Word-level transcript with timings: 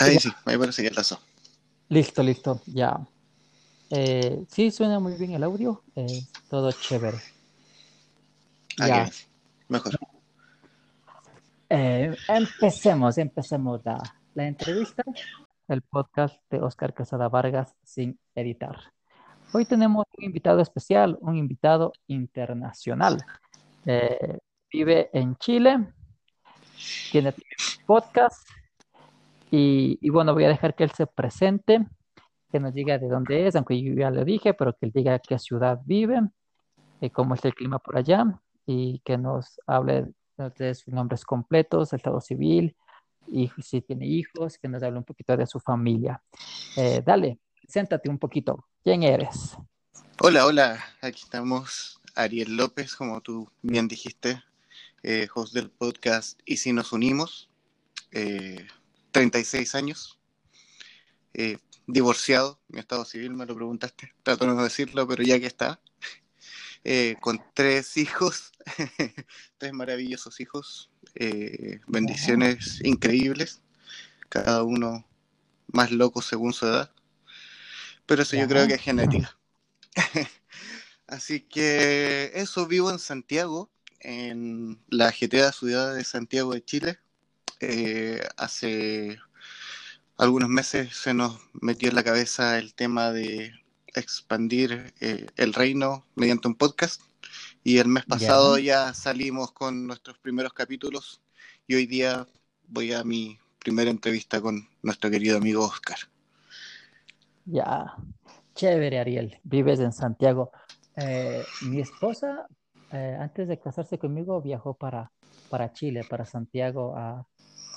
Ahí 0.00 0.18
sí, 0.18 0.30
ahí 0.44 0.56
parece 0.56 0.82
que 0.82 0.90
pasó. 0.90 1.20
Listo, 1.88 2.22
listo, 2.22 2.60
ya. 2.66 2.98
Eh, 3.90 4.44
sí, 4.48 4.70
suena 4.70 4.98
muy 4.98 5.14
bien 5.14 5.32
el 5.32 5.42
audio, 5.42 5.82
eh, 5.96 6.22
todo 6.48 6.72
chévere. 6.72 7.18
Ah, 8.80 8.88
Ya. 8.88 9.10
Mejor. 9.68 9.98
Eh, 11.68 12.16
empecemos, 12.28 13.18
empecemos 13.18 13.80
la, 13.84 14.02
la 14.34 14.46
entrevista, 14.46 15.04
el 15.68 15.82
podcast 15.82 16.36
de 16.50 16.60
Oscar 16.60 16.92
Casada 16.94 17.28
Vargas 17.28 17.74
sin 17.84 18.18
editar. 18.34 18.76
Hoy 19.52 19.64
tenemos 19.64 20.06
un 20.16 20.24
invitado 20.24 20.60
especial, 20.60 21.18
un 21.20 21.36
invitado 21.36 21.92
internacional. 22.06 23.24
Eh, 23.84 24.38
vive 24.72 25.10
en 25.12 25.36
Chile, 25.36 25.92
tiene 27.12 27.34
podcast 27.86 28.48
y, 29.50 29.98
y 30.00 30.10
bueno, 30.10 30.34
voy 30.34 30.44
a 30.44 30.48
dejar 30.48 30.74
que 30.74 30.84
él 30.84 30.90
se 30.92 31.06
presente, 31.06 31.86
que 32.50 32.60
nos 32.60 32.74
diga 32.74 32.98
de 32.98 33.08
dónde 33.08 33.46
es, 33.46 33.56
aunque 33.56 33.80
yo 33.80 33.94
ya 33.94 34.10
lo 34.10 34.24
dije, 34.24 34.54
pero 34.54 34.72
que 34.72 34.86
él 34.86 34.92
diga 34.92 35.18
qué 35.18 35.38
ciudad 35.38 35.80
vive, 35.84 36.20
eh, 37.00 37.10
cómo 37.10 37.34
es 37.34 37.44
el 37.44 37.54
clima 37.54 37.78
por 37.78 37.96
allá 37.96 38.40
y 38.66 39.00
que 39.04 39.16
nos 39.16 39.60
hable 39.66 40.12
de 40.56 40.74
sus 40.74 40.92
nombres 40.92 41.24
completos, 41.24 41.92
estado 41.92 42.20
civil 42.20 42.76
y 43.26 43.50
si 43.62 43.80
tiene 43.82 44.06
hijos, 44.06 44.58
que 44.58 44.68
nos 44.68 44.82
hable 44.82 44.98
un 44.98 45.04
poquito 45.04 45.36
de 45.36 45.46
su 45.46 45.60
familia. 45.60 46.22
Eh, 46.76 47.02
dale, 47.04 47.38
siéntate 47.68 48.08
un 48.08 48.18
poquito. 48.18 48.66
¿Quién 48.82 49.02
eres? 49.02 49.56
Hola, 50.20 50.46
hola, 50.46 50.84
aquí 51.00 51.22
estamos. 51.22 52.00
Ariel 52.14 52.56
López, 52.56 52.96
como 52.96 53.20
tú 53.20 53.48
bien 53.62 53.86
dijiste, 53.86 54.42
eh, 55.02 55.28
host 55.32 55.54
del 55.54 55.70
podcast 55.70 56.40
Y 56.44 56.56
si 56.56 56.72
nos 56.72 56.92
unimos, 56.92 57.48
eh, 58.10 58.66
36 59.10 59.74
años, 59.74 60.18
eh, 61.34 61.58
divorciado, 61.86 62.60
mi 62.68 62.80
estado 62.80 63.04
civil 63.04 63.32
me 63.32 63.46
lo 63.46 63.54
preguntaste, 63.54 64.12
trato 64.22 64.46
de 64.46 64.54
no 64.54 64.62
decirlo, 64.62 65.06
pero 65.06 65.22
ya 65.22 65.38
que 65.38 65.46
está, 65.46 65.80
eh, 66.84 67.16
con 67.20 67.42
tres 67.54 67.96
hijos, 67.96 68.52
tres 69.58 69.72
maravillosos 69.72 70.40
hijos, 70.40 70.90
eh, 71.14 71.80
bendiciones 71.86 72.80
increíbles, 72.84 73.60
cada 74.28 74.62
uno 74.62 75.06
más 75.72 75.90
loco 75.90 76.22
según 76.22 76.52
su 76.52 76.66
edad, 76.66 76.92
pero 78.06 78.22
eso 78.22 78.36
yo 78.36 78.48
creo 78.48 78.66
que 78.66 78.74
es 78.74 78.82
genética. 78.82 79.36
Así 81.06 81.40
que 81.40 82.30
eso, 82.34 82.66
vivo 82.66 82.90
en 82.90 83.00
Santiago, 83.00 83.70
en 83.98 84.80
la 84.88 85.08
ajetreada 85.08 85.52
ciudad 85.52 85.94
de 85.94 86.04
Santiago 86.04 86.54
de 86.54 86.64
Chile. 86.64 86.98
Eh, 87.60 88.20
hace 88.36 89.18
algunos 90.16 90.48
meses 90.48 90.96
se 90.96 91.14
nos 91.14 91.38
metió 91.60 91.90
en 91.90 91.94
la 91.94 92.04
cabeza 92.04 92.58
el 92.58 92.74
tema 92.74 93.10
de 93.10 93.52
expandir 93.94 94.92
eh, 95.00 95.26
el 95.36 95.52
reino 95.52 96.06
mediante 96.14 96.48
un 96.48 96.54
podcast 96.54 97.02
y 97.62 97.78
el 97.78 97.88
mes 97.88 98.04
pasado 98.06 98.58
ya 98.58 98.94
salimos 98.94 99.52
con 99.52 99.86
nuestros 99.86 100.18
primeros 100.18 100.52
capítulos 100.52 101.20
y 101.66 101.74
hoy 101.74 101.86
día 101.86 102.26
voy 102.66 102.92
a 102.92 103.04
mi 103.04 103.38
primera 103.58 103.90
entrevista 103.90 104.40
con 104.40 104.68
nuestro 104.82 105.10
querido 105.10 105.36
amigo 105.36 105.64
Oscar. 105.64 105.98
Ya, 107.44 107.94
chévere, 108.54 108.98
Ariel. 108.98 109.38
Vives 109.42 109.80
en 109.80 109.92
Santiago. 109.92 110.50
Eh, 110.96 111.44
mi 111.62 111.80
esposa, 111.80 112.46
eh, 112.92 113.16
antes 113.20 113.48
de 113.48 113.58
casarse 113.58 113.98
conmigo, 113.98 114.40
viajó 114.40 114.74
para, 114.74 115.12
para 115.48 115.72
Chile, 115.72 116.04
para 116.08 116.24
Santiago, 116.24 116.96
a, 116.96 117.26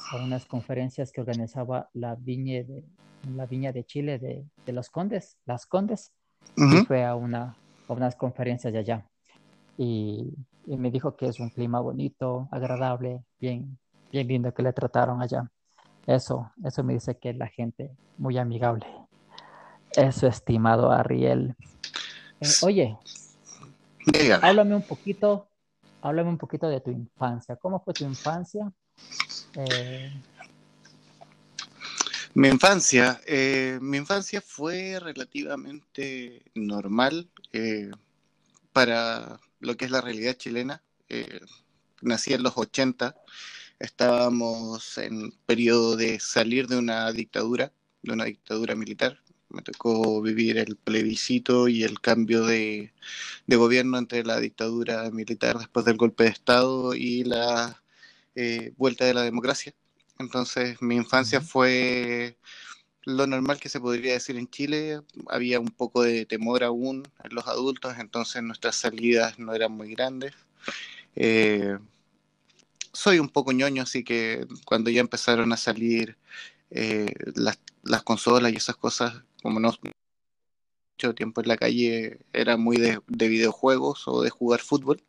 a 0.09 0.17
unas 0.17 0.45
conferencias 0.45 1.11
que 1.11 1.21
organizaba 1.21 1.89
la 1.93 2.15
Viña 2.15 2.63
de, 2.63 2.83
la 3.23 3.45
Viña 3.45 3.71
de 3.71 3.83
Chile 3.83 4.19
de, 4.19 4.45
de 4.65 4.73
los 4.73 4.89
Condes, 4.89 5.37
las 5.45 5.65
Condes, 5.65 6.13
y 6.55 6.61
Ujú. 6.61 6.85
fue 6.85 7.03
a, 7.03 7.15
una, 7.15 7.57
a 7.87 7.93
unas 7.93 8.15
conferencias 8.15 8.73
de 8.73 8.79
allá. 8.79 9.07
Y, 9.77 10.33
y 10.65 10.77
me 10.77 10.91
dijo 10.91 11.15
que 11.15 11.27
es 11.27 11.39
un 11.39 11.49
clima 11.49 11.79
bonito, 11.79 12.47
agradable, 12.51 13.23
bien, 13.39 13.77
bien 14.11 14.27
lindo 14.27 14.53
que 14.53 14.63
le 14.63 14.73
trataron 14.73 15.21
allá. 15.21 15.49
Eso, 16.05 16.51
eso 16.63 16.83
me 16.83 16.93
dice 16.93 17.17
que 17.17 17.29
es 17.29 17.37
la 17.37 17.47
gente 17.47 17.95
muy 18.17 18.37
amigable. 18.37 18.85
Eso, 19.95 20.27
estimado 20.27 20.91
Ariel. 20.91 21.55
Eh, 22.39 22.47
oye, 22.63 22.97
Dígame. 24.05 24.45
háblame 24.45 24.75
un 24.75 24.85
poquito, 24.85 25.47
háblame 26.01 26.29
un 26.29 26.37
poquito 26.37 26.67
de 26.67 26.81
tu 26.81 26.91
infancia. 26.91 27.55
¿Cómo 27.55 27.79
fue 27.79 27.93
tu 27.93 28.03
infancia? 28.03 28.71
Eh, 29.55 30.11
Mi 32.35 32.47
infancia, 32.47 33.21
eh, 33.27 33.77
mi 33.81 33.97
infancia 33.97 34.41
fue 34.41 34.99
relativamente 34.99 36.41
normal 36.55 37.29
eh, 37.51 37.91
para 38.73 39.39
lo 39.59 39.77
que 39.77 39.85
es 39.85 39.91
la 39.91 40.01
realidad 40.01 40.35
chilena. 40.35 40.83
Eh, 41.09 41.39
nací 42.01 42.33
en 42.33 42.41
los 42.43 42.53
80, 42.57 43.15
estábamos 43.79 44.97
en 44.97 45.31
periodo 45.45 45.95
de 45.95 46.19
salir 46.19 46.67
de 46.67 46.77
una 46.77 47.11
dictadura, 47.11 47.71
de 48.01 48.13
una 48.13 48.25
dictadura 48.25 48.75
militar. 48.75 49.19
Me 49.49 49.61
tocó 49.61 50.19
vivir 50.21 50.57
el 50.57 50.75
plebiscito 50.75 51.67
y 51.67 51.83
el 51.83 52.01
cambio 52.01 52.45
de 52.47 52.93
gobierno 53.47 53.99
entre 53.99 54.23
la 54.23 54.39
dictadura 54.39 55.11
militar 55.11 55.59
después 55.59 55.85
del 55.85 55.97
golpe 55.97 56.23
de 56.23 56.29
Estado 56.31 56.95
y 56.95 57.23
la 57.25 57.82
eh, 58.35 58.73
vuelta 58.77 59.05
de 59.05 59.13
la 59.13 59.23
democracia. 59.23 59.73
Entonces 60.19 60.81
mi 60.81 60.95
infancia 60.95 61.41
fue 61.41 62.37
lo 63.05 63.27
normal 63.27 63.59
que 63.59 63.69
se 63.69 63.79
podría 63.79 64.13
decir 64.13 64.37
en 64.37 64.49
Chile. 64.49 65.01
Había 65.27 65.59
un 65.59 65.69
poco 65.69 66.03
de 66.03 66.25
temor 66.25 66.63
aún 66.63 67.03
en 67.23 67.35
los 67.35 67.47
adultos, 67.47 67.95
entonces 67.99 68.41
nuestras 68.43 68.75
salidas 68.75 69.39
no 69.39 69.53
eran 69.53 69.71
muy 69.71 69.93
grandes. 69.93 70.33
Eh, 71.15 71.77
soy 72.91 73.19
un 73.19 73.29
poco 73.29 73.51
ñoño, 73.51 73.83
así 73.83 74.03
que 74.03 74.45
cuando 74.65 74.89
ya 74.89 75.01
empezaron 75.01 75.51
a 75.51 75.57
salir 75.57 76.17
eh, 76.71 77.13
las, 77.35 77.59
las 77.83 78.03
consolas 78.03 78.53
y 78.53 78.57
esas 78.57 78.75
cosas, 78.75 79.23
como 79.41 79.59
no 79.59 79.73
mucho 80.93 81.15
tiempo 81.15 81.41
en 81.41 81.47
la 81.47 81.57
calle, 81.57 82.19
era 82.33 82.55
muy 82.55 82.77
de, 82.77 82.99
de 83.07 83.27
videojuegos 83.27 84.07
o 84.07 84.21
de 84.21 84.29
jugar 84.29 84.61
fútbol. 84.61 85.01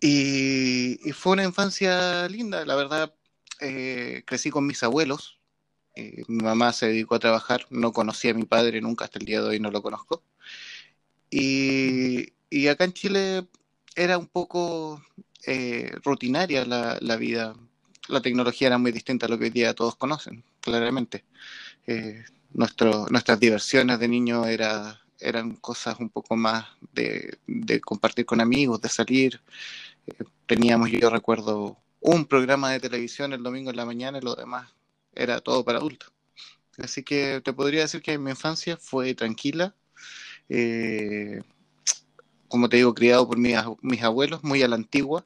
Y, 0.00 0.96
fue 1.12 1.32
una 1.34 1.44
infancia 1.44 2.28
linda, 2.28 2.64
la 2.64 2.74
verdad. 2.76 3.14
eh, 3.60 4.22
crecí 4.26 4.50
con 4.50 4.66
mis 4.66 4.82
abuelos. 4.82 5.38
Eh, 5.96 6.24
mi 6.28 6.42
mamá 6.44 6.72
se 6.72 6.88
dedicó 6.88 7.16
a 7.16 7.20
trabajar, 7.20 7.66
no 7.70 7.92
conocí 7.92 8.28
a 8.28 8.34
mi 8.34 8.44
padre 8.44 8.80
nunca, 8.80 9.04
hasta 9.06 9.18
el 9.18 9.26
día 9.26 9.42
de 9.42 9.48
hoy 9.50 9.60
no 9.60 9.70
lo 9.70 9.82
conozco. 9.82 10.22
Y, 11.30 12.32
y 12.50 12.68
acá 12.68 12.84
en 12.84 12.92
Chile 12.92 13.46
era 13.94 14.18
un 14.18 14.26
poco 14.26 15.02
eh, 15.46 15.92
rutinaria 16.04 16.64
la, 16.64 16.98
la 17.00 17.16
vida. 17.16 17.54
La 18.08 18.20
tecnología 18.20 18.68
era 18.68 18.78
muy 18.78 18.92
distinta 18.92 19.26
a 19.26 19.28
lo 19.28 19.38
que 19.38 19.44
hoy 19.44 19.50
día 19.50 19.74
todos 19.74 19.96
conocen, 19.96 20.44
claramente. 20.60 21.24
Nuestro, 22.52 23.06
nuestras 23.10 23.38
diversiones 23.38 23.98
de 24.00 24.08
niño 24.08 24.44
era, 24.46 25.00
eran 25.20 25.56
cosas 25.56 25.98
un 26.00 26.08
poco 26.10 26.36
más 26.36 26.66
de, 26.92 27.38
de 27.46 27.80
compartir 27.80 28.26
con 28.26 28.40
amigos, 28.40 28.80
de 28.80 28.88
salir. 28.88 29.40
Teníamos, 30.46 30.90
yo 30.90 31.10
recuerdo, 31.10 31.78
un 32.00 32.26
programa 32.26 32.70
de 32.70 32.80
televisión 32.80 33.32
el 33.32 33.42
domingo 33.42 33.70
en 33.70 33.76
la 33.76 33.84
mañana 33.84 34.18
y 34.18 34.22
lo 34.22 34.34
demás 34.34 34.72
era 35.14 35.40
todo 35.40 35.64
para 35.64 35.78
adultos. 35.78 36.12
Así 36.78 37.02
que 37.02 37.40
te 37.44 37.52
podría 37.52 37.82
decir 37.82 38.02
que 38.02 38.18
mi 38.18 38.30
infancia 38.30 38.76
fue 38.76 39.14
tranquila. 39.14 39.74
Eh, 40.48 41.42
como 42.48 42.68
te 42.68 42.78
digo, 42.78 42.94
criado 42.94 43.26
por 43.28 43.38
mis, 43.38 43.56
mis 43.82 44.02
abuelos, 44.02 44.42
muy 44.42 44.62
a 44.62 44.68
la 44.68 44.76
antigua. 44.76 45.24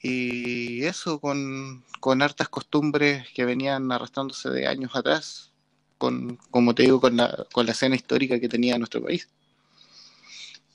Y 0.00 0.84
eso 0.84 1.20
con, 1.20 1.84
con 1.98 2.22
hartas 2.22 2.48
costumbres 2.48 3.26
que 3.34 3.44
venían 3.44 3.90
arrastrándose 3.90 4.48
de 4.50 4.68
años 4.68 4.94
atrás, 4.94 5.52
con, 5.96 6.36
como 6.50 6.74
te 6.74 6.84
digo, 6.84 7.00
con 7.00 7.16
la, 7.16 7.46
con 7.52 7.66
la 7.66 7.72
escena 7.72 7.96
histórica 7.96 8.38
que 8.38 8.48
tenía 8.48 8.78
nuestro 8.78 9.02
país. 9.02 9.28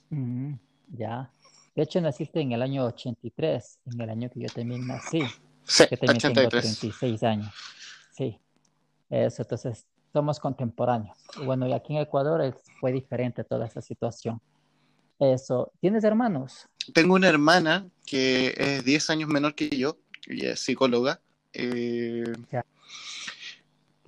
mm, 0.09 0.53
ya. 0.97 1.31
De 1.75 1.83
hecho, 1.83 1.99
naciste 2.01 2.39
en 2.41 2.51
el 2.51 2.61
año 2.61 2.85
83, 2.85 3.79
en 3.87 4.01
el 4.01 4.09
año 4.09 4.29
que 4.29 4.41
yo 4.41 4.47
también 4.47 4.85
nací, 4.85 5.23
Sí, 5.65 5.87
que 5.87 5.97
también 5.97 6.19
tengo 6.19 6.47
83. 6.47 6.61
36 6.79 7.23
años. 7.23 7.53
Sí, 8.15 8.37
eso, 9.09 9.41
entonces 9.41 9.85
somos 10.11 10.39
contemporáneos. 10.39 11.17
Bueno, 11.45 11.67
y 11.67 11.73
aquí 11.73 11.95
en 11.95 12.01
Ecuador 12.01 12.55
fue 12.79 12.91
diferente 12.91 13.43
toda 13.43 13.65
esa 13.65 13.81
situación. 13.81 14.39
Eso, 15.19 15.71
¿tienes 15.79 16.03
hermanos? 16.03 16.67
Tengo 16.93 17.15
una 17.15 17.29
hermana 17.29 17.87
que 18.05 18.53
es 18.57 18.83
10 18.85 19.09
años 19.09 19.29
menor 19.29 19.55
que 19.55 19.69
yo, 19.69 19.97
ella 20.27 20.51
es 20.51 20.59
psicóloga. 20.59 21.21
Eh, 21.53 22.23
Ya. 22.51 22.65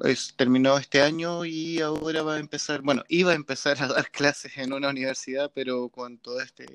es- 0.03 0.33
terminó 0.35 0.77
este 0.77 1.01
año 1.01 1.45
y 1.45 1.79
ahora 1.79 2.21
va 2.21 2.35
a 2.35 2.39
empezar, 2.39 2.81
bueno, 2.81 3.03
iba 3.07 3.31
a 3.31 3.35
empezar 3.35 3.81
a 3.81 3.87
dar 3.87 4.09
clases 4.11 4.57
en 4.57 4.73
una 4.73 4.89
universidad, 4.89 5.51
pero 5.53 5.89
con 5.89 6.17
todo 6.17 6.41
este 6.41 6.65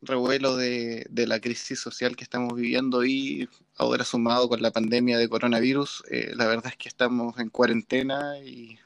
revuelo 0.00 0.56
de, 0.56 1.06
la 1.10 1.40
crisis 1.40 1.80
social 1.80 2.16
que 2.16 2.24
estamos 2.24 2.54
viviendo 2.54 3.04
y 3.04 3.48
ahora 3.76 4.04
sumado 4.04 4.48
con 4.48 4.62
la 4.62 4.70
pandemia 4.70 5.18
de 5.18 5.28
coronavirus, 5.28 6.04
eh, 6.10 6.32
la 6.34 6.46
verdad 6.46 6.68
es 6.68 6.76
que 6.76 6.88
estamos 6.88 7.38
en 7.38 7.50
cuarentena 7.50 8.38
y, 8.38 8.78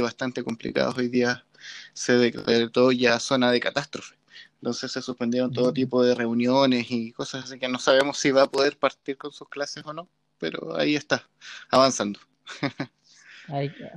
bastante 0.00 0.44
complicados. 0.44 0.96
Hoy 0.96 1.08
día 1.08 1.44
se 1.92 2.12
declaró 2.12 2.92
ya 2.92 3.18
zona 3.18 3.50
de 3.50 3.60
catástrofe. 3.60 4.16
Entonces 4.56 4.92
se 4.92 5.02
suspendieron 5.02 5.52
todo 5.52 5.72
tipo 5.72 6.04
de 6.04 6.14
reuniones 6.14 6.90
y 6.90 7.12
cosas 7.12 7.44
así 7.44 7.58
que 7.58 7.68
no 7.68 7.78
sabemos 7.78 8.18
si 8.18 8.30
va 8.30 8.42
a 8.42 8.50
poder 8.50 8.76
partir 8.78 9.16
con 9.16 9.32
sus 9.32 9.48
clases 9.48 9.84
o 9.86 9.92
no, 9.92 10.08
pero 10.38 10.76
ahí 10.76 10.94
está, 10.94 11.28
avanzando. 11.70 12.20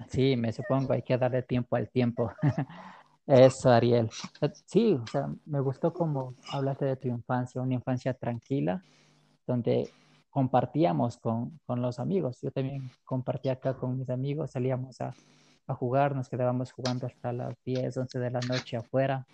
sí, 0.10 0.36
me 0.38 0.54
supongo, 0.54 0.94
hay 0.94 1.02
que 1.02 1.18
darle 1.18 1.42
tiempo 1.42 1.76
al 1.76 1.90
tiempo. 1.90 2.34
Eso, 3.28 3.70
Ariel. 3.70 4.10
Sí, 4.66 4.94
o 5.02 5.08
sea, 5.08 5.30
me 5.46 5.60
gustó 5.60 5.94
como 5.94 6.36
hablaste 6.52 6.86
de 6.86 6.96
tu 6.96 7.08
infancia, 7.08 7.62
una 7.62 7.76
infancia 7.76 8.14
tranquila, 8.14 8.84
donde 9.46 9.90
compartíamos 10.30 11.18
con, 11.18 11.60
con 11.66 11.82
los 11.82 12.00
amigos. 12.00 12.40
Yo 12.42 12.52
también 12.52 12.90
compartía 13.06 13.54
acá 13.54 13.76
con 13.76 13.98
mis 13.98 14.10
amigos, 14.10 14.52
salíamos 14.52 15.00
a, 15.02 15.14
a, 15.68 15.76
jugar, 15.76 16.16
nos 16.16 16.30
quedábamos 16.30 16.72
jugando 16.72 17.06
hasta 17.08 17.32
las 17.32 17.56
10, 17.64 17.96
11 17.96 18.20
de 18.20 18.32
la 18.32 18.40
noche 18.40 18.78
afuera. 18.78 19.26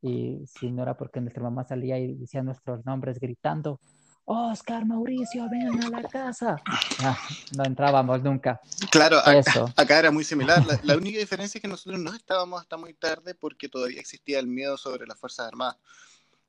Y 0.00 0.44
si 0.46 0.70
no 0.70 0.82
era 0.82 0.96
porque 0.96 1.20
nuestra 1.20 1.42
mamá 1.42 1.64
salía 1.64 1.98
y 1.98 2.14
decía 2.14 2.42
nuestros 2.42 2.84
nombres 2.86 3.18
gritando, 3.18 3.80
Oscar, 4.30 4.84
Mauricio, 4.84 5.48
vengan 5.48 5.82
a 5.84 5.88
la 5.88 6.06
casa. 6.06 6.56
Ah, 7.00 7.18
no 7.56 7.64
entrábamos 7.64 8.22
nunca. 8.22 8.60
Claro, 8.90 9.18
acá, 9.74 9.98
era 9.98 10.10
muy 10.10 10.22
similar. 10.22 10.62
La, 10.82 10.96
única 10.96 11.18
diferencia 11.18 11.56
es 11.56 11.62
que 11.62 11.68
nosotros 11.68 11.98
no 11.98 12.12
estábamos 12.12 12.60
hasta 12.60 12.76
muy 12.76 12.92
tarde 12.92 13.34
porque 13.34 13.70
todavía 13.70 13.98
existía 13.98 14.38
el 14.38 14.46
miedo 14.46 14.76
sobre 14.76 15.06
las 15.06 15.18
Fuerzas 15.18 15.48
Armadas. 15.48 15.78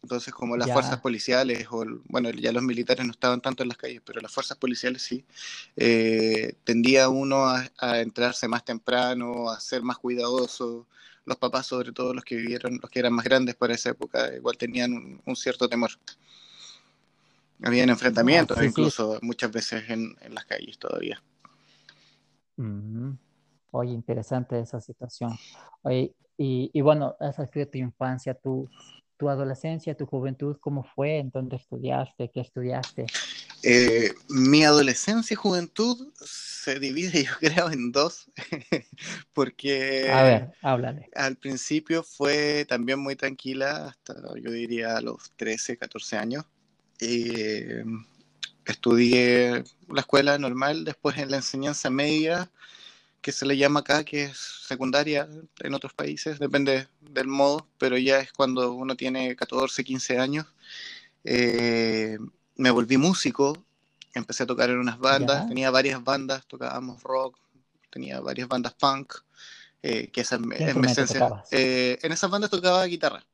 Entonces, 0.04 0.34
como 0.34 0.58
las 0.58 0.72
fuerzas 0.72 1.00
policiales, 1.00 1.68
o 1.72 1.86
bueno, 2.10 2.32
ya 2.32 2.52
los 2.52 2.64
militares 2.64 3.06
no 3.06 3.12
estaban 3.12 3.40
tanto 3.40 3.64
en 3.64 3.70
las 3.70 3.78
calles, 3.78 4.02
pero 4.04 4.20
las 4.20 4.32
fuerzas 4.32 4.58
policiales 4.58 5.02
sí, 5.02 5.24
eh, 5.78 6.56
tendía 6.66 7.08
uno 7.08 7.48
a, 7.48 8.00
entrarse 8.00 8.50
más 8.50 8.66
temprano, 8.66 9.50
a 9.50 9.60
ser 9.62 9.84
más 9.84 9.98
cuidadoso. 9.98 10.86
Los 11.24 11.38
papás, 11.38 11.68
sobre 11.68 11.94
todo 11.94 12.14
los 12.14 12.26
que 12.26 12.36
vivieron, 12.36 12.80
los 12.82 12.90
que 12.92 13.00
eran 13.00 13.14
más 13.14 13.24
grandes 13.24 13.56
para 13.56 13.74
esa 13.74 13.92
época, 13.92 14.36
igual 14.36 14.58
tenían 14.58 15.22
un 15.26 15.36
cierto 15.38 15.70
temor. 15.70 15.92
Habían 17.64 17.90
enfrentamientos 17.90 18.62
incluso 18.64 19.20
muchas 19.22 19.52
veces 19.52 19.90
en, 19.90 20.16
las 20.30 20.46
calles 20.46 20.78
todavía. 20.78 21.22
Mm. 22.58 23.12
Oye, 23.72 23.92
interesante 23.92 24.60
esa 24.60 24.82
situación. 24.82 25.38
Oye, 25.82 26.16
y, 26.38 26.82
bueno, 26.82 27.18
esa 27.20 27.46
fue 27.48 27.66
tu 27.66 27.78
infancia, 27.78 28.34
tu, 28.34 28.70
tu 29.18 29.30
adolescencia, 29.30 29.96
tu 29.96 30.06
juventud, 30.06 30.56
¿cómo 30.62 30.84
fue? 30.84 31.18
¿En 31.18 31.30
dónde 31.30 31.58
estudiaste? 31.58 32.32
¿Qué 32.34 32.40
estudiaste? 32.40 33.06
Eh, 33.62 34.14
mi 34.30 34.64
adolescencia 34.64 35.34
y 35.34 35.36
juventud 35.36 36.14
se 36.16 36.80
divide, 36.80 37.24
yo 37.26 37.32
creo, 37.40 37.70
en 37.70 37.92
dos, 37.92 38.32
porque 39.34 40.10
a 40.10 40.24
ver, 40.24 40.54
háblale. 40.62 41.10
al 41.14 41.36
principio 41.36 42.04
fue 42.04 42.66
también 42.70 43.00
muy 43.00 43.18
tranquila, 43.18 43.88
hasta 43.88 44.16
yo 44.42 44.52
diría 44.52 44.96
a 44.96 45.02
los 45.02 45.32
13, 45.36 45.78
14 45.78 46.18
años. 46.18 46.46
Eh, 47.00 47.84
estudié 48.66 49.64
la 49.88 50.02
escuela 50.02 50.38
normal, 50.38 50.84
después 50.84 51.18
en 51.18 51.32
la 51.32 51.38
enseñanza 51.38 51.90
media, 51.90 52.52
que 53.22 53.32
se 53.32 53.46
le 53.46 53.58
llama 53.58 53.82
acá, 53.82 54.04
que 54.04 54.26
es 54.26 54.38
secundaria 54.38 55.28
en 55.60 55.74
otros 55.74 55.94
países, 55.94 56.40
depende 56.40 56.88
del 57.02 57.28
modo, 57.28 57.68
pero 57.78 57.98
ya 57.98 58.20
es 58.20 58.32
cuando 58.32 58.74
uno 58.74 58.96
tiene 58.96 59.36
14, 59.36 59.84
15 59.84 60.20
años. 60.20 60.46
Eh, 61.24 62.18
me 62.56 62.72
volví 62.72 62.98
músico, 62.98 63.58
empecé 64.14 64.44
a 64.44 64.48
tocar 64.48 64.70
en 64.70 64.80
unas 64.80 65.00
bandas, 65.00 65.48
tenía 65.48 65.72
varias 65.72 66.04
bandas, 66.04 66.46
tocábamos 66.46 67.02
rock, 67.04 67.38
tenía 67.90 68.20
varias 68.20 68.48
bandas 68.48 68.74
punk, 68.74 69.14
eh, 69.82 70.10
que 70.10 70.22
esa 70.22 70.36
es 70.36 70.42
mi 70.76 70.86
esencia. 70.88 71.44
en 71.52 72.12
esas 72.12 72.30
bandas 72.30 72.50
tocaba 72.50 72.86
guitarra, 72.86 73.26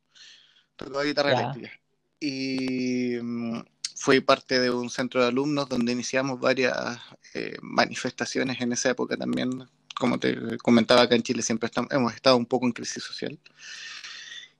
tocaba 0.76 1.04
guitarra 1.04 1.34
eléctrica 1.34 1.72
y 2.20 3.18
mm, 3.22 3.62
fui 3.96 4.20
parte 4.20 4.60
de 4.60 4.70
un 4.70 4.90
centro 4.90 5.22
de 5.22 5.28
alumnos 5.28 5.70
donde 5.70 5.92
iniciamos 5.92 6.40
varias 6.40 7.00
eh, 7.34 7.58
manifestaciones 7.62 8.62
en 8.62 8.74
esa 8.74 8.92
época 8.92 9.18
también. 9.18 9.68
Como 9.98 10.20
te 10.20 10.58
comentaba, 10.58 11.04
acá 11.04 11.16
en 11.16 11.24
Chile 11.24 11.42
siempre 11.42 11.70
hemos 11.90 12.14
estado 12.14 12.38
un 12.38 12.46
poco 12.46 12.66
en 12.66 12.74
crisis 12.74 13.04
social. 13.04 13.40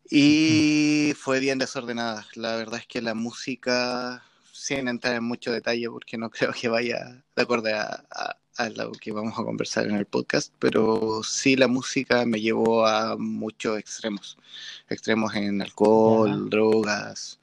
Y 0.10 1.14
fue 1.18 1.40
bien 1.40 1.58
desordenada. 1.58 2.26
La 2.36 2.56
verdad 2.56 2.80
es 2.80 2.88
que 2.88 3.02
la 3.02 3.14
música, 3.14 4.24
sin 4.52 4.88
entrar 4.88 5.16
en 5.16 5.24
mucho 5.24 5.52
detalle, 5.52 5.90
porque 5.90 6.18
no 6.18 6.30
creo 6.32 6.54
que 6.54 6.68
vaya 6.70 7.24
de 7.36 7.42
acuerdo 7.42 7.70
a, 7.76 8.38
a, 8.58 8.70
lo 8.70 8.92
que 8.94 9.12
vamos 9.12 9.38
a 9.38 9.44
conversar 9.44 9.88
en 9.88 9.96
el 9.96 10.06
podcast, 10.06 10.54
pero 10.60 11.22
sí 11.24 11.56
la 11.56 11.68
música 11.68 12.26
me 12.26 12.40
llevó 12.40 12.86
a 12.88 13.18
muchos 13.18 13.78
extremos. 13.78 14.38
Extremos 14.90 15.36
en 15.36 15.62
alcohol, 15.62 16.50
drogas, 16.50 17.40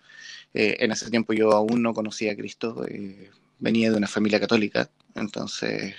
eh, 0.54 0.76
en 0.80 0.92
ese 0.92 1.10
tiempo 1.10 1.32
yo 1.32 1.52
aún 1.52 1.82
no 1.82 1.94
conocía 1.94 2.32
a 2.32 2.36
Cristo, 2.36 2.84
eh, 2.88 3.30
venía 3.58 3.90
de 3.90 3.96
una 3.96 4.08
familia 4.08 4.40
católica, 4.40 4.90
entonces, 5.14 5.94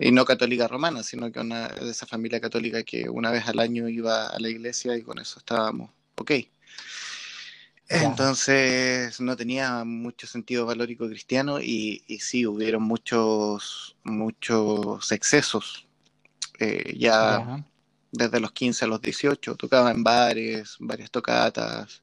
y 0.00 0.12
no 0.12 0.24
católica 0.24 0.68
romana, 0.68 1.02
sino 1.02 1.32
que 1.32 1.40
una 1.40 1.68
de 1.68 1.90
esa 1.90 2.06
familia 2.06 2.40
católica 2.40 2.82
que 2.82 3.08
una 3.08 3.30
vez 3.30 3.48
al 3.48 3.58
año 3.58 3.88
iba 3.88 4.28
a 4.28 4.38
la 4.38 4.48
iglesia 4.48 4.96
y 4.96 5.02
con 5.02 5.18
eso 5.18 5.38
estábamos 5.38 5.90
ok. 6.16 6.32
Entonces 7.88 9.20
no 9.20 9.36
tenía 9.36 9.84
mucho 9.84 10.26
sentido 10.26 10.66
valórico 10.66 11.06
cristiano 11.06 11.60
y, 11.60 12.02
y 12.08 12.18
sí, 12.18 12.44
hubieron 12.44 12.82
muchos, 12.82 13.96
muchos 14.02 15.12
excesos. 15.12 15.86
Eh, 16.58 16.96
ya 16.98 17.64
desde 18.10 18.40
los 18.40 18.50
15 18.52 18.84
a 18.86 18.88
los 18.88 19.00
18 19.00 19.54
tocaba 19.56 19.90
en 19.90 20.02
bares, 20.02 20.76
varias 20.80 21.10
tocatas, 21.10 22.02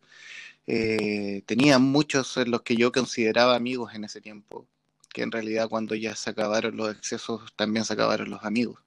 eh, 0.67 1.43
tenía 1.45 1.79
muchos 1.79 2.37
en 2.37 2.51
los 2.51 2.61
que 2.61 2.75
yo 2.75 2.91
consideraba 2.91 3.55
amigos 3.55 3.93
en 3.93 4.05
ese 4.05 4.21
tiempo, 4.21 4.65
que 5.13 5.23
en 5.23 5.31
realidad 5.31 5.69
cuando 5.69 5.95
ya 5.95 6.15
se 6.15 6.29
acabaron 6.29 6.77
los 6.77 6.95
excesos 6.95 7.53
también 7.55 7.85
se 7.85 7.93
acabaron 7.93 8.29
los 8.29 8.43
amigos. 8.43 8.79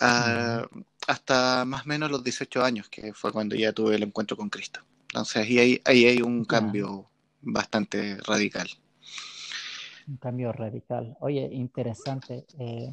Ah, 0.00 0.66
hasta 1.06 1.64
más 1.64 1.84
o 1.84 1.88
menos 1.88 2.10
los 2.10 2.24
18 2.24 2.64
años, 2.64 2.88
que 2.88 3.12
fue 3.12 3.32
cuando 3.32 3.54
ya 3.54 3.72
tuve 3.72 3.94
el 3.96 4.02
encuentro 4.02 4.36
con 4.36 4.50
Cristo. 4.50 4.80
Entonces 5.08 5.36
ahí 5.36 5.58
hay, 5.58 5.82
ahí 5.84 6.06
hay 6.06 6.22
un 6.22 6.44
cambio 6.44 7.08
bastante 7.42 8.16
radical. 8.26 8.68
Un 10.08 10.16
cambio 10.16 10.52
radical. 10.52 11.16
Oye, 11.20 11.48
interesante. 11.52 12.44
Eh, 12.58 12.92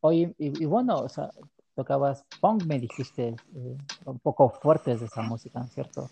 oye, 0.00 0.34
y, 0.38 0.62
y, 0.62 0.66
bueno, 0.66 0.98
o 0.98 1.08
sea, 1.08 1.30
tocabas 1.76 2.24
punk, 2.40 2.64
me 2.64 2.80
dijiste, 2.80 3.36
eh, 3.54 3.76
un 4.06 4.18
poco 4.18 4.48
fuertes 4.48 5.00
de 5.00 5.06
esa 5.06 5.20
música, 5.20 5.62
¿cierto? 5.68 6.10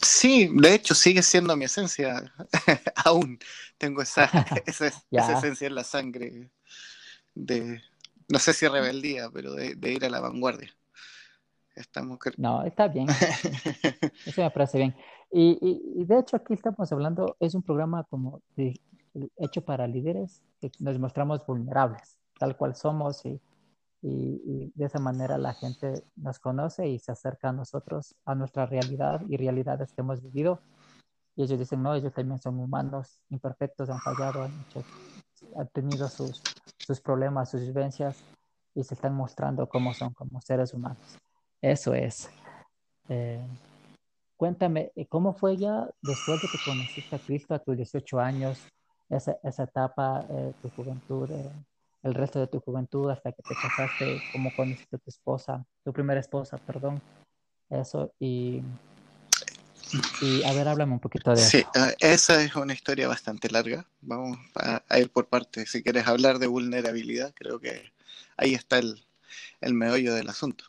Sí, 0.00 0.50
de 0.52 0.74
hecho 0.74 0.94
sigue 0.94 1.22
siendo 1.22 1.54
mi 1.54 1.66
esencia, 1.66 2.32
aún 3.04 3.38
tengo 3.76 4.00
esa, 4.00 4.24
esa, 4.66 4.90
esencia 5.10 5.66
en 5.66 5.74
la 5.74 5.84
sangre 5.84 6.50
de, 7.34 7.82
no 8.28 8.38
sé 8.38 8.54
si 8.54 8.66
rebeldía, 8.66 9.28
pero 9.30 9.52
de, 9.52 9.92
ir 9.92 10.04
a 10.06 10.08
la 10.08 10.20
vanguardia. 10.20 10.74
Estamos... 11.74 12.18
No, 12.38 12.64
está 12.64 12.88
bien. 12.88 13.06
Eso 14.24 14.40
me 14.40 14.50
parece 14.50 14.78
bien. 14.78 14.96
Y, 15.30 15.58
y, 16.00 16.04
de 16.06 16.20
hecho 16.20 16.36
aquí 16.36 16.54
estamos 16.54 16.90
hablando, 16.90 17.36
es 17.38 17.54
un 17.54 17.62
programa 17.62 18.04
como 18.04 18.40
hecho 19.36 19.62
para 19.62 19.86
líderes 19.86 20.42
que 20.58 20.70
nos 20.78 20.98
mostramos 20.98 21.44
vulnerables, 21.46 22.16
tal 22.38 22.56
cual 22.56 22.74
somos 22.74 23.26
y 23.26 23.38
y, 24.02 24.72
de 24.74 24.84
esa 24.84 24.98
manera 24.98 25.38
la 25.38 25.54
gente 25.54 26.04
nos 26.16 26.38
conoce 26.38 26.88
y 26.88 26.98
se 26.98 27.12
acerca 27.12 27.48
a 27.48 27.52
nosotros, 27.52 28.14
a 28.24 28.34
nuestra 28.34 28.66
realidad 28.66 29.22
y 29.28 29.36
realidades 29.36 29.92
que 29.92 30.00
hemos 30.00 30.22
vivido. 30.22 30.60
Y 31.34 31.42
ellos 31.42 31.58
dicen, 31.58 31.82
no, 31.82 31.94
ellos 31.94 32.12
también 32.12 32.40
son 32.40 32.58
humanos, 32.58 33.20
imperfectos, 33.30 33.90
han 33.90 33.98
fallado, 34.00 34.42
han, 34.42 34.52
han 35.56 35.68
tenido 35.68 36.08
sus, 36.08 36.42
sus 36.78 37.00
problemas, 37.00 37.50
sus 37.50 37.60
vivencias 37.60 38.16
y 38.74 38.84
se 38.84 38.94
están 38.94 39.14
mostrando 39.14 39.68
cómo 39.68 39.92
son 39.92 40.12
como 40.12 40.40
seres 40.40 40.72
humanos. 40.72 41.18
Eso 41.60 41.94
es. 41.94 42.28
Eh, 43.08 43.44
cuéntame, 44.36 44.92
¿cómo 45.08 45.32
fue 45.32 45.56
ya 45.56 45.88
después 46.02 46.40
de 46.42 46.48
que 46.48 46.58
conociste 46.64 47.16
a 47.16 47.18
Cristo 47.18 47.54
a 47.54 47.58
tus 47.58 47.76
18 47.76 48.20
años, 48.20 48.58
esa, 49.08 49.36
esa 49.42 49.64
etapa, 49.64 50.24
eh, 50.28 50.52
tu 50.60 50.70
juventud? 50.70 51.30
Eh, 51.30 51.50
el 52.06 52.14
resto 52.14 52.38
de 52.38 52.46
tu 52.46 52.60
juventud 52.60 53.10
hasta 53.10 53.32
que 53.32 53.42
te 53.42 53.54
casaste, 53.56 54.20
como 54.32 54.50
conociste 54.52 54.96
a 54.96 54.98
tu 54.98 55.10
esposa, 55.10 55.64
tu 55.84 55.92
primera 55.92 56.20
esposa, 56.20 56.56
perdón. 56.58 57.00
Eso, 57.68 58.12
y, 58.20 58.62
y 60.22 60.42
a 60.44 60.52
ver, 60.52 60.68
háblame 60.68 60.92
un 60.92 61.00
poquito 61.00 61.34
de 61.34 61.42
sí, 61.42 61.58
eso. 61.58 61.68
Ah, 61.74 61.92
esa 61.98 62.40
es 62.42 62.54
una 62.54 62.72
historia 62.72 63.08
bastante 63.08 63.50
larga. 63.50 63.84
Vamos 64.02 64.38
a, 64.54 64.98
ir 64.98 65.10
por 65.10 65.26
partes. 65.26 65.68
Si 65.68 65.82
quieres 65.82 66.06
hablar 66.06 66.38
de 66.38 66.46
vulnerabilidad, 66.46 67.34
creo 67.34 67.58
que 67.58 67.90
ahí 68.36 68.54
está 68.54 68.78
el, 68.78 69.04
el 69.60 69.74
meollo 69.74 70.14
del 70.14 70.28
asunto. 70.28 70.64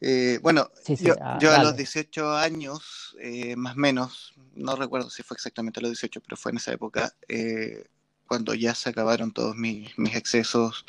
Eh, 0.00 0.38
bueno, 0.42 0.70
Sí, 0.84 0.96
sí, 0.96 1.06
yo, 1.06 1.14
ah, 1.20 1.38
yo 1.40 1.52
a 1.52 1.58
los 1.58 1.72
dale. 1.72 1.78
18 1.78 2.36
años, 2.36 3.16
eh, 3.20 3.56
más 3.56 3.74
o 3.74 3.78
menos, 3.78 4.34
no 4.54 4.76
recuerdo 4.76 5.08
si 5.08 5.22
fue 5.22 5.34
exactamente 5.34 5.80
a 5.80 5.82
los 5.82 5.92
18, 5.92 6.20
pero 6.20 6.36
fue 6.36 6.52
en 6.52 6.58
esa 6.58 6.72
época, 6.72 7.12
eh, 7.26 7.84
cuando 8.28 8.54
ya 8.54 8.74
se 8.74 8.90
acabaron 8.90 9.32
todos 9.32 9.56
mis, 9.56 9.98
mis 9.98 10.14
excesos, 10.14 10.84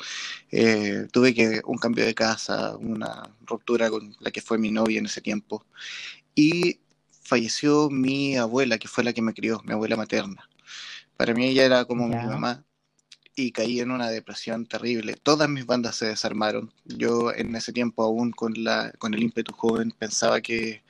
eh, 0.52 1.08
tuve 1.12 1.34
que 1.34 1.62
un 1.64 1.78
cambio 1.78 2.04
de 2.06 2.14
casa, 2.14 2.76
una 2.76 3.34
ruptura 3.46 3.90
con 3.90 4.14
la 4.20 4.30
que 4.30 4.42
fue 4.42 4.58
mi 4.58 4.70
novia 4.70 4.98
en 5.00 5.06
ese 5.06 5.20
tiempo, 5.20 5.66
y 6.34 6.78
falleció 7.22 7.90
mi 7.90 8.36
abuela, 8.36 8.78
que 8.78 8.88
fue 8.88 9.04
la 9.04 9.12
que 9.12 9.22
me 9.22 9.34
crió, 9.34 9.62
mi 9.64 9.72
abuela 9.72 9.96
materna. 9.96 10.48
Para 11.16 11.34
mí 11.34 11.46
ella 11.46 11.64
era 11.64 11.84
como 11.84 12.08
mi 12.08 12.16
mamá 12.16 12.64
y 13.34 13.52
caí 13.52 13.80
en 13.80 13.90
una 13.90 14.10
depresión 14.10 14.66
terrible. 14.66 15.14
Todas 15.14 15.48
mis 15.48 15.66
bandas 15.66 15.96
se 15.96 16.06
desarmaron. 16.06 16.72
Yo 16.84 17.32
en 17.32 17.54
ese 17.56 17.72
tiempo 17.72 18.02
aún 18.02 18.32
con, 18.32 18.52
la, 18.64 18.92
con 18.98 19.14
el 19.14 19.22
ímpetu 19.22 19.52
joven 19.52 19.92
pensaba 19.92 20.40
que, 20.40 20.82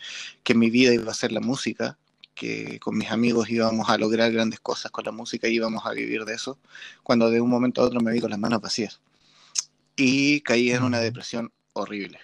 que 0.42 0.54
mi 0.54 0.70
vida 0.70 0.94
iba 0.94 1.10
a 1.10 1.14
ser 1.14 1.32
la 1.32 1.40
música, 1.40 1.98
que 2.34 2.78
con 2.80 2.96
mis 2.96 3.10
amigos 3.10 3.50
íbamos 3.50 3.88
a 3.88 3.98
lograr 3.98 4.32
grandes 4.32 4.60
cosas 4.60 4.90
con 4.90 5.04
la 5.04 5.12
música 5.12 5.48
y 5.48 5.54
íbamos 5.54 5.84
a 5.84 5.92
vivir 5.92 6.24
de 6.24 6.34
eso, 6.34 6.58
cuando 7.02 7.30
de 7.30 7.40
un 7.40 7.50
momento 7.50 7.82
a 7.82 7.84
otro 7.84 8.00
me 8.00 8.12
vi 8.12 8.20
con 8.20 8.30
las 8.30 8.38
manos 8.38 8.60
vacías. 8.60 9.00
Y 9.96 10.40
caí 10.40 10.70
en 10.70 10.82
una 10.82 11.00
depresión 11.00 11.52
horrible, 11.74 12.18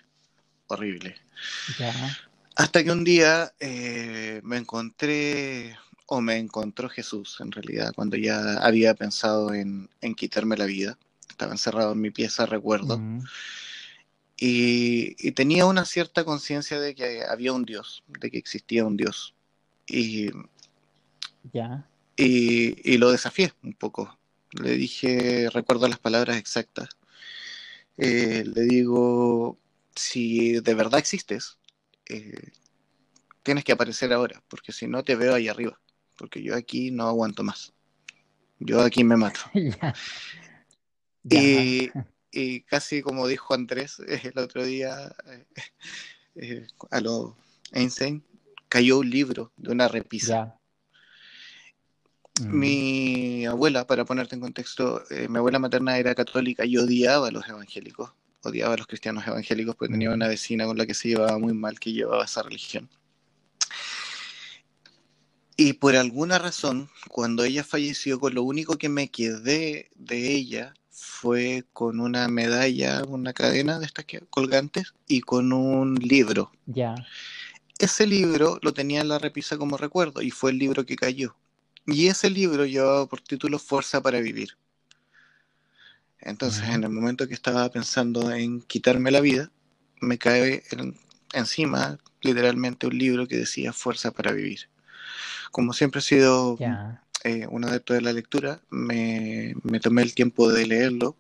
horrible. 0.69 1.17
Hasta 2.55 2.83
que 2.83 2.91
un 2.91 3.05
día 3.05 3.53
eh, 3.61 4.41
me 4.43 4.57
encontré, 4.57 5.77
o 6.07 6.21
me 6.21 6.39
encontró 6.39 6.89
Jesús 6.89 7.37
en 7.41 7.53
realidad, 7.53 7.93
cuando 7.95 8.17
ya 8.17 8.59
había 8.59 8.95
pensado 8.95 9.53
en, 9.53 9.91
en 10.01 10.15
quitarme 10.15 10.57
la 10.57 10.67
vida. 10.67 10.99
Estaba 11.29 11.53
encerrado 11.53 11.93
en 11.93 12.01
mi 12.01 12.11
pieza, 12.11 12.47
recuerdo, 12.47 12.99
mm, 12.99 13.21
y, 14.39 15.17
y 15.19 15.33
tenía 15.33 15.67
una 15.67 15.85
cierta 15.85 16.25
conciencia 16.25 16.81
de 16.81 16.95
que 16.95 17.25
había 17.25 17.53
un 17.53 17.65
Dios, 17.65 18.05
de 18.07 18.31
que 18.31 18.39
existía 18.39 18.87
un 18.87 18.97
Dios. 18.97 19.35
Y, 19.87 20.31
ya, 21.53 21.89
y, 22.17 22.93
y 22.93 22.99
lo 22.99 23.11
desafié 23.11 23.53
un 23.63 23.75
poco. 23.75 24.19
Le 24.51 24.73
dije, 24.73 25.49
recuerdo 25.53 25.87
las 25.89 25.99
palabras 25.99 26.37
exactas, 26.37 26.89
eh, 27.99 28.45
le 28.45 28.63
digo, 28.63 29.59
si 29.95 30.61
de 30.61 30.75
verdad 30.75 30.99
existes, 30.99 31.59
eh, 32.09 32.51
tienes 33.43 33.65
que 33.65 33.73
aparecer 33.73 34.13
ahora, 34.13 34.43
porque 34.49 34.73
si 34.73 34.87
no 34.87 35.03
te 35.03 35.17
veo 35.17 35.35
ahí 35.35 35.49
arriba, 35.49 35.79
porque 36.17 36.43
yo 36.43 36.55
aquí 36.55 36.91
no 36.91 37.07
aguanto 37.07 37.43
más, 37.43 37.73
yo 38.59 38.81
aquí 38.81 39.05
me 39.05 39.17
mato. 39.17 39.41
Y, 41.29 41.91
y 42.31 42.61
casi 42.61 43.03
como 43.03 43.27
dijo 43.27 43.53
Andrés 43.53 43.99
el 44.23 44.39
otro 44.39 44.65
día 44.65 45.13
eh, 46.37 46.67
a 46.91 47.01
lo 47.01 47.37
Einstein, 47.73 48.23
cayó 48.69 48.99
un 48.99 49.11
libro 49.11 49.53
de 49.57 49.71
una 49.73 49.89
repisa. 49.89 50.55
mm, 52.41 52.59
Mi 52.59 53.47
abuela, 53.47 53.87
para 53.87 54.05
ponerte 54.05 54.35
en 54.35 54.41
contexto, 54.41 55.03
eh, 55.11 55.29
mi 55.29 55.39
abuela 55.39 55.59
materna 55.59 55.99
era 55.99 56.15
católica 56.15 56.65
y 56.65 56.77
odiaba 56.77 57.29
a 57.29 57.31
los 57.31 57.49
evangélicos, 57.49 58.13
odiaba 58.43 58.75
a 58.75 58.77
los 58.77 58.87
cristianos 58.87 59.27
evangélicos 59.27 59.77
porque 59.77 59.93
tenía 59.93 60.11
mm, 60.11 60.15
una 60.15 60.29
vecina 60.29 60.67
con 60.67 60.77
la 60.77 60.87
que 60.87 60.95
se 60.95 61.09
llevaba 61.09 61.39
muy 61.39 61.55
mal 61.55 61.79
que 61.79 61.93
llevaba 61.93 62.25
esa 62.25 62.43
religión. 62.43 62.89
Y 65.57 65.73
por 65.75 65.97
alguna 65.97 66.39
razón, 66.39 66.91
cuando 67.09 67.43
ella 67.45 67.65
falleció, 67.65 68.21
con 68.21 68.35
lo 68.35 68.43
único 68.43 68.77
que 68.77 68.91
me 68.91 69.09
quedé 69.09 69.89
de 69.95 70.33
ella 70.33 70.75
fue 70.91 71.65
con 71.73 71.99
una 71.99 72.29
medalla, 72.29 73.03
una 73.05 73.33
cadena 73.33 73.79
de 73.79 73.87
estas 73.87 74.05
que, 74.05 74.21
colgantes 74.29 74.93
y 75.09 75.23
con 75.23 75.55
un 75.55 75.95
libro. 75.95 76.53
ya, 76.67 76.95
Ese 77.79 78.07
libro 78.07 78.59
lo 78.63 78.73
tenía 78.73 79.01
en 79.01 79.09
la 79.09 79.19
repisa 79.19 79.57
como 79.59 79.77
recuerdo 79.77 80.23
y 80.23 80.31
fue 80.31 80.51
el 80.51 80.59
libro 80.59 80.85
que 80.87 80.97
cayó. 80.97 81.37
Y 81.87 82.09
ese 82.09 82.31
libro 82.31 82.65
llevaba 82.67 83.07
por 83.07 83.21
título 83.21 83.59
Fuerza 83.59 84.01
para 84.03 84.21
Vivir. 84.21 84.57
Entonces, 86.21 86.69
en 86.71 86.83
el 86.85 86.91
momento 86.91 87.29
que 87.29 87.35
estaba 87.35 87.69
pensando 87.71 88.33
en 88.33 88.63
quitarme 88.63 89.11
la 89.11 89.21
vida, 89.21 89.51
me 90.01 90.19
cae 90.19 90.63
en- 90.71 90.97
encima 91.35 91.99
literalmente 92.23 92.87
un 92.87 92.99
libro 92.99 93.29
que 93.29 93.37
decía 93.37 93.73
Fuerza 93.73 94.11
para 94.11 94.33
Vivir. 94.33 94.69
Como 95.53 95.73
siempre 95.73 96.01
he 96.01 96.03
sido 96.03 96.59
ya, 96.59 97.03
eh, 97.25 97.47
un 97.51 97.65
adepto 97.65 97.95
de 97.95 98.01
la 98.03 98.13
lectura, 98.13 98.61
me, 98.71 99.55
me 99.63 99.81
tomé 99.81 100.03
el 100.03 100.15
tiempo 100.15 100.51
de 100.51 100.67
leerlo. 100.67 101.17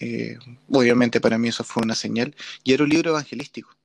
Eh, 0.00 0.38
obviamente 0.68 1.20
para 1.20 1.38
mí 1.38 1.48
eso 1.48 1.64
fue 1.64 1.82
una 1.82 1.94
señal. 1.94 2.36
Y 2.64 2.74
era 2.74 2.84
un 2.84 2.90
libro 2.90 3.10
evangelístico 3.10 3.77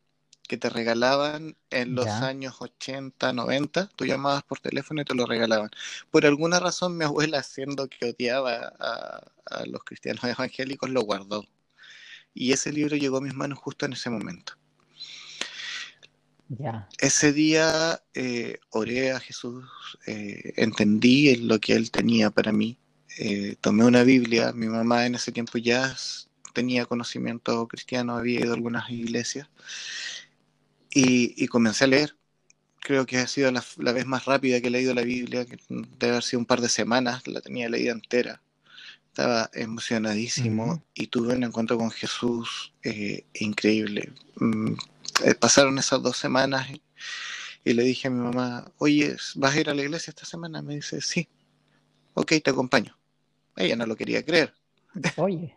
que 0.53 0.57
te 0.60 0.69
regalaban 0.69 1.57
en 1.72 1.95
los 1.95 2.05
ya, 2.05 2.27
años 2.27 2.57
80, 2.60 3.33
90. 3.33 3.89
Tú 3.95 4.05
llamabas 4.05 4.43
por 4.43 4.60
teléfono 4.60 5.01
y 5.01 5.05
te 5.05 5.15
lo 5.15 5.25
regalaban. 5.25 5.72
Por 6.12 6.25
alguna 6.27 6.60
razón 6.60 6.95
mi 6.95 7.05
abuela, 7.05 7.41
siendo 7.41 7.89
que 7.89 8.12
odiaba 8.12 8.72
a, 8.79 9.31
a 9.45 9.65
los 9.65 9.83
cristianos 9.83 10.24
evangélicos, 10.25 10.91
lo 10.91 11.01
guardó. 11.01 11.43
Y 12.36 12.51
ese 12.51 12.72
libro 12.72 12.95
llegó 12.98 13.17
a 13.17 13.22
mis 13.22 13.33
manos 13.33 13.57
justo 13.60 13.86
en 13.88 13.93
ese 13.93 14.12
momento. 14.12 14.53
Ese 17.00 17.33
día 17.33 18.01
eh, 18.13 18.60
oré 18.69 19.12
a 19.12 19.19
Jesús, 19.19 19.65
eh, 20.05 20.53
entendí 20.57 21.36
lo 21.38 21.60
que 21.60 21.74
Él 21.74 21.91
tenía 21.91 22.29
para 22.29 22.51
mí, 22.51 22.77
eh, 23.19 23.55
tomé 23.62 23.86
una 23.86 24.03
Biblia, 24.03 24.53
mi 24.53 24.67
mamá 24.67 25.05
en 25.05 25.15
ese 25.15 25.31
tiempo 25.31 25.57
ya 25.57 25.95
tenía 26.53 26.86
conocimiento 26.86 27.67
cristiano, 27.67 28.15
había 28.15 28.41
ido 28.41 28.51
a 28.51 28.55
algunas 28.55 28.89
iglesias, 28.89 29.50
y, 30.94 31.34
y 31.44 31.48
comencé 31.48 31.86
a 31.86 31.88
leer. 31.88 32.18
Creo 32.82 33.06
que 33.06 33.18
ha 33.18 33.28
sido 33.28 33.52
la, 33.52 33.64
la 33.78 33.94
vez 33.94 34.06
más 34.06 34.26
rápida 34.26 34.60
que 34.62 34.68
he 34.68 34.72
leído 34.72 34.94
la 34.94 35.04
Biblia, 35.04 35.46
que 35.46 35.58
debe 35.70 36.12
haber 36.12 36.24
sido 36.24 36.40
un 36.40 36.46
par 36.46 36.62
de 36.62 36.70
semanas, 36.70 37.28
la 37.28 37.42
tenía 37.42 37.70
leída 37.70 37.94
entera. 37.94 38.42
Estaba 39.08 39.50
emocionadísimo 39.54 40.84
y 40.94 41.08
tuve 41.08 41.36
un 41.36 41.44
encuentro 41.44 41.78
con 41.78 41.92
Jesús 41.92 42.74
eh, 42.84 43.26
increíble. 43.36 44.12
Mm, 44.38 44.74
eh, 45.24 45.36
pasaron 45.36 45.78
esas 45.78 46.02
dos 46.02 46.18
semanas 46.18 46.70
y, 46.72 46.82
y 47.64 47.74
le 47.74 47.84
dije 47.84 48.08
a 48.08 48.12
mi 48.12 48.20
mamá, 48.22 48.72
oye, 48.78 49.16
¿vas 49.36 49.56
a 49.56 49.60
ir 49.60 49.70
a 49.70 49.74
la 49.76 49.84
iglesia 49.84 50.12
esta 50.12 50.26
semana? 50.26 50.62
Me 50.62 50.76
dice, 50.76 51.00
sí, 51.00 51.30
ok, 52.16 52.34
te 52.44 52.50
acompaño. 52.50 52.98
Ella 53.56 53.76
no 53.76 53.86
lo 53.86 53.96
quería 53.96 54.26
creer. 54.26 54.54
oye, 55.16 55.56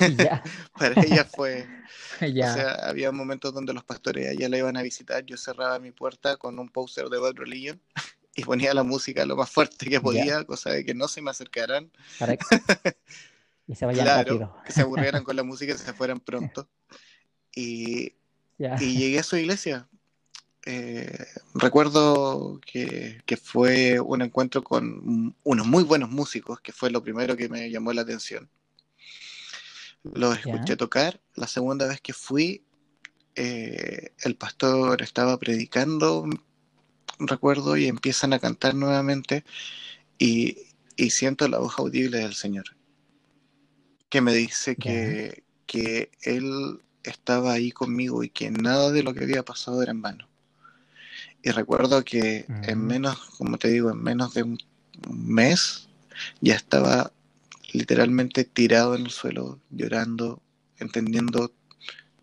ya, 0.18 0.42
Para 0.78 1.02
ella 1.02 1.24
fue, 1.24 1.66
o 2.20 2.26
ya, 2.26 2.52
sea, 2.54 2.72
había 2.88 3.12
momentos 3.12 3.52
donde 3.54 3.72
los 3.72 3.84
pastores 3.84 4.28
allá 4.30 4.48
la 4.48 4.58
iban 4.58 4.76
a 4.76 4.82
visitar, 4.82 5.24
yo 5.24 5.36
cerraba 5.36 5.78
mi 5.78 5.90
puerta 5.92 6.36
con 6.36 6.58
un 6.58 6.68
póster 6.68 7.08
de 7.08 7.18
Bad 7.18 7.34
Religion 7.36 7.80
y 8.34 8.44
ponía 8.44 8.74
la 8.74 8.82
música 8.82 9.24
lo 9.24 9.36
más 9.36 9.50
fuerte 9.50 9.86
que 9.86 9.92
ya, 9.92 10.00
podía, 10.00 10.44
cosa 10.44 10.70
de 10.70 10.84
que 10.84 10.94
no 10.94 11.06
se 11.08 11.22
me 11.22 11.30
acercaran. 11.30 11.90
para 12.18 12.36
y 13.66 13.74
se 13.74 13.86
vayan 13.86 14.04
Claro, 14.04 14.32
rápido. 14.38 14.56
que 14.66 14.72
se 14.72 14.82
aburrieran 14.82 15.24
con 15.24 15.36
la 15.36 15.42
música 15.42 15.72
y 15.74 15.78
se 15.78 15.92
fueran 15.94 16.20
pronto. 16.20 16.68
Y, 17.54 18.12
Ya, 18.58 18.76
y 18.80 18.96
llegué 18.98 19.20
a 19.20 19.22
su 19.22 19.36
iglesia. 19.36 19.88
Eh, 20.66 21.26
recuerdo 21.54 22.60
que, 22.64 23.22
que 23.26 23.36
fue 23.36 24.00
un 24.00 24.22
encuentro 24.22 24.62
con 24.64 25.34
unos 25.42 25.66
muy 25.66 25.84
buenos 25.84 26.10
músicos, 26.10 26.60
que 26.60 26.72
fue 26.72 26.90
lo 26.90 27.02
primero 27.02 27.36
que 27.36 27.48
me 27.48 27.70
llamó 27.70 27.92
la 27.92 28.02
atención. 28.02 28.48
Los 30.12 30.38
escuché 30.38 30.76
tocar. 30.76 31.20
La 31.34 31.46
segunda 31.46 31.86
vez 31.86 32.00
que 32.00 32.12
fui, 32.12 32.62
eh, 33.34 34.12
el 34.22 34.36
pastor 34.36 35.02
estaba 35.02 35.38
predicando, 35.38 36.26
recuerdo, 37.18 37.76
y 37.76 37.86
empiezan 37.86 38.32
a 38.32 38.38
cantar 38.38 38.74
nuevamente 38.74 39.44
y, 40.18 40.58
y 40.96 41.10
siento 41.10 41.48
la 41.48 41.58
voz 41.58 41.78
audible 41.78 42.18
del 42.18 42.34
Señor, 42.34 42.64
que 44.08 44.20
me 44.20 44.34
dice 44.34 44.76
que, 44.76 45.42
que 45.66 46.10
Él 46.22 46.80
estaba 47.02 47.52
ahí 47.52 47.72
conmigo 47.72 48.22
y 48.22 48.30
que 48.30 48.50
nada 48.50 48.90
de 48.90 49.02
lo 49.02 49.14
que 49.14 49.24
había 49.24 49.42
pasado 49.42 49.82
era 49.82 49.92
en 49.92 50.02
vano. 50.02 50.28
Y 51.42 51.50
recuerdo 51.50 52.04
que 52.04 52.46
en 52.48 52.78
mm, 52.78 52.86
menos, 52.86 53.18
como 53.36 53.58
te 53.58 53.68
digo, 53.68 53.90
en 53.90 54.02
menos 54.02 54.34
de 54.34 54.44
un 54.44 54.58
mes 55.10 55.88
ya 56.40 56.54
estaba 56.54 57.12
literalmente 57.74 58.44
tirado 58.44 58.94
en 58.94 59.02
el 59.02 59.10
suelo, 59.10 59.60
llorando, 59.70 60.40
entendiendo 60.78 61.52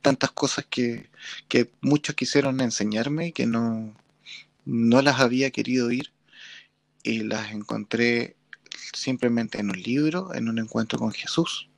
tantas 0.02 0.32
cosas 0.32 0.66
que, 0.70 1.10
que 1.50 1.70
muchos 1.82 2.16
quisieron 2.16 2.62
enseñarme 2.62 3.28
y 3.28 3.32
que 3.34 3.46
no, 3.46 3.94
no 4.66 5.02
las 5.02 5.20
había 5.20 5.52
querido 5.52 5.88
oír. 5.88 6.12
Y 7.04 7.24
las 7.24 7.52
encontré 7.52 8.38
simplemente 8.94 9.60
en 9.60 9.72
un 9.72 9.82
libro, 9.82 10.34
en 10.34 10.48
un 10.48 10.58
encuentro 10.58 10.98
con 10.98 11.12
Jesús. 11.12 11.70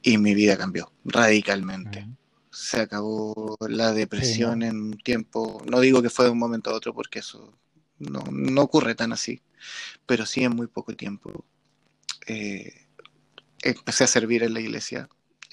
Y 0.00 0.18
mi 0.18 0.34
vida 0.34 0.56
cambió 0.56 0.92
radicalmente. 1.04 2.06
Se 2.52 2.80
acabó 2.80 3.56
la 3.68 3.92
depresión 3.92 4.62
en 4.62 4.80
un 4.80 4.98
tiempo, 4.98 5.62
no 5.68 5.80
digo 5.80 6.00
que 6.00 6.10
fue 6.10 6.26
de 6.26 6.30
un 6.30 6.38
momento 6.38 6.70
a 6.70 6.74
otro 6.74 6.94
porque 6.94 7.18
eso 7.18 7.58
no, 7.98 8.22
no 8.30 8.62
ocurre 8.62 8.94
tan 8.94 9.12
así, 9.12 9.42
pero 10.06 10.26
sí 10.26 10.44
en 10.44 10.54
muy 10.54 10.68
poco 10.68 10.94
tiempo. 10.94 11.44
Eh, 12.28 12.86
empecé 13.62 14.04
a 14.04 14.06
servir 14.06 14.42
en 14.42 14.54
la 14.54 14.60
iglesia 14.60 15.08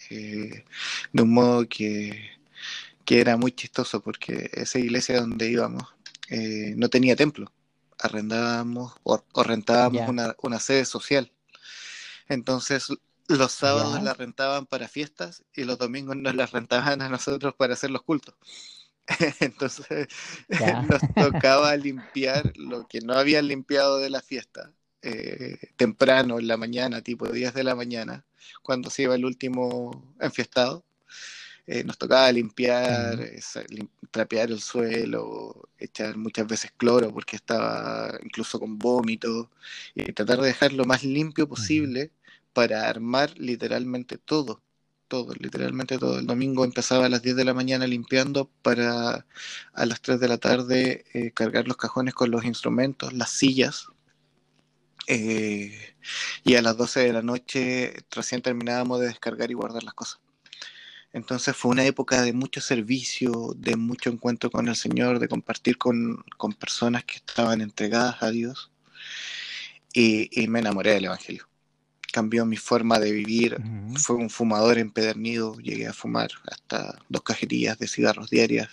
eh, 0.09 0.65
de 1.13 1.23
un 1.23 1.33
modo 1.33 1.67
que, 1.67 2.31
que 3.05 3.21
era 3.21 3.37
muy 3.37 3.51
chistoso 3.51 4.01
porque 4.01 4.49
esa 4.53 4.77
iglesia 4.79 5.21
donde 5.21 5.49
íbamos 5.49 5.83
eh, 6.29 6.73
no 6.75 6.89
tenía 6.89 7.15
templo. 7.15 7.51
Arrendábamos 7.97 8.93
o, 9.03 9.23
rentábamos 9.43 10.07
una, 10.09 10.35
una, 10.41 10.59
sede 10.59 10.85
social. 10.85 11.31
Entonces 12.27 12.87
los 13.27 13.51
sábados 13.53 14.03
la 14.03 14.13
rentaban 14.13 14.65
para 14.65 14.87
fiestas 14.87 15.43
y 15.53 15.63
los 15.63 15.77
domingos 15.79 16.15
nos 16.17 16.35
la 16.35 16.45
rentaban 16.45 17.01
a 17.01 17.09
nosotros 17.09 17.55
para 17.55 17.73
hacer 17.73 17.89
los 17.89 18.03
cultos. 18.03 18.35
Entonces 19.39 20.07
nos 20.89 21.01
tocaba 21.15 21.75
limpiar 21.77 22.51
lo 22.57 22.87
que 22.87 23.01
no 23.01 23.13
habían 23.13 23.47
limpiado 23.47 23.97
de 23.99 24.09
la 24.09 24.21
fiesta 24.21 24.71
eh, 25.05 25.57
temprano 25.77 26.39
en 26.39 26.47
la 26.47 26.57
mañana, 26.57 27.01
tipo 27.01 27.27
10 27.27 27.53
de 27.53 27.63
la 27.63 27.75
mañana, 27.75 28.25
cuando 28.63 28.89
se 28.89 29.03
iba 29.03 29.15
el 29.15 29.25
último 29.25 30.13
enfiestado. 30.19 30.83
Eh, 31.67 31.83
nos 31.83 31.97
tocaba 31.97 32.31
limpiar, 32.31 33.19
trapear 34.11 34.51
el 34.51 34.61
suelo, 34.61 35.69
echar 35.79 36.15
muchas 36.17 36.47
veces 36.47 36.71
cloro 36.77 37.11
porque 37.11 37.35
estaba 37.35 38.17
incluso 38.23 38.59
con 38.59 38.77
vómito 38.77 39.49
y 39.95 40.03
tratar 40.13 40.41
de 40.41 40.47
dejar 40.47 40.73
lo 40.73 40.85
más 40.85 41.03
limpio 41.03 41.47
posible 41.49 42.11
para 42.53 42.87
armar 42.89 43.37
literalmente 43.39 44.17
todo, 44.17 44.61
todo, 45.07 45.33
literalmente 45.39 45.97
todo. 45.99 46.19
El 46.19 46.27
domingo 46.27 46.65
empezaba 46.65 47.05
a 47.07 47.09
las 47.09 47.21
10 47.21 47.35
de 47.35 47.45
la 47.45 47.53
mañana 47.53 47.87
limpiando 47.87 48.49
para 48.61 49.25
a 49.73 49.85
las 49.85 50.01
3 50.01 50.19
de 50.19 50.27
la 50.27 50.37
tarde 50.37 51.05
eh, 51.13 51.31
cargar 51.31 51.67
los 51.67 51.77
cajones 51.77 52.13
con 52.13 52.31
los 52.31 52.45
instrumentos, 52.45 53.13
las 53.13 53.31
sillas. 53.31 53.87
Eh, 55.07 55.95
y 56.43 56.55
a 56.55 56.61
las 56.61 56.77
12 56.77 57.01
de 57.01 57.13
la 57.13 57.21
noche 57.21 57.93
recién 58.11 58.41
terminábamos 58.41 58.99
de 58.99 59.07
descargar 59.07 59.51
y 59.51 59.53
guardar 59.53 59.83
las 59.83 59.93
cosas. 59.93 60.19
Entonces 61.13 61.55
fue 61.55 61.71
una 61.71 61.85
época 61.85 62.21
de 62.21 62.33
mucho 62.33 62.59
servicio, 62.61 63.53
de 63.55 63.77
mucho 63.77 64.09
encuentro 64.09 64.51
con 64.51 64.67
el 64.67 64.75
Señor, 64.75 65.19
de 65.19 65.29
compartir 65.29 65.77
con, 65.77 66.23
personas 66.59 67.05
que 67.05 67.15
estaban 67.15 67.61
entregadas 67.61 68.21
a 68.21 68.31
Dios. 68.31 68.71
y 69.93 70.47
me 70.49 70.59
enamoré 70.59 70.91
del 70.93 71.05
Evangelio 71.05 71.47
cambió 72.15 72.45
mi 72.45 72.55
forma 72.55 72.97
de 72.97 73.11
vivir. 73.11 73.57
Fue 73.97 74.15
un 74.15 74.29
fumador 74.29 74.77
empedernido, 74.77 75.57
llegué 75.57 75.87
a 75.87 75.91
fumar 75.91 76.29
hasta 76.49 76.97
dos 77.09 77.23
cajetillas 77.23 77.77
de 77.77 77.89
cigarros 77.89 78.29
diarias 78.29 78.69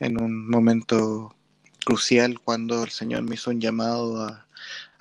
en 0.00 0.20
un 0.20 0.50
momento 0.50 1.36
crucial 1.84 2.40
cuando 2.40 2.82
el 2.82 2.90
Señor 2.90 3.22
me 3.22 3.36
hizo 3.36 3.50
un 3.50 3.60
llamado 3.60 4.24
a, 4.24 4.47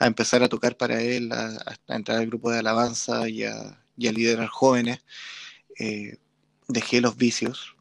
empezar 0.05 0.43
a 0.43 0.49
tocar 0.49 0.77
para 0.77 1.01
Él, 1.01 1.31
a, 1.31 1.75
entrar 1.87 2.19
al 2.19 2.27
grupo 2.27 2.51
de 2.51 2.59
alabanza 2.59 3.27
y 3.27 3.43
a, 3.43 3.83
liderar 3.97 4.47
jóvenes. 4.47 5.03
Eh, 5.79 6.17
dejé 6.67 7.01
los 7.01 7.17
vicios 7.17 7.75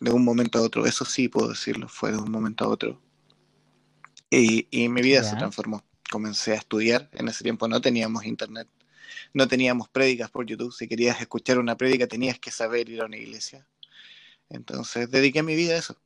de 0.00 0.10
un 0.10 0.24
momento 0.24 0.58
a 0.58 0.62
otro, 0.62 0.86
eso 0.86 1.04
sí 1.04 1.28
puedo 1.28 1.50
decirlo, 1.50 1.88
fue 1.88 2.10
de 2.10 2.18
un 2.18 2.30
momento 2.30 2.64
a 2.64 2.68
otro. 2.68 3.00
Y, 4.30 4.66
mi 4.88 5.02
vida 5.02 5.22
se 5.22 5.36
transformó 5.36 5.84
comencé 6.12 6.52
a 6.52 6.56
estudiar. 6.56 7.08
En 7.12 7.26
ese 7.28 7.42
tiempo 7.42 7.66
no 7.66 7.80
teníamos 7.80 8.24
internet, 8.24 8.68
no 9.32 9.48
teníamos 9.48 9.88
prédicas 9.88 10.30
por 10.30 10.46
YouTube. 10.46 10.72
Si 10.72 10.86
querías 10.86 11.20
escuchar 11.20 11.58
una 11.58 11.76
prédica 11.76 12.06
tenías 12.06 12.38
que 12.38 12.50
saber 12.52 12.88
ir 12.88 13.00
a 13.00 13.06
una 13.06 13.16
iglesia. 13.16 13.66
Entonces 14.50 15.10
dediqué 15.10 15.42
mi 15.42 15.56
vida 15.56 15.74
a 15.74 15.78
eso. 15.78 15.96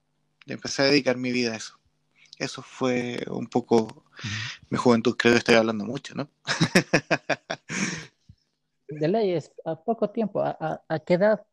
Y 0.47 0.53
empecé 0.53 0.83
a 0.83 0.85
dedicar 0.87 1.17
mi 1.17 1.33
vida 1.33 1.53
a 1.53 1.57
eso. 1.57 1.79
Eso 2.37 2.63
fue 2.63 3.25
un 3.29 3.47
poco 3.47 4.05
mi 4.69 4.79
juventud. 4.79 5.17
Creo 5.17 5.35
que 5.35 5.39
estoy 5.39 5.55
hablando 5.55 5.85
mucho, 5.85 6.15
¿no? 6.15 6.29
de 8.89 9.09
leyes, 9.09 9.53
a 9.65 9.77
poco 9.77 10.11
tiempo, 10.11 10.41
¿a, 10.41 10.83
a 10.89 10.99
qué 11.01 11.15
edad 11.15 11.45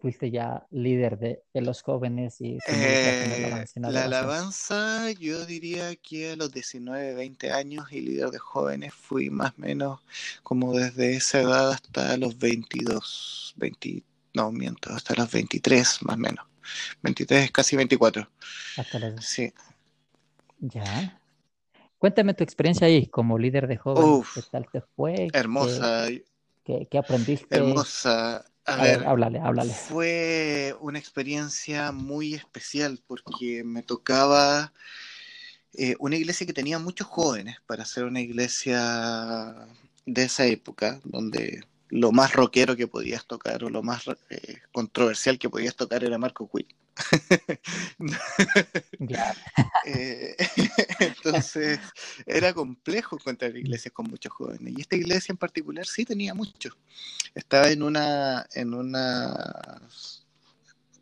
fuiste 0.00 0.30
ya 0.30 0.66
líder 0.70 1.18
de, 1.18 1.42
los 1.54 1.82
jóvenes 1.82 2.40
y 2.40 2.58
eh, 2.68 3.64
la 3.76 4.04
alabanza 4.04 5.10
yo 5.12 5.44
diría 5.44 5.96
que 5.96 6.32
a 6.32 6.36
los 6.36 6.52
19, 6.52 7.14
20 7.14 7.52
años 7.52 7.90
y 7.90 8.00
líder 8.00 8.30
de 8.30 8.38
jóvenes 8.38 8.94
fui 8.94 9.28
más 9.28 9.50
o 9.50 9.60
menos 9.60 10.00
como 10.42 10.72
desde 10.72 11.16
esa 11.16 11.40
edad 11.40 11.72
hasta 11.72 12.16
los 12.16 12.38
22, 12.38 13.54
20, 13.56 14.04
no 14.34 14.52
miento, 14.52 14.92
hasta 14.92 15.14
los 15.14 15.30
23 15.30 16.02
más 16.02 16.14
o 16.14 16.18
menos. 16.18 16.46
23, 17.02 17.50
casi 17.50 17.76
24. 17.76 18.28
Hasta 18.76 18.98
los... 18.98 19.24
Sí. 19.24 19.52
Ya. 20.60 21.20
Cuéntame 21.98 22.34
tu 22.34 22.44
experiencia 22.44 22.86
ahí 22.86 23.06
como 23.06 23.38
líder 23.38 23.66
de 23.66 23.76
jóvenes. 23.76 24.28
¿Qué 24.34 24.42
tal 24.50 24.66
te 24.70 24.80
fue? 24.80 25.28
Hermosa. 25.32 26.06
¿Qué, 26.64 26.86
qué 26.90 26.98
aprendiste? 26.98 27.56
Hermosa 27.56 28.44
a, 28.68 28.82
ver, 28.82 29.06
háblale, 29.06 29.38
háblale. 29.38 29.72
Fue 29.72 30.74
una 30.80 30.98
experiencia 30.98 31.90
muy 31.90 32.34
especial 32.34 33.00
porque 33.06 33.64
me 33.64 33.82
tocaba 33.82 34.72
eh, 35.72 35.96
una 35.98 36.16
iglesia 36.16 36.46
que 36.46 36.52
tenía 36.52 36.78
muchos 36.78 37.06
jóvenes 37.06 37.56
para 37.66 37.86
ser 37.86 38.04
una 38.04 38.20
iglesia 38.20 39.68
de 40.04 40.22
esa 40.22 40.44
época, 40.44 41.00
donde 41.04 41.64
lo 41.90 42.12
más 42.12 42.32
rockero 42.32 42.76
que 42.76 42.86
podías 42.86 43.26
tocar 43.26 43.64
o 43.64 43.70
lo 43.70 43.82
más 43.82 44.04
eh, 44.30 44.58
controversial 44.72 45.38
que 45.38 45.48
podías 45.48 45.74
tocar 45.74 46.04
era 46.04 46.18
Marco 46.18 46.50
Quinn. 46.50 46.66
Eh, 49.84 50.36
entonces 51.00 51.78
era 52.26 52.52
complejo 52.52 53.16
encontrar 53.16 53.56
iglesias 53.56 53.94
con 53.94 54.10
muchos 54.10 54.32
jóvenes 54.32 54.74
y 54.76 54.80
esta 54.80 54.96
iglesia 54.96 55.32
en 55.32 55.38
particular 55.38 55.86
sí 55.86 56.04
tenía 56.04 56.34
muchos. 56.34 56.76
Estaba 57.34 57.70
en 57.70 57.82
una 57.82 58.46
en 58.52 58.74
una 58.74 59.80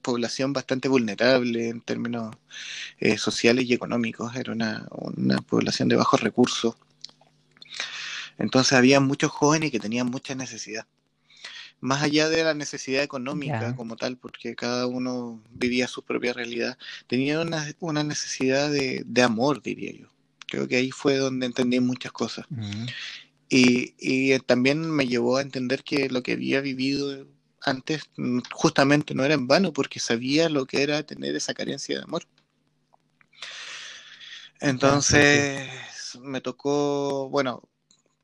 población 0.07 0.53
bastante 0.53 0.89
vulnerable 0.89 1.69
en 1.69 1.81
términos 1.81 2.37
eh, 3.01 3.19
sociales 3.19 3.65
y 3.67 3.75
económicos. 3.75 4.37
Era 4.37 4.53
una, 4.53 4.87
una 4.93 5.39
población 5.39 5.89
de 5.89 5.97
bajos 5.97 6.21
recursos. 6.21 6.77
Entonces 8.39 8.73
había 8.75 9.01
muchos 9.01 9.31
jóvenes 9.31 9.71
que 9.71 9.81
tenían 9.81 10.07
mucha 10.09 10.35
necesidad 10.35 10.87
más 11.81 12.03
allá 12.03 12.29
de 12.29 12.43
la 12.43 12.55
necesidad 12.55 13.03
económica 13.03 13.75
como 13.77 13.97
tal, 13.97 14.17
porque 14.17 14.57
cada 14.57 14.87
uno 14.87 15.43
vivía 15.51 15.87
su 15.87 16.03
propia 16.03 16.33
realidad, 16.33 16.79
tenía 17.07 17.41
una, 17.41 17.67
una 17.81 18.03
necesidad 18.03 18.71
de, 18.71 19.03
de, 19.07 19.23
amor, 19.23 19.63
diría 19.63 19.93
yo. 19.93 20.09
Creo 20.47 20.67
que 20.69 20.77
ahí 20.77 20.91
fue 20.91 21.17
donde 21.17 21.47
entendí 21.47 21.81
muchas 21.81 22.13
cosas. 22.13 22.47
y, 23.49 23.95
y, 23.99 24.39
también 24.41 24.91
me 24.91 25.07
llevó 25.07 25.37
a 25.37 25.43
entender 25.43 25.85
que 25.85 26.09
lo 26.09 26.23
que 26.23 26.33
había 26.33 26.61
vivido 26.61 27.27
antes 27.63 28.05
mm, 28.17 28.41
justamente 28.53 29.15
no 29.15 29.25
era 29.25 29.35
en 29.35 29.47
vano, 29.47 29.73
porque 29.73 30.01
sabía 30.01 30.49
lo 30.49 30.67
que 30.67 30.83
era 30.83 31.03
tener 31.03 31.37
esa 31.37 31.55
carencia 31.55 31.99
de 31.99 32.05
amor. 32.05 32.25
Entonces 34.61 35.69
me 36.23 36.41
tocó, 36.41 37.29
bueno, 37.29 37.69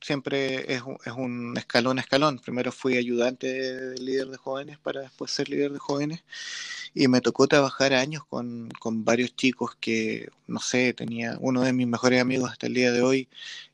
siempre 0.02 0.74
es 0.74 0.82
un, 0.82 0.98
es 1.04 1.12
un 1.12 1.56
escalón 1.56 1.98
a 1.98 2.02
escalón. 2.02 2.38
Primero 2.38 2.72
fui 2.72 2.96
ayudante 2.96 3.46
de 3.46 3.98
líder 3.98 4.28
de 4.28 4.36
jóvenes 4.36 4.78
para 4.78 5.00
después 5.02 5.30
ser 5.30 5.48
líder 5.48 5.72
de 5.72 5.78
jóvenes 5.78 6.24
y 6.94 7.08
me 7.08 7.20
tocó 7.20 7.46
trabajar 7.48 7.94
años 7.94 8.24
con, 8.26 8.68
con, 8.78 9.04
varios 9.04 9.34
chicos 9.36 9.76
que, 9.80 10.28
no 10.46 10.60
sé, 10.60 10.92
tenía 10.92 11.36
uno 11.40 11.62
de 11.62 11.72
mis 11.72 11.86
mejores 11.86 12.20
amigos 12.20 12.50
hasta 12.50 12.66
el 12.66 12.74
día 12.74 12.92
de 12.92 13.02
hoy, 13.02 13.28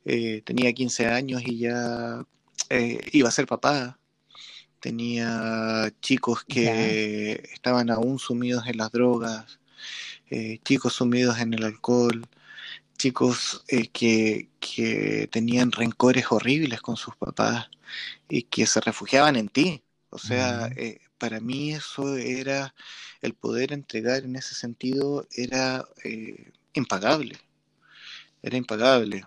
eh, 0.05 0.43
tenía 0.45 0.73
15 0.73 1.07
años 1.07 1.43
y 1.45 1.59
ya 1.59 2.25
eh, 2.71 3.01
iba 3.13 3.29
a 3.29 3.33
ser 3.33 3.47
papá. 3.47 3.99
Tenía 4.81 5.93
chicos 6.01 6.45
que 6.45 7.43
estaban 7.53 7.91
aún 7.91 8.19
sumidos 8.21 8.67
en 8.69 8.77
las 8.77 8.93
drogas, 8.93 9.59
eh, 10.31 10.61
chicos 10.65 10.95
sumidos 10.95 11.39
en 11.41 11.55
el 11.55 11.65
alcohol, 11.65 12.27
chicos 12.99 13.65
eh, 13.69 13.89
que, 13.89 14.49
tenían 15.31 15.73
rencores 15.73 16.27
horribles 16.31 16.81
con 16.83 16.97
sus 16.97 17.17
papás 17.17 17.71
y 18.29 18.43
que 18.43 18.67
se 18.67 18.81
refugiaban 18.81 19.37
en 19.37 19.49
ti. 19.49 19.83
O 20.11 20.19
sea, 20.19 20.69
eh, 20.77 21.01
para 21.17 21.41
mí 21.41 21.73
eso 21.73 22.17
era, 22.17 22.75
el 23.23 23.35
poder 23.35 23.73
entregar 23.73 24.25
en 24.25 24.37
ese 24.37 24.55
sentido 24.55 25.27
era 25.33 25.87
eh, 26.05 26.51
impagable. 26.75 27.39
Era 28.43 28.57
impagable. 28.57 29.25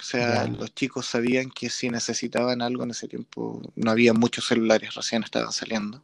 O 0.00 0.02
sea, 0.02 0.46
los 0.46 0.74
chicos 0.74 1.06
sabían 1.06 1.50
que 1.50 1.68
si 1.68 1.90
necesitaban 1.90 2.62
algo 2.62 2.84
en 2.84 2.90
ese 2.90 3.06
tiempo, 3.06 3.60
no 3.76 3.90
había 3.90 4.14
muchos 4.14 4.46
celulares, 4.46 4.94
recién 4.94 5.22
estaban 5.22 5.52
saliendo. 5.52 6.02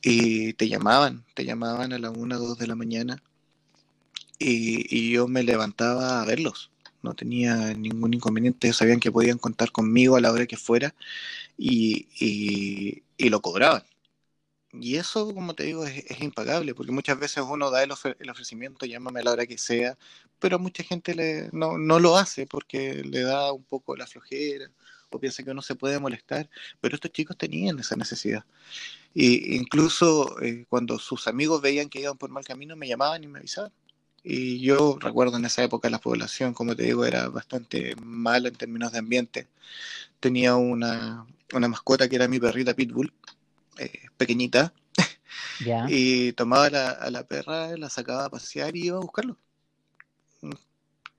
Y 0.00 0.54
te 0.54 0.68
llamaban, 0.68 1.24
te 1.34 1.44
llamaban 1.44 1.92
a 1.92 1.98
la 1.98 2.10
una 2.10 2.36
o 2.36 2.40
dos 2.40 2.58
de 2.58 2.66
la 2.66 2.74
mañana 2.74 3.22
y, 4.38 5.12
yo 5.12 5.28
me 5.28 5.42
levantaba 5.42 6.22
a 6.22 6.24
verlos. 6.24 6.70
No 7.02 7.14
tenía 7.14 7.74
ningún 7.74 8.14
inconveniente, 8.14 8.72
sabían 8.72 9.00
que 9.00 9.12
podían 9.12 9.38
contar 9.38 9.72
conmigo 9.72 10.16
a 10.16 10.20
la 10.20 10.32
hora 10.32 10.46
que 10.46 10.56
fuera 10.56 10.94
y, 11.56 13.02
lo 13.18 13.40
cobraban. 13.42 13.84
Y 14.72 14.96
eso, 14.96 15.34
como 15.34 15.54
te 15.54 15.64
digo, 15.64 15.86
es, 15.86 16.20
impagable, 16.20 16.74
porque 16.74 16.92
muchas 16.92 17.18
veces 17.18 17.44
uno 17.48 17.70
da 17.70 17.82
el, 17.82 17.92
ofrecimiento, 17.92 18.86
llámame 18.86 19.20
a 19.20 19.24
la 19.24 19.32
hora 19.32 19.46
que 19.46 19.58
sea, 19.58 19.96
pero 20.38 20.58
mucha 20.58 20.82
gente 20.82 21.14
le, 21.14 21.48
no, 21.52 21.78
no 21.78 21.98
lo 22.00 22.16
hace 22.16 22.46
porque 22.46 23.02
le 23.04 23.22
da 23.22 23.52
un 23.52 23.64
poco 23.64 23.96
la 23.96 24.06
flojera 24.06 24.70
o 25.10 25.18
piensa 25.18 25.42
que 25.42 25.50
uno 25.50 25.62
se 25.62 25.74
puede 25.74 25.98
molestar, 25.98 26.48
pero 26.80 26.94
estos 26.94 27.12
chicos 27.12 27.36
tenían 27.36 27.78
esa 27.78 27.96
necesidad. 27.96 28.44
Y 29.14 29.56
incluso 29.56 30.40
eh, 30.42 30.66
cuando 30.68 30.98
sus 30.98 31.26
amigos 31.28 31.62
veían 31.62 31.88
que 31.88 32.00
iban 32.00 32.18
por 32.18 32.30
mal 32.30 32.44
camino, 32.44 32.76
me 32.76 32.88
llamaban 32.88 33.24
y 33.24 33.28
me 33.28 33.38
avisaban. 33.38 33.72
Y 34.22 34.60
yo 34.60 34.98
recuerdo 35.00 35.36
en 35.38 35.44
esa 35.46 35.62
época 35.64 35.90
la 35.90 36.00
población, 36.00 36.54
como 36.54 36.76
te 36.76 36.84
digo, 36.84 37.04
era 37.04 37.28
bastante 37.28 37.94
mala 37.96 38.48
en 38.48 38.56
términos 38.56 38.92
de 38.92 38.98
ambiente. 38.98 39.48
Tenía 40.20 40.56
una, 40.56 41.26
una 41.54 41.68
mascota 41.68 42.08
que 42.08 42.16
era 42.16 42.28
mi 42.28 42.40
perrita 42.40 42.74
Pitbull, 42.74 43.12
eh, 43.78 43.92
pequeñita, 44.16 44.72
y 45.88 46.32
tomaba 46.34 46.70
la- 46.70 46.90
a 46.92 47.10
la 47.10 47.24
perra, 47.26 47.76
la 47.76 47.90
sacaba 47.90 48.26
a 48.26 48.30
pasear 48.30 48.76
y 48.76 48.86
iba 48.86 48.98
a 48.98 49.00
buscarlo. 49.00 49.38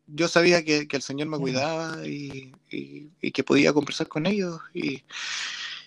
Yo 0.07 0.27
sabía 0.27 0.63
que, 0.65 0.87
que 0.87 0.95
el 0.97 1.03
Señor 1.03 1.27
me 1.27 1.37
cuidaba 1.37 2.05
y, 2.07 2.51
y- 2.71 3.09
y 3.21 3.31
que 3.31 3.43
podía 3.43 3.73
conversar 3.73 4.07
con 4.07 4.25
ellos 4.25 4.59
y, 4.73 5.03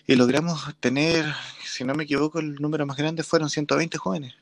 y 0.07 0.15
logramos 0.15 0.75
tener, 0.79 1.25
si 1.65 1.83
no 1.85 1.95
me 1.95 2.05
equivoco, 2.05 2.39
el 2.39 2.55
número 2.55 2.85
más 2.85 2.97
grande 2.97 3.23
fueron 3.23 3.49
120 3.49 3.97
jóvenes 3.97 4.35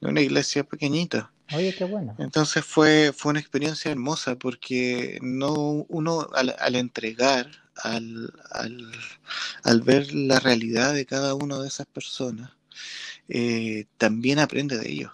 de 0.00 0.08
una 0.08 0.20
iglesia 0.20 0.64
pequeñita. 0.64 1.32
Oye, 1.54 1.72
qué 1.74 1.84
bueno. 1.84 2.14
Entonces 2.18 2.64
fue, 2.64 3.12
fue 3.16 3.30
una 3.30 3.40
experiencia 3.40 3.90
hermosa 3.90 4.36
porque 4.36 5.18
no 5.22 5.52
uno 5.88 6.26
al, 6.34 6.54
al 6.58 6.74
entregar, 6.76 7.46
al, 7.82 8.32
al, 8.50 8.90
al 9.64 9.80
ver 9.82 10.12
la 10.14 10.40
realidad 10.40 10.94
de 10.94 11.06
cada 11.06 11.34
una 11.34 11.58
de 11.58 11.68
esas 11.68 11.86
personas, 11.86 12.50
eh, 13.28 13.86
también 13.96 14.38
aprende 14.38 14.78
de 14.78 14.90
ellos. 14.90 15.12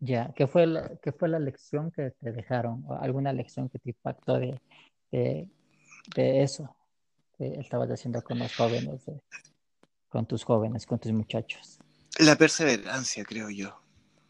Ya, 0.00 0.32
¿qué 0.36 0.46
fue 0.46 0.66
la, 0.66 0.90
qué 1.02 1.12
fue 1.12 1.28
la 1.28 1.38
lección 1.38 1.90
que 1.90 2.10
te 2.20 2.32
dejaron? 2.32 2.84
¿O 2.86 2.94
alguna 3.00 3.32
lección 3.32 3.68
que 3.70 3.78
te 3.78 3.90
impactó 3.90 4.38
de, 4.38 4.60
de, 5.10 5.48
de 6.14 6.42
eso 6.42 6.76
que 7.38 7.54
estabas 7.58 7.88
haciendo 7.90 8.22
con 8.22 8.38
los 8.38 8.54
jóvenes, 8.54 9.06
de- 9.06 9.20
con 10.08 10.26
tus 10.26 10.44
jóvenes, 10.44 10.84
con 10.86 10.98
tus 10.98 11.12
muchachos? 11.12 11.78
La 12.18 12.36
perseverancia, 12.36 13.24
creo 13.24 13.50
yo. 13.50 13.80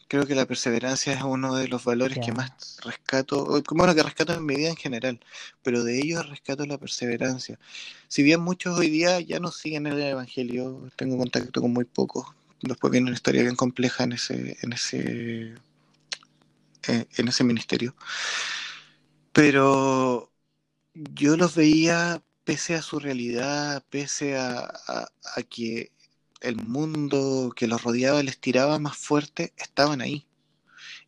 Creo 0.08 0.26
que 0.26 0.34
la 0.36 0.46
perseverancia 0.46 1.12
es 1.14 1.22
uno 1.22 1.56
de 1.56 1.68
los 1.68 1.84
valores 1.84 2.18
que 2.20 2.32
más 2.32 2.52
rescato, 2.84 3.62
bueno, 3.72 3.94
que 3.94 4.02
rescato 4.02 4.34
en 4.34 4.46
mi 4.46 4.56
vida 4.56 4.70
en 4.70 4.76
general, 4.76 5.20
pero 5.62 5.84
de 5.84 5.98
ellos 6.00 6.28
rescato 6.28 6.66
la 6.66 6.78
perseverancia. 6.78 7.58
Si 8.08 8.22
bien 8.22 8.40
muchos 8.42 8.78
hoy 8.78 8.90
día 8.90 9.20
ya 9.20 9.40
no 9.40 9.52
siguen 9.52 9.86
el 9.86 10.00
Evangelio, 10.02 10.90
tengo 10.96 11.18
contacto 11.18 11.60
con 11.62 11.72
muy 11.72 11.84
pocos, 11.86 12.26
después 12.62 12.90
viene 12.92 13.08
una 13.08 13.16
historia 13.16 13.42
bien 13.42 13.56
compleja 13.56 14.04
en 14.04 14.12
ese, 14.12 14.58
en 14.62 14.72
ese, 14.74 15.54
eh, 16.88 17.06
en 17.16 17.28
ese 17.28 17.44
ministerio, 17.44 17.94
pero 19.32 20.32
yo 20.94 21.36
los 21.38 21.56
veía 21.56 22.22
pese 22.44 22.76
a 22.76 22.82
su 22.82 23.00
realidad, 23.00 23.84
pese 23.90 24.36
a, 24.38 24.60
a- 24.88 25.08
a 25.36 25.44
que 25.44 25.92
el 26.44 26.56
mundo 26.56 27.52
que 27.56 27.66
los 27.66 27.82
rodeaba 27.82 28.22
les 28.22 28.38
tiraba 28.38 28.78
más 28.78 28.96
fuerte, 28.96 29.52
estaban 29.56 30.00
ahí 30.00 30.26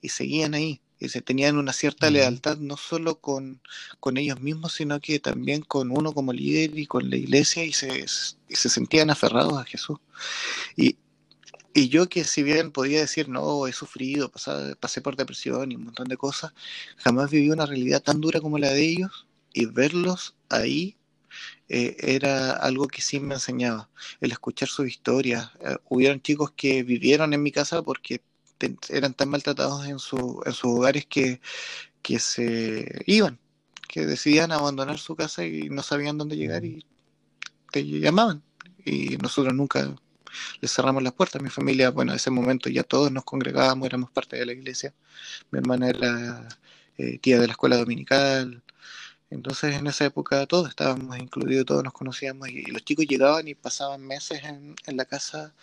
y 0.00 0.08
seguían 0.10 0.54
ahí. 0.54 0.80
Y 0.98 1.10
se 1.10 1.20
tenían 1.20 1.58
una 1.58 1.74
cierta 1.74 2.08
ujú, 2.08 2.14
lealtad 2.14 2.56
no 2.58 2.76
solo 2.78 3.20
con, 3.20 3.60
con 4.00 4.16
ellos 4.16 4.40
mismos, 4.40 4.72
sino 4.74 4.98
que 5.00 5.20
también 5.20 5.60
con 5.62 5.90
uno 5.90 6.12
como 6.14 6.32
líder 6.32 6.78
y 6.78 6.86
con 6.86 7.10
la 7.10 7.16
iglesia 7.16 7.64
y 7.64 7.72
se, 7.72 8.06
y 8.48 8.54
se 8.56 8.68
sentían 8.70 9.10
aferrados 9.10 9.58
a 9.58 9.64
Jesús. 9.64 9.98
Y, 10.76 10.96
y 11.74 11.88
yo 11.90 12.08
que 12.08 12.24
si 12.24 12.42
bien 12.42 12.72
podía 12.72 13.00
decir, 13.00 13.28
no, 13.28 13.66
he 13.66 13.72
sufrido, 13.72 14.30
pasé, 14.30 14.76
pasé 14.80 15.02
por 15.02 15.16
depresión 15.16 15.70
y 15.70 15.76
un 15.76 15.84
montón 15.84 16.08
de 16.08 16.16
cosas, 16.16 16.52
jamás 16.96 17.30
viví 17.30 17.50
una 17.50 17.66
realidad 17.66 18.02
tan 18.02 18.20
dura 18.20 18.40
como 18.40 18.58
la 18.58 18.70
de 18.70 18.82
ellos 18.82 19.26
y 19.52 19.66
verlos 19.66 20.34
ahí 20.48 20.96
eh, 21.68 21.96
era 22.00 22.52
algo 22.52 22.88
que 22.88 23.02
sí 23.02 23.20
me 23.20 23.34
enseñaba, 23.34 23.88
el 24.20 24.32
escuchar 24.32 24.68
sus 24.68 24.86
historias. 24.88 25.50
Eh, 25.60 25.76
hubieron 25.88 26.20
chicos 26.22 26.52
que 26.56 26.82
vivieron 26.82 27.32
en 27.34 27.42
mi 27.42 27.52
casa 27.52 27.82
porque 27.82 28.20
te- 28.58 28.76
eran 28.90 29.14
tan 29.14 29.28
maltratados 29.30 29.86
en, 29.86 29.98
su, 29.98 30.42
en 30.46 30.52
sus 30.52 30.64
hogares 30.72 31.06
que, 31.06 31.40
que 32.02 32.18
se 32.20 33.02
iban, 33.06 33.38
que 33.88 34.06
decidían 34.06 34.52
abandonar 34.52 34.98
su 34.98 35.16
casa 35.16 35.44
y 35.46 35.68
no 35.70 35.82
sabían 35.82 36.18
dónde 36.18 36.36
llegar 36.36 36.64
ujú, 36.64 36.72
y 36.78 36.86
te 37.72 37.84
llamaban. 37.84 38.42
Y 38.84 39.16
nosotros 39.18 39.54
nunca 39.54 39.94
les 40.60 40.72
cerramos 40.72 41.02
las 41.02 41.12
puertas. 41.14 41.42
Mi 41.42 41.50
familia, 41.50 41.90
bueno, 41.90 42.12
en 42.12 42.16
ese 42.16 42.30
momento 42.30 42.70
ya 42.70 42.84
todos 42.84 43.12
nos 43.12 43.24
congregábamos, 43.24 43.86
éramos 43.86 44.10
parte 44.12 44.36
de 44.36 44.46
la 44.46 44.52
iglesia. 44.54 44.94
Mi 45.52 45.60
hermana 45.60 45.90
era 45.90 46.48
eh, 46.98 47.18
tía 47.20 47.40
de 47.40 47.48
la 47.48 47.52
escuela 47.54 47.76
dominical. 47.78 48.62
Entonces 49.30 49.74
en 49.74 49.86
esa 49.86 50.04
época 50.06 50.46
todos 50.46 50.68
estábamos 50.68 51.18
incluidos, 51.18 51.66
todos 51.66 51.84
nos 51.84 51.92
conocíamos 51.92 52.48
y, 52.48 52.62
los 52.66 52.84
chicos 52.84 53.06
llegaban 53.06 53.48
y 53.48 53.54
pasaban 53.54 54.02
meses 54.06 54.42
en, 54.44 54.76
en 54.86 54.96
la 54.96 55.04
casa 55.04 55.54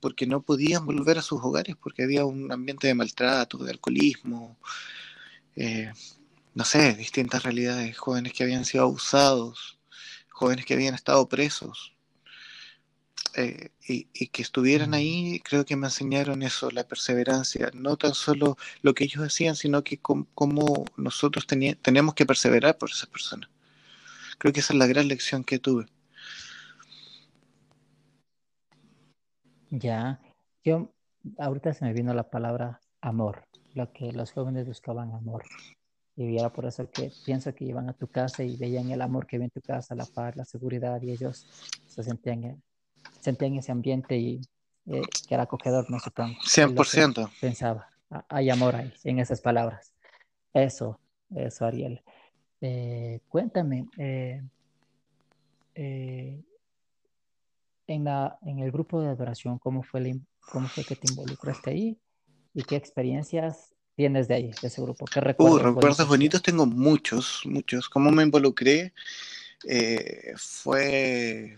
porque 0.00 0.26
no 0.26 0.42
podían 0.42 0.84
volver 0.84 1.18
a 1.18 1.22
sus 1.22 1.40
hogares, 1.42 1.76
porque 1.80 2.02
había 2.02 2.24
un 2.24 2.50
ambiente 2.50 2.88
de 2.88 2.94
maltrato, 2.94 3.58
de 3.58 3.70
alcoholismo, 3.70 4.58
eh, 5.56 5.92
no 6.54 6.64
sé, 6.64 6.94
distintas 6.94 7.44
realidades, 7.44 7.96
jóvenes 7.96 8.32
que 8.32 8.42
habían 8.42 8.64
sido 8.64 8.84
abusados, 8.84 9.78
jóvenes 10.30 10.66
que 10.66 10.74
habían 10.74 10.94
estado 10.94 11.28
presos, 11.28 11.94
eh, 13.36 13.70
y, 13.88 14.08
y 14.14 14.28
que 14.28 14.42
estuvieran 14.42 14.90
ujú. 14.90 14.96
ahí, 14.96 15.40
creo 15.40 15.64
que 15.64 15.76
me 15.76 15.86
enseñaron 15.86 16.42
eso, 16.42 16.70
la 16.70 16.84
perseverancia, 16.84 17.70
no 17.74 17.96
tan 17.96 18.14
solo 18.14 18.56
lo 18.82 18.94
que 18.94 19.04
ellos 19.04 19.22
hacían, 19.24 19.56
sino 19.56 19.82
que 19.84 19.98
cómo 19.98 20.84
nosotros 20.96 21.46
tení- 21.46 21.78
tenemos 21.80 22.14
que 22.14 22.26
perseverar 22.26 22.78
por 22.78 22.90
esas 22.90 23.08
personas. 23.08 23.48
Creo 24.38 24.52
que 24.52 24.60
esa 24.60 24.72
es 24.72 24.78
la 24.78 24.86
gran 24.86 25.08
lección 25.08 25.44
que 25.44 25.58
tuve. 25.58 25.86
Ya, 29.70 30.20
yo 30.64 30.92
ahorita 31.38 31.72
se 31.72 31.84
me 31.84 31.92
vino 31.92 32.12
la 32.12 32.28
palabra 32.30 32.80
amor, 33.00 33.44
lo 33.74 33.90
que 33.92 34.12
los 34.12 34.32
jóvenes 34.32 34.66
buscaban 34.66 35.12
amor. 35.12 35.44
Y 36.14 36.36
era 36.36 36.52
por 36.52 36.66
eso 36.66 36.90
que 36.90 37.10
pienso 37.24 37.54
que 37.54 37.64
iban 37.64 37.88
a 37.88 37.94
tu 37.94 38.06
casa 38.06 38.42
y 38.42 38.56
veían 38.56 38.90
el 38.90 39.00
amor 39.00 39.26
que 39.26 39.36
había 39.36 39.46
en 39.46 39.50
tu 39.50 39.62
casa, 39.62 39.94
la 39.94 40.04
paz, 40.04 40.36
la 40.36 40.44
seguridad, 40.44 41.00
y 41.00 41.10
ellos 41.12 41.46
se 41.86 42.02
sentían, 42.02 42.62
sentían 43.22 43.54
ese 43.54 43.72
ambiente 43.72 44.16
y 44.16 44.40
eh, 44.86 45.02
que 45.28 45.34
era 45.34 45.44
acogedor, 45.44 45.88
no 45.90 45.98
supongo. 46.00 46.36
Es 46.44 46.58
lo 46.58 46.74
que 46.74 46.74
100%. 46.74 47.30
pensaba. 47.40 47.88
Ah, 48.10 48.24
Hay 48.28 48.50
amor 48.50 48.74
ahí, 48.74 48.92
en 49.04 49.20
esas 49.20 49.40
palabras. 49.40 49.92
Eso, 50.52 50.98
eso, 51.34 51.64
Ariel. 51.64 52.02
Eh, 52.60 53.20
cuéntame, 53.28 53.86
eh, 53.96 54.42
eh, 55.74 56.42
en 57.86 58.04
la, 58.04 58.38
en 58.42 58.58
el 58.58 58.70
grupo 58.70 59.00
de 59.00 59.08
adoración, 59.08 59.58
¿cómo 59.58 59.82
fue, 59.82 60.00
la 60.00 60.14
cómo 60.40 60.68
fue 60.68 60.84
que 60.84 60.96
te 60.96 61.10
involucraste 61.10 61.70
ahí? 61.70 61.98
¿Y 62.54 62.64
qué 62.64 62.76
experiencias 62.76 63.74
tienes 63.94 64.28
de 64.28 64.34
ahí, 64.34 64.50
de 64.60 64.68
ese 64.68 64.82
grupo? 64.82 65.06
¿Qué 65.06 65.20
Uh, 65.20 65.22
recuerdos 65.22 65.62
recuerdos 65.62 66.08
bonitos 66.08 66.42
tengo 66.42 66.66
muchos, 66.66 67.42
muchos. 67.44 67.88
¿Cómo 67.88 68.10
me 68.10 68.24
involucré? 68.24 68.92
Fue 70.36 71.56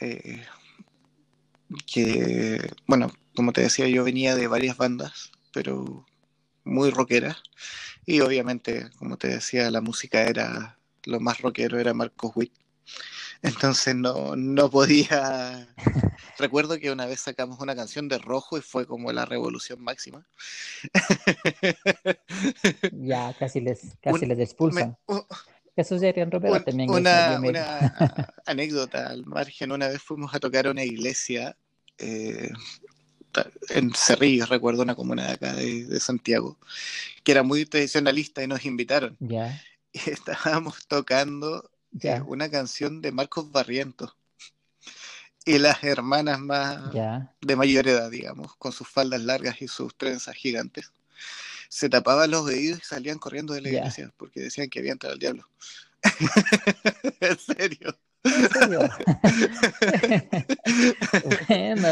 eh, 0.00 0.42
que, 1.86 2.72
bueno, 2.86 3.12
como 3.34 3.52
te 3.52 3.62
decía, 3.62 3.88
yo 3.88 4.04
venía 4.04 4.34
de 4.34 4.48
varias 4.48 4.76
bandas, 4.76 5.30
pero 5.52 6.06
muy 6.64 6.90
rockeras. 6.90 7.42
Y 8.06 8.20
obviamente, 8.20 8.90
como 8.98 9.16
te 9.16 9.28
decía, 9.28 9.70
la 9.70 9.80
música 9.80 10.22
era 10.22 10.78
lo 11.04 11.20
más 11.20 11.40
rockero, 11.40 11.78
era 11.78 11.94
Marcos 11.94 12.32
Witt. 12.34 12.52
Entonces 13.42 13.94
no, 13.94 14.34
no 14.36 14.70
podía. 14.70 15.68
Recuerdo 16.38 16.78
que 16.78 16.90
una 16.90 17.06
vez 17.06 17.20
sacamos 17.20 17.60
una 17.60 17.76
canción 17.76 18.08
de 18.08 18.18
rojo 18.18 18.58
y 18.58 18.62
fue 18.62 18.86
como 18.86 19.12
la 19.12 19.24
revolución 19.26 19.82
máxima. 19.82 20.26
Ya 22.92 23.34
casi 23.38 23.60
les, 23.60 23.96
casi 24.02 24.24
Un- 24.24 24.28
les 24.28 24.38
me- 24.38 24.44
expulsan. 24.44 24.96
Adrián 26.08 26.30
Romero 26.30 26.56
un- 26.56 26.64
también 26.64 26.90
es 26.90 27.40
medio, 27.40 27.50
una, 27.50 27.94
anécdota 28.46 29.06
al 29.08 29.24
margen. 29.26 29.72
Una 29.72 29.88
vez 29.88 30.02
fuimos 30.02 30.34
a 30.34 30.40
tocar 30.40 30.66
a 30.66 30.70
una 30.70 30.84
iglesia 30.84 31.56
eh, 31.98 32.50
en 33.68 33.92
Cerrillos, 33.94 34.48
recuerdo 34.48 34.82
una 34.82 34.94
comuna 34.94 35.26
de 35.26 35.32
acá 35.32 35.54
de, 35.54 35.84
de 35.86 36.00
Santiago, 36.00 36.58
que 37.22 37.32
era 37.32 37.42
muy 37.42 37.64
tradicionalista 37.66 38.42
y 38.42 38.46
nos 38.46 38.64
invitaron. 38.64 39.16
Ya, 39.20 39.60
Y 39.92 40.10
estábamos 40.10 40.86
tocando 40.86 41.68
eh, 42.18 42.22
una 42.26 42.48
canción 42.48 43.00
de 43.02 43.10
Marcos 43.12 43.50
Barrientos. 43.50 44.16
Y 45.44 45.58
las 45.58 45.82
hermanas 45.82 46.38
más 46.38 46.92
de 47.40 47.56
mayor 47.56 47.88
edad, 47.88 48.10
digamos, 48.10 48.54
con 48.56 48.72
sus 48.72 48.86
faldas 48.88 49.22
largas 49.22 49.60
y 49.62 49.68
sus 49.68 49.94
trenzas 49.96 50.36
gigantes, 50.36 50.92
se 51.70 51.88
tapaban 51.90 52.30
los 52.32 52.42
oídos 52.46 52.80
y 52.80 52.84
salían 52.84 53.18
corriendo 53.18 53.54
de 53.54 53.62
la 53.62 53.70
iglesia 53.70 54.12
porque 54.18 54.40
decían 54.42 54.70
que 54.70 54.80
había 54.80 54.92
entrado 54.92 55.14
el 55.14 55.20
diablo. 55.20 55.48
en 57.20 57.38
serio. 57.38 57.98
¿En 58.24 58.48
serio? 58.48 58.88
Bueno, 61.48 61.88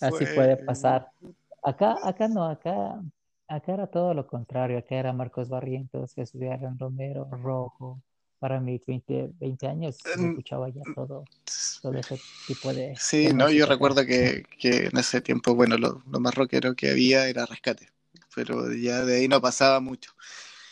así 0.00 0.26
Fue- 0.26 0.34
puede 0.34 0.56
pasar. 0.58 1.10
Acá, 1.62 1.98
acá 2.02 2.28
no, 2.28 2.44
acá, 2.44 3.02
acá 3.48 3.72
era 3.74 3.86
todo 3.86 4.14
lo 4.14 4.26
contrario. 4.26 4.78
Acá 4.78 4.96
era 4.96 5.12
Marcos 5.12 5.48
Barrientos, 5.48 6.14
Jesús 6.14 6.40
Romero, 6.78 7.28
Rojo. 7.30 8.02
Para 8.38 8.60
mis 8.60 8.84
20, 8.86 9.30
20 9.40 9.66
años 9.68 9.98
Mm, 10.16 10.28
escuchaba 10.28 10.68
ya 10.70 10.82
todo. 10.94 11.24
todo 11.82 11.98
ese 12.00 12.16
tipo 12.46 12.74
de... 12.74 12.98
Sí, 12.98 13.28
de 13.28 13.34
no, 13.34 13.50
yo 13.50 13.66
recuerdo 13.66 14.04
que, 14.06 14.44
que 14.58 14.86
en 14.86 14.96
ese 14.98 15.20
tiempo, 15.20 15.54
bueno, 15.54 15.76
lo, 15.78 16.02
lo 16.10 16.20
más 16.20 16.34
rockero 16.34 16.74
que 16.74 16.90
había 16.90 17.28
era 17.28 17.46
Rescate, 17.46 17.88
pero 18.34 18.72
ya 18.72 19.04
de 19.04 19.16
ahí 19.16 19.28
no 19.28 19.40
pasaba 19.40 19.80
mucho. 19.80 20.12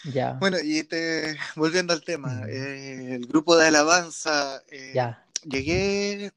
Ya, 0.05 0.33
Bueno, 0.35 0.57
y 0.63 0.83
te, 0.85 1.37
volviendo 1.57 1.93
al 1.93 2.03
tema, 2.03 2.29
Mm. 2.35 2.49
eh, 2.49 3.15
el 3.17 3.27
grupo 3.27 3.57
de 3.57 3.67
alabanza, 3.69 4.63
eh, 4.71 4.93
ya, 4.95 5.27
llegué 5.45 6.33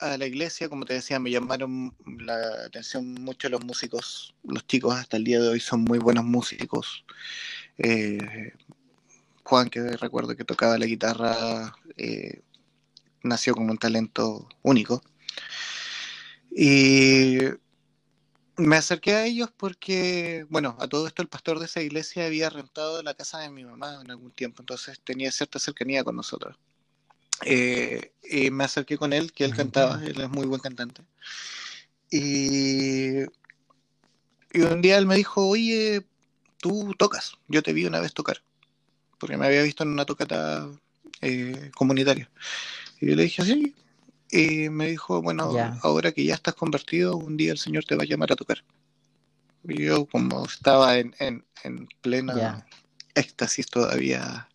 a 0.00 0.16
la 0.16 0.26
iglesia, 0.26 0.68
como 0.68 0.84
te 0.84 0.94
decía, 0.94 1.20
me 1.20 1.30
llamaron 1.30 1.94
la 2.18 2.64
atención 2.66 3.14
mucho 3.14 3.48
los 3.48 3.64
músicos, 3.64 4.34
los 4.42 4.66
chicos 4.66 4.96
hasta 4.96 5.16
el 5.16 5.24
día 5.24 5.40
de 5.40 5.48
hoy 5.48 5.60
son 5.60 5.82
muy 5.82 5.98
buenos 6.00 6.24
músicos. 6.24 7.04
Eh, 7.78 8.52
Juan, 9.44 9.70
que 9.70 9.80
recuerdo 9.96 10.36
que 10.36 10.44
tocaba 10.44 10.76
la 10.78 10.86
guitarra, 10.86 11.72
nació 13.22 13.54
con 13.54 13.70
un 13.70 13.78
talento 13.78 14.48
único. 14.62 15.02
Y 16.50 17.38
me 18.62 18.76
acerqué 18.76 19.14
a 19.14 19.26
ellos 19.26 19.50
porque, 19.56 20.46
bueno, 20.48 20.76
a 20.78 20.88
todo 20.88 21.06
esto 21.06 21.22
el 21.22 21.28
pastor 21.28 21.58
de 21.58 21.66
esa 21.66 21.82
iglesia 21.82 22.26
había 22.26 22.50
rentado 22.50 23.02
la 23.02 23.14
casa 23.14 23.38
de 23.38 23.50
mi 23.50 23.64
mamá 23.64 24.00
en 24.02 24.10
algún 24.10 24.30
tiempo, 24.30 24.62
entonces 24.62 25.00
tenía 25.02 25.30
cierta 25.32 25.58
cercanía 25.58 26.04
con 26.04 26.16
nosotros. 26.16 26.56
Eh, 27.44 28.12
y 28.22 28.50
me 28.50 28.64
acerqué 28.64 28.96
con 28.96 29.12
él, 29.12 29.32
que 29.32 29.44
él 29.44 29.54
cantaba, 29.54 30.00
él 30.04 30.20
es 30.20 30.30
muy 30.30 30.46
buen 30.46 30.60
cantante. 30.60 31.02
Y, 32.10 33.22
y 34.52 34.60
un 34.60 34.82
día 34.82 34.98
él 34.98 35.06
me 35.06 35.16
dijo, 35.16 35.46
oye, 35.46 36.06
tú 36.58 36.94
tocas, 36.98 37.34
yo 37.48 37.62
te 37.62 37.72
vi 37.72 37.84
una 37.86 38.00
vez 38.00 38.12
tocar, 38.14 38.42
porque 39.18 39.36
me 39.36 39.46
había 39.46 39.62
visto 39.62 39.82
en 39.82 39.90
una 39.90 40.04
tocata 40.04 40.68
eh, 41.20 41.70
comunitaria. 41.74 42.30
Y 43.00 43.08
yo 43.08 43.16
le 43.16 43.24
dije, 43.24 43.42
sí. 43.44 43.74
Y 44.34 44.70
me 44.70 44.88
dijo, 44.88 45.20
bueno, 45.20 45.52
ahora 45.82 46.10
que 46.10 46.24
ya 46.24 46.34
estás 46.34 46.54
convertido, 46.54 47.18
un 47.18 47.36
día 47.36 47.52
el 47.52 47.58
Señor 47.58 47.84
te 47.84 47.96
va 47.96 48.04
a 48.04 48.06
llamar 48.06 48.32
a 48.32 48.36
tocar. 48.36 48.64
Y 49.64 49.84
yo, 49.84 50.06
como 50.06 50.46
estaba 50.46 50.96
en, 50.96 51.14
en, 51.18 51.44
en 51.64 51.86
plena 52.00 52.66
éxtasis 53.14 53.66
todavía 53.66 54.48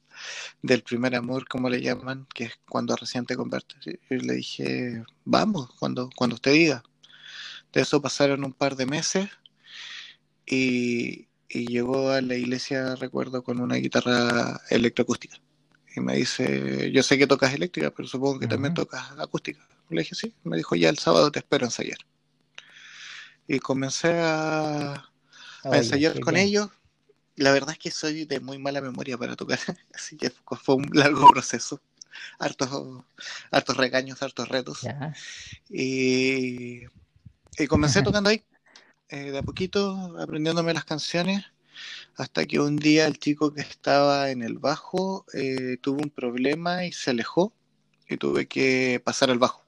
del 0.63 0.81
primer 0.81 1.13
amor, 1.15 1.47
como 1.47 1.69
le 1.69 1.79
llaman, 1.79 2.27
que 2.33 2.45
es 2.45 2.59
cuando 2.67 2.95
recién 2.95 3.27
te 3.27 3.35
conviertes. 3.35 3.77
Y 4.09 4.15
le 4.15 4.33
dije, 4.33 5.03
vamos, 5.25 5.69
cuando, 5.77 6.09
cuando 6.15 6.33
usted 6.33 6.53
diga. 6.53 6.83
De 7.71 7.81
eso 7.81 8.01
pasaron 8.01 8.43
un 8.43 8.53
par 8.53 8.77
de 8.77 8.87
meses 8.87 9.29
y, 10.43 11.27
y 11.49 11.67
llegó 11.67 12.09
a 12.09 12.21
la 12.21 12.33
iglesia, 12.33 12.95
recuerdo, 12.95 13.43
con 13.43 13.59
una 13.59 13.75
guitarra 13.75 14.59
electroacústica. 14.71 15.37
Y 15.97 15.99
me 15.99 16.15
dice, 16.15 16.91
yo 16.91 17.01
sé 17.01 17.17
que 17.17 17.25
tocas 17.25 17.55
eléctrica, 17.55 17.89
pero 17.89 18.07
supongo 18.07 18.39
que 18.39 18.45
también 18.45 18.71
Ujú. 18.71 18.83
tocas 18.83 19.09
acústica. 19.17 19.67
Le 19.89 20.01
dije, 20.01 20.13
sí. 20.13 20.31
Me 20.43 20.55
dijo, 20.55 20.75
ya 20.75 20.89
el 20.89 20.99
sábado 20.99 21.31
te 21.31 21.39
espero 21.39 21.65
ensayar. 21.65 21.97
Y 23.47 23.57
comencé 23.57 24.13
a, 24.19 25.09
a 25.63 25.77
ensayar 25.77 26.19
con 26.19 26.35
bien. 26.35 26.45
ellos. 26.45 26.69
La 27.35 27.51
verdad 27.51 27.71
es 27.71 27.79
que 27.79 27.89
soy 27.89 28.25
de 28.25 28.39
muy 28.39 28.59
mala 28.59 28.79
memoria 28.79 29.17
para 29.17 29.35
tocar, 29.35 29.57
así 29.95 30.17
que 30.17 30.29
fue 30.29 30.75
un 30.75 30.87
largo 30.93 31.27
proceso. 31.29 31.81
Hartos, 32.37 33.03
hartos 33.49 33.77
regaños, 33.77 34.21
hartos 34.21 34.47
retos. 34.49 34.87
Y, 35.69 36.83
y 37.57 37.67
comencé 37.67 38.01
tocando 38.03 38.29
ahí, 38.29 38.43
eh, 39.09 39.31
de 39.31 39.37
a 39.39 39.41
poquito, 39.41 40.15
aprendiéndome 40.19 40.75
las 40.75 40.85
canciones, 40.85 41.43
hasta 42.15 42.45
que 42.45 42.59
un 42.59 42.77
día 42.77 43.07
el 43.07 43.19
chico 43.19 43.53
que 43.53 43.61
estaba 43.61 44.31
en 44.31 44.41
el 44.43 44.57
bajo 44.59 45.25
eh, 45.33 45.77
tuvo 45.81 46.01
un 46.01 46.09
problema 46.09 46.85
y 46.85 46.91
se 46.91 47.11
alejó 47.11 47.53
y 48.09 48.17
tuve 48.17 48.47
que 48.47 49.01
pasar 49.03 49.29
al 49.31 49.39
bajo. 49.39 49.63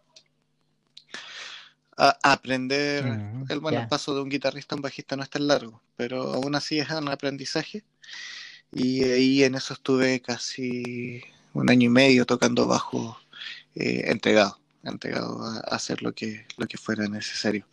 A, 1.98 2.18
a 2.24 2.32
aprender, 2.34 3.04
Mm, 3.04 3.46
el, 3.50 3.60
bueno, 3.60 3.80
el 3.80 3.88
paso 3.88 4.16
de 4.16 4.22
un 4.22 4.30
guitarrista 4.30 4.76
a 4.76 4.78
un 4.78 4.82
bajista 4.82 5.16
no 5.18 5.24
es 5.24 5.30
tan 5.30 5.48
largo, 5.48 5.82
pero 5.98 6.34
aún 6.34 6.56
así 6.56 6.80
es 6.80 6.90
un 6.92 7.10
aprendizaje. 7.10 7.84
Y 8.72 9.04
ahí 9.04 9.44
en 9.44 9.56
eso 9.56 9.74
estuve 9.74 10.22
casi 10.22 11.24
un 11.54 11.70
año 11.70 11.88
y 11.88 11.90
medio 11.90 12.26
tocando 12.26 12.68
bajo 12.68 13.18
eh, 13.76 14.04
entregado, 14.12 14.60
entregado 14.84 15.44
a, 15.44 15.60
hacer 15.76 16.02
lo 16.02 16.14
que, 16.14 16.46
lo 16.58 16.68
que 16.68 16.78
fuera 16.78 17.08
necesario. 17.08 17.66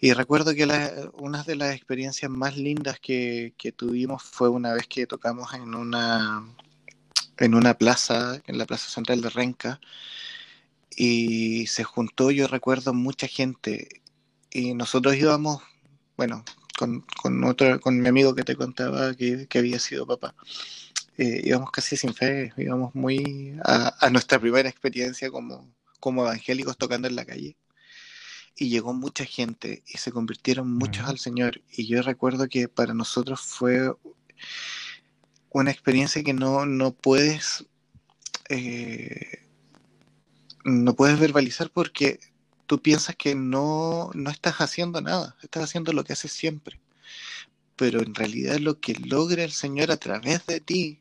Y 0.00 0.12
recuerdo 0.12 0.54
que 0.54 0.66
la- 0.66 1.10
una 1.14 1.42
de 1.42 1.56
las 1.56 1.74
experiencias 1.74 2.30
más 2.30 2.56
lindas 2.56 2.98
que, 3.00 3.54
que 3.58 3.72
tuvimos 3.72 4.22
fue 4.22 4.48
una 4.48 4.72
vez 4.74 4.86
que 4.88 5.06
tocamos 5.06 5.54
en 5.54 5.74
una, 5.74 6.44
en 7.38 7.54
una 7.54 7.74
plaza, 7.74 8.40
en 8.46 8.58
la 8.58 8.66
plaza 8.66 8.88
central 8.90 9.20
de 9.22 9.30
Renca, 9.30 9.80
y 10.96 11.66
se 11.66 11.84
juntó, 11.84 12.30
yo 12.30 12.46
recuerdo, 12.48 12.94
mucha 12.94 13.26
gente, 13.26 13.88
y 14.50 14.74
nosotros 14.74 15.16
íbamos, 15.16 15.62
bueno, 16.16 16.44
con, 16.78 17.04
con, 17.22 17.42
otro, 17.44 17.80
con 17.80 18.00
mi 18.00 18.08
amigo 18.08 18.34
que 18.34 18.44
te 18.44 18.56
contaba 18.56 19.14
que, 19.14 19.46
que 19.48 19.58
había 19.58 19.78
sido 19.78 20.06
papá. 20.06 20.34
Eh, 21.16 21.42
íbamos 21.44 21.70
casi 21.70 21.96
sin 21.96 22.14
fe, 22.14 22.52
íbamos 22.56 22.94
muy 22.94 23.56
a, 23.64 23.94
a 24.04 24.10
nuestra 24.10 24.38
primera 24.40 24.68
experiencia 24.68 25.30
como, 25.30 25.68
como 26.04 26.26
evangélicos 26.26 26.76
tocando 26.76 27.08
en 27.08 27.16
la 27.16 27.24
calle. 27.24 27.56
Y 28.54 28.68
llegó 28.68 28.92
mucha 28.92 29.24
gente 29.24 29.82
y 29.86 29.96
se 29.96 30.12
convirtieron 30.12 30.70
muchos 30.70 31.08
al 31.08 31.18
Señor. 31.18 31.62
Y 31.72 31.86
yo 31.86 32.02
recuerdo 32.02 32.46
que 32.46 32.68
para 32.68 32.92
nosotros 32.92 33.40
fue 33.40 33.90
una 35.48 35.70
experiencia 35.70 36.22
que 36.22 36.34
no, 36.34 36.66
no 36.66 36.92
puedes 36.92 37.64
eh, 38.50 39.46
no 40.64 40.94
puedes 40.94 41.18
verbalizar 41.18 41.70
porque 41.70 42.20
tú 42.66 42.82
piensas 42.82 43.16
que 43.16 43.34
no, 43.34 44.10
no 44.12 44.28
estás 44.28 44.56
haciendo 44.60 45.00
nada, 45.00 45.36
estás 45.42 45.64
haciendo 45.64 45.94
lo 45.94 46.04
que 46.04 46.12
haces 46.12 46.32
siempre. 46.32 46.78
Pero 47.76 48.02
en 48.02 48.14
realidad 48.14 48.58
lo 48.58 48.78
que 48.78 48.94
logra 48.94 49.42
el 49.42 49.52
Señor 49.52 49.90
a 49.90 49.96
través 49.96 50.44
de 50.44 50.60
ti, 50.60 51.00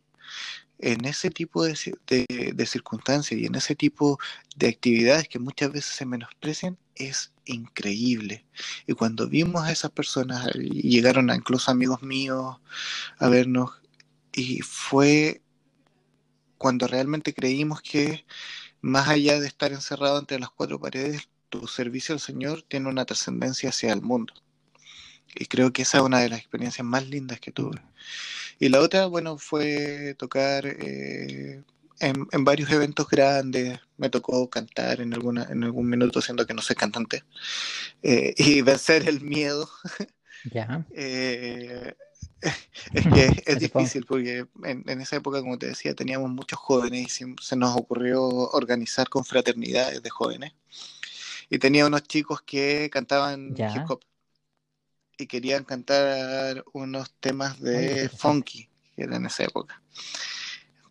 en 0.84 1.06
ese 1.06 1.30
tipo 1.32 1.64
de, 1.64 1.74
ci- 1.74 1.98
de, 2.08 2.54
de 2.54 2.66
circunstancias 2.66 3.40
y 3.40 3.46
en 3.46 3.56
ese 3.56 3.76
tipo 3.76 4.20
de 4.56 4.68
actividades 4.70 5.28
que 5.30 5.40
muchas 5.40 5.72
veces 5.72 5.96
se 5.96 6.06
menosprecian, 6.06 6.78
es 6.96 7.34
increíble. 7.46 8.46
Y 8.88 8.94
cuando 8.94 9.28
vimos 9.30 9.64
a 9.64 9.72
esas 9.72 9.92
personas, 9.92 10.48
y 10.56 10.90
llegaron 10.90 11.30
a 11.30 11.36
incluso 11.36 11.72
amigos 11.72 12.04
míos 12.04 12.58
a 13.20 13.30
vernos, 13.30 13.72
y 14.34 14.62
fue 14.62 15.42
cuando 16.58 16.88
realmente 16.88 17.34
creímos 17.34 17.82
que 17.82 18.26
más 18.82 19.10
allá 19.10 19.40
de 19.40 19.48
estar 19.48 19.74
encerrado 19.74 20.20
entre 20.20 20.40
las 20.40 20.50
cuatro 20.52 20.80
paredes, 20.80 21.30
tu 21.50 21.68
servicio 21.68 22.14
al 22.16 22.22
Señor 22.22 22.64
tiene 22.64 22.90
una 22.90 23.06
trascendencia 23.06 23.70
hacia 23.70 23.94
el 23.94 24.02
mundo. 24.02 24.34
Y 25.36 25.46
creo 25.46 25.74
que 25.74 25.82
esa 25.84 25.98
es 25.98 26.04
una 26.04 26.20
de 26.20 26.30
las 26.30 26.40
experiencias 26.40 26.86
más 26.86 27.08
lindas 27.08 27.40
que 27.40 27.52
tuve. 27.52 27.82
Y 28.60 28.70
la 28.70 28.80
otra, 28.80 29.08
bueno, 29.08 29.38
fue 29.38 30.16
tocar 30.18 30.66
eh, 30.66 31.64
en, 32.00 32.28
en 32.32 32.44
varios 32.44 32.70
eventos 32.72 33.08
grandes. 33.10 33.80
Me 33.98 34.10
tocó 34.10 34.50
cantar 34.50 35.02
en, 35.02 35.14
alguna, 35.14 35.48
en 35.50 35.64
algún 35.64 35.90
minuto, 35.90 36.22
siendo 36.22 36.46
que 36.46 36.54
no 36.54 36.62
soy 36.62 36.76
cantante. 36.76 37.24
Eh, 38.02 38.34
y 38.38 38.62
vencer 38.62 39.08
el 39.08 39.22
miedo. 39.22 39.70
Ya, 40.52 40.86
Eh, 40.96 41.94
es 42.94 43.08
que 43.08 43.44
es 43.46 43.60
difícil 43.60 44.06
porque 44.06 44.46
en, 44.64 44.84
en 44.88 45.02
esa 45.02 45.16
época, 45.16 45.42
como 45.42 45.58
te 45.58 45.68
decía, 45.68 45.94
teníamos 45.96 46.30
muchos 46.30 46.60
jóvenes 46.60 47.22
y 47.22 47.26
se, 47.42 47.56
nos 47.56 47.78
ocurrió 47.78 48.22
organizar 48.22 49.08
confraternidades 49.10 50.02
de 50.04 50.10
jóvenes. 50.10 50.54
Y 51.50 51.60
tenía 51.60 51.86
unos 51.86 52.04
chicos 52.04 52.42
que 52.42 52.90
cantaban 52.92 53.56
hip 53.58 53.90
hop 53.90 54.02
y 55.18 55.28
querían 55.28 55.64
cantar 55.64 56.64
unos 56.74 57.12
temas 57.20 57.60
de 57.60 58.10
funky, 58.18 58.70
que 58.96 59.04
era 59.04 59.16
en 59.18 59.26
esa 59.26 59.44
época. 59.44 59.82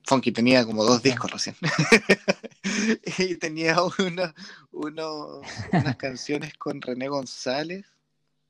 Funky 0.05 0.33
tenía 0.33 0.65
como 0.65 0.85
dos 0.85 1.03
discos 1.03 1.31
recién. 1.31 1.57
y 3.19 3.37
tenía 3.37 3.77
una, 3.99 4.35
uno- 4.73 5.41
unas 5.73 5.97
canciones 5.97 6.55
con 6.59 6.81
René 6.81 7.09
González 7.09 7.87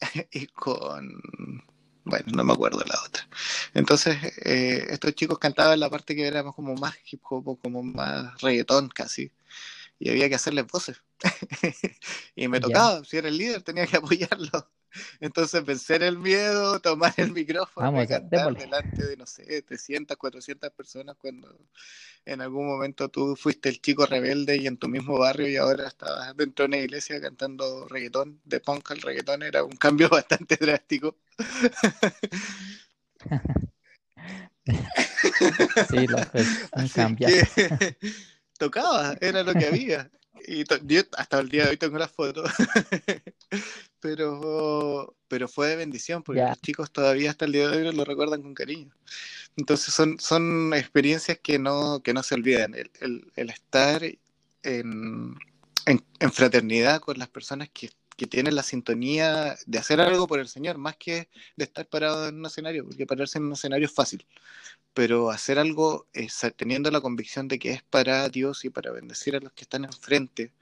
y 0.32 0.46
con. 0.48 1.62
Bueno, 2.04 2.26
no 2.34 2.42
me 2.42 2.52
acuerdo 2.52 2.82
la 2.84 2.98
otra. 3.06 3.28
Entonces, 3.74 4.16
eh, 4.44 4.86
estos 4.90 5.14
chicos 5.14 5.38
cantaban 5.38 5.78
la 5.78 5.88
parte 5.88 6.16
que 6.16 6.26
era 6.26 6.42
como 6.42 6.74
más 6.74 6.94
hip 7.10 7.20
hop 7.30 7.46
o 7.48 7.56
como 7.56 7.82
más 7.82 8.40
reggaetón 8.40 8.88
casi. 8.88 9.30
Y 10.00 10.10
había 10.10 10.28
que 10.28 10.34
hacerles 10.34 10.66
voces. 10.66 11.00
y 12.34 12.48
me 12.48 12.58
tocaba, 12.60 13.04
si 13.04 13.18
era 13.18 13.28
el 13.28 13.36
líder, 13.38 13.62
tenía 13.62 13.86
que 13.86 13.98
apoyarlo. 13.98 14.68
Entonces, 15.20 15.64
vencer 15.64 16.02
el 16.02 16.18
miedo, 16.18 16.80
tomar 16.80 17.14
el 17.16 17.32
micrófono 17.32 17.86
Vamos, 17.86 18.04
y 18.04 18.08
cantar 18.08 18.56
delante 18.56 19.06
de, 19.06 19.16
no 19.16 19.26
sé, 19.26 19.62
300, 19.62 20.16
400 20.16 20.70
personas 20.72 21.16
cuando 21.16 21.56
en 22.24 22.40
algún 22.40 22.66
momento 22.66 23.08
tú 23.08 23.36
fuiste 23.36 23.68
el 23.68 23.80
chico 23.80 24.06
rebelde 24.06 24.56
y 24.56 24.66
en 24.66 24.76
tu 24.76 24.88
mismo 24.88 25.18
barrio 25.18 25.48
y 25.48 25.56
ahora 25.56 25.88
estabas 25.88 26.36
dentro 26.36 26.64
de 26.64 26.68
una 26.68 26.76
iglesia 26.78 27.20
cantando 27.20 27.86
reggaetón, 27.88 28.40
de 28.44 28.60
punk 28.60 28.90
al 28.92 29.02
reggaetón, 29.02 29.42
era 29.42 29.64
un 29.64 29.76
cambio 29.76 30.08
bastante 30.10 30.56
drástico. 30.56 31.16
sí, 35.90 36.06
un 36.08 36.72
Así 36.72 36.94
cambio. 36.94 37.26
que 37.26 37.44
tocaba, 38.58 39.16
era 39.20 39.42
lo 39.42 39.54
que 39.54 39.66
había. 39.66 40.10
Y 40.46 40.64
yo 40.86 41.02
hasta 41.16 41.40
el 41.40 41.48
día 41.48 41.64
de 41.64 41.70
hoy 41.70 41.76
tengo 41.76 41.98
las 41.98 42.10
fotos. 42.10 42.50
pero, 44.00 45.16
pero 45.28 45.48
fue 45.48 45.68
de 45.68 45.76
bendición, 45.76 46.22
porque 46.22 46.42
los 46.42 46.60
chicos 46.60 46.90
todavía 46.90 47.30
hasta 47.30 47.44
el 47.44 47.52
día 47.52 47.68
de 47.68 47.76
hoy 47.76 47.94
lo 47.94 48.04
recuerdan 48.04 48.42
con 48.42 48.54
cariño. 48.54 48.92
Entonces 49.56 49.94
son, 49.94 50.18
son 50.18 50.74
experiencias 50.74 51.38
que 51.38 51.58
no, 51.58 52.02
que 52.02 52.14
no 52.14 52.22
se 52.22 52.34
olvidan. 52.34 52.74
El, 52.74 52.90
el, 53.00 53.32
el 53.36 53.50
estar 53.50 54.02
en, 54.62 55.36
en, 55.86 56.32
fraternidad 56.32 57.00
con 57.00 57.18
las 57.18 57.28
personas 57.28 57.68
que, 57.72 57.90
que, 58.16 58.26
tienen 58.26 58.54
la 58.54 58.62
sintonía 58.62 59.56
de 59.66 59.78
hacer 59.78 60.00
algo 60.00 60.26
por 60.26 60.40
el 60.40 60.48
Señor, 60.48 60.78
más 60.78 60.96
que 60.96 61.28
de 61.56 61.64
estar 61.64 61.86
parado 61.86 62.28
en 62.28 62.36
un 62.36 62.46
escenario, 62.46 62.84
porque 62.84 63.06
pararse 63.06 63.38
en 63.38 63.44
un 63.44 63.52
escenario 63.52 63.86
es 63.86 63.92
fácil, 63.94 64.26
pero 64.94 65.30
hacer 65.30 65.58
algo 65.58 66.06
teniendo 66.56 66.90
la 66.90 67.00
convicción 67.00 67.48
de 67.48 67.58
que 67.58 67.72
es 67.72 67.82
para 67.82 68.28
Dios 68.28 68.64
y 68.64 68.70
para 68.70 68.92
bendecir 68.92 69.36
a 69.36 69.40
los 69.40 69.52
que 69.52 69.62
están 69.62 69.84
enfrente 69.84 70.52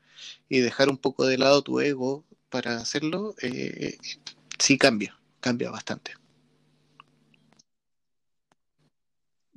y 0.49 0.61
dejar 0.61 0.89
un 0.89 0.99
poco 0.99 1.27
de 1.27 1.39
lado 1.39 1.63
tu 1.63 1.81
ego 1.81 2.25
para 2.49 2.77
hacerlo, 2.79 3.35
eh, 3.43 3.97
sí 4.59 4.79
cambia, 4.79 5.19
cambia 5.41 5.71
bastante. 5.71 6.13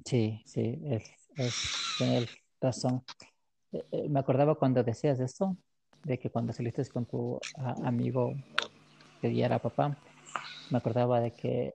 Sí, 0.06 0.42
sí, 0.46 0.80
es, 0.86 1.04
razón. 2.62 3.04
Eh, 3.72 3.84
eh, 3.92 4.10
me 4.10 4.20
acordaba 4.20 4.56
cuando 4.56 4.84
decías 4.84 5.20
eso, 5.20 5.58
de 6.04 6.18
que 6.20 6.30
cuando 6.30 6.54
saliste 6.54 6.86
con 6.90 7.06
tu 7.06 7.40
amigo 7.84 8.34
que 9.22 9.34
ya 9.34 9.46
era 9.46 9.60
papá, 9.60 9.98
me 10.70 10.78
acordaba 10.78 11.20
de 11.20 11.32
que 11.32 11.74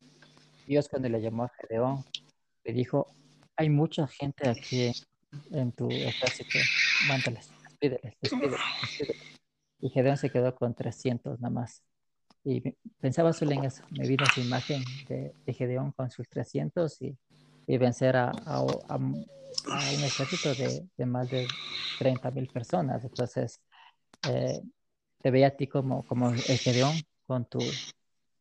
Dios 0.66 0.88
cuando 0.88 1.08
le 1.08 1.20
llamó 1.20 1.44
a 1.44 1.52
Gedeón, 1.60 2.04
le 2.64 2.72
dijo, 2.72 3.06
hay 3.56 3.70
mucha 3.70 4.06
gente 4.06 4.48
aquí 4.48 4.92
en 5.50 5.72
tu 5.72 5.88
ejército, 5.90 6.58
mándales, 7.08 7.50
despídeles, 7.62 8.14
despídeles, 8.20 8.60
Y 9.80 9.90
Gedeón 9.90 10.16
se 10.16 10.30
quedó 10.30 10.54
con 10.54 10.74
300 10.74 11.40
nada 11.40 11.52
más. 11.52 11.82
Y 12.44 12.60
pensaba 13.00 13.32
solo 13.32 13.52
en 13.52 13.64
eso, 13.64 13.82
me 13.90 14.06
vino 14.06 14.24
esa 14.24 14.40
imagen 14.40 14.82
de, 15.08 15.32
Gedeón 15.54 15.92
con 15.92 16.10
sus 16.10 16.28
300 16.28 17.00
y, 17.02 17.16
vencer 17.78 18.16
a, 18.16 18.30
a 18.30 18.62
un 18.62 19.24
ejército 20.04 20.54
de, 20.54 20.86
de, 20.96 21.06
más 21.06 21.30
de 21.30 21.46
30 21.98 22.30
mil 22.30 22.48
personas. 22.48 23.04
Entonces, 23.04 23.60
eh, 24.26 24.61
te 25.22 25.31
veía 25.31 25.48
a 25.48 25.50
ti 25.50 25.66
como, 25.66 26.04
como 26.07 26.31
el 26.31 26.59
Gedeón 26.59 26.94
con 27.26 27.44
tu, 27.44 27.61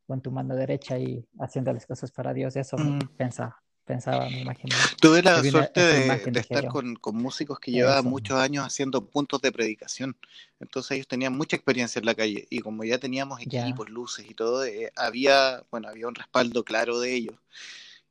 con 0.06 0.22
tu 0.22 0.32
mano 0.32 0.56
derecha 0.56 0.98
y 0.98 1.26
haciendo 1.40 1.74
las 1.74 1.86
cosas 1.86 2.12
para 2.12 2.34
Dios. 2.34 2.56
Eso 2.56 2.78
mm. 2.78 3.00
pensaba, 3.18 3.62
pensaba, 3.84 4.30
me 4.30 4.42
imaginaba. 4.42 4.82
Tuve 5.02 5.22
la 5.22 5.44
suerte 5.44 5.82
de, 5.82 6.40
estar 6.40 6.68
con, 6.68 6.96
con, 6.96 7.16
músicos 7.16 7.60
que 7.60 7.72
llevaban 7.72 8.06
muchos 8.06 8.38
años 8.38 8.66
haciendo 8.66 9.06
puntos 9.06 9.42
de 9.42 9.52
predicación. 9.52 10.16
Entonces 10.60 10.92
ellos 10.92 11.08
tenían 11.08 11.36
mucha 11.36 11.56
experiencia 11.56 12.00
en 12.00 12.06
la 12.06 12.16
calle 12.16 12.48
y 12.50 12.60
como 12.60 12.84
ya 12.84 12.98
teníamos 13.00 13.42
equipos, 13.42 13.90
luces 13.90 14.30
y 14.30 14.34
todo, 14.34 14.66
eh, 14.66 14.92
había, 14.96 15.64
bueno, 15.72 15.90
había 15.90 16.08
un 16.08 16.16
respaldo 16.16 16.64
claro 16.64 17.00
de 17.00 17.14
ellos. 17.14 17.36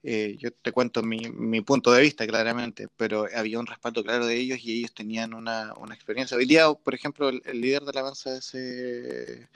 Eh, 0.09 0.37
yo 0.39 0.53
te 0.53 0.71
cuento 0.71 1.03
mi, 1.03 1.19
mi, 1.33 1.63
punto 1.63 1.91
de 1.91 2.01
vista 2.01 2.29
claramente, 2.29 2.87
pero 2.97 3.27
había 3.35 3.59
un 3.59 3.67
respaldo 3.67 4.05
claro 4.05 4.25
de 4.25 4.37
ellos 4.37 4.61
y 4.63 4.79
ellos 4.79 4.95
tenían 4.95 5.35
una, 5.35 5.75
una 5.75 5.97
experiencia. 5.97 6.37
Hoy 6.37 6.47
día, 6.47 6.73
por 6.73 6.95
ejemplo, 6.95 7.29
el, 7.29 7.43
líder 7.61 7.83
de 7.83 7.91
alabanza 7.91 8.31
de 8.31 8.39
ese, 8.39 9.49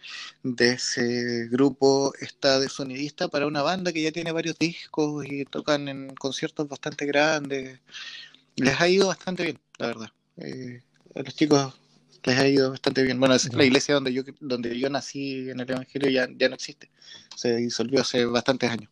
de 0.43 0.73
ese 0.73 1.47
grupo 1.53 2.13
está 2.21 2.59
de 2.59 2.69
sonidista 2.69 3.29
para 3.29 3.47
una 3.47 3.63
banda 3.63 3.93
que 3.93 4.03
ya 4.03 4.11
tiene 4.11 4.33
varios 4.33 4.59
discos 4.59 5.25
y 5.25 5.45
tocan 5.45 5.87
en 5.87 6.17
conciertos 6.17 6.67
bastante 6.67 7.07
grandes. 7.07 7.79
Les 8.57 8.81
ha 8.81 8.89
ido 8.89 9.07
bastante 9.07 9.45
bien, 9.45 9.61
la 9.79 9.87
verdad. 9.87 10.11
Eh, 10.39 10.83
a 11.15 11.23
los 11.23 11.35
chicos 11.37 11.75
les 12.25 12.37
ha 12.37 12.49
ido 12.49 12.71
bastante 12.71 13.05
bien. 13.05 13.21
Bueno, 13.21 13.37
la 13.53 13.65
iglesia 13.65 13.95
donde 13.95 14.13
yo, 14.13 14.25
donde 14.41 14.77
yo 14.77 14.91
nací 14.91 15.49
en 15.49 15.61
el 15.61 15.71
Evangelio 15.71 16.11
ya, 16.11 16.29
ya 16.37 16.49
no 16.49 16.57
existe. 16.57 16.91
Se 17.37 17.55
disolvió 17.55 18.01
hace 18.01 18.25
bastantes 18.25 18.69
años. 18.69 18.91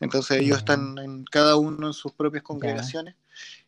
Entonces 0.00 0.40
ellos 0.40 0.58
están 0.58 0.98
en 0.98 1.24
cada 1.24 1.56
uno 1.56 1.88
en 1.88 1.92
sus 1.92 2.12
propias 2.12 2.42
congregaciones 2.42 3.14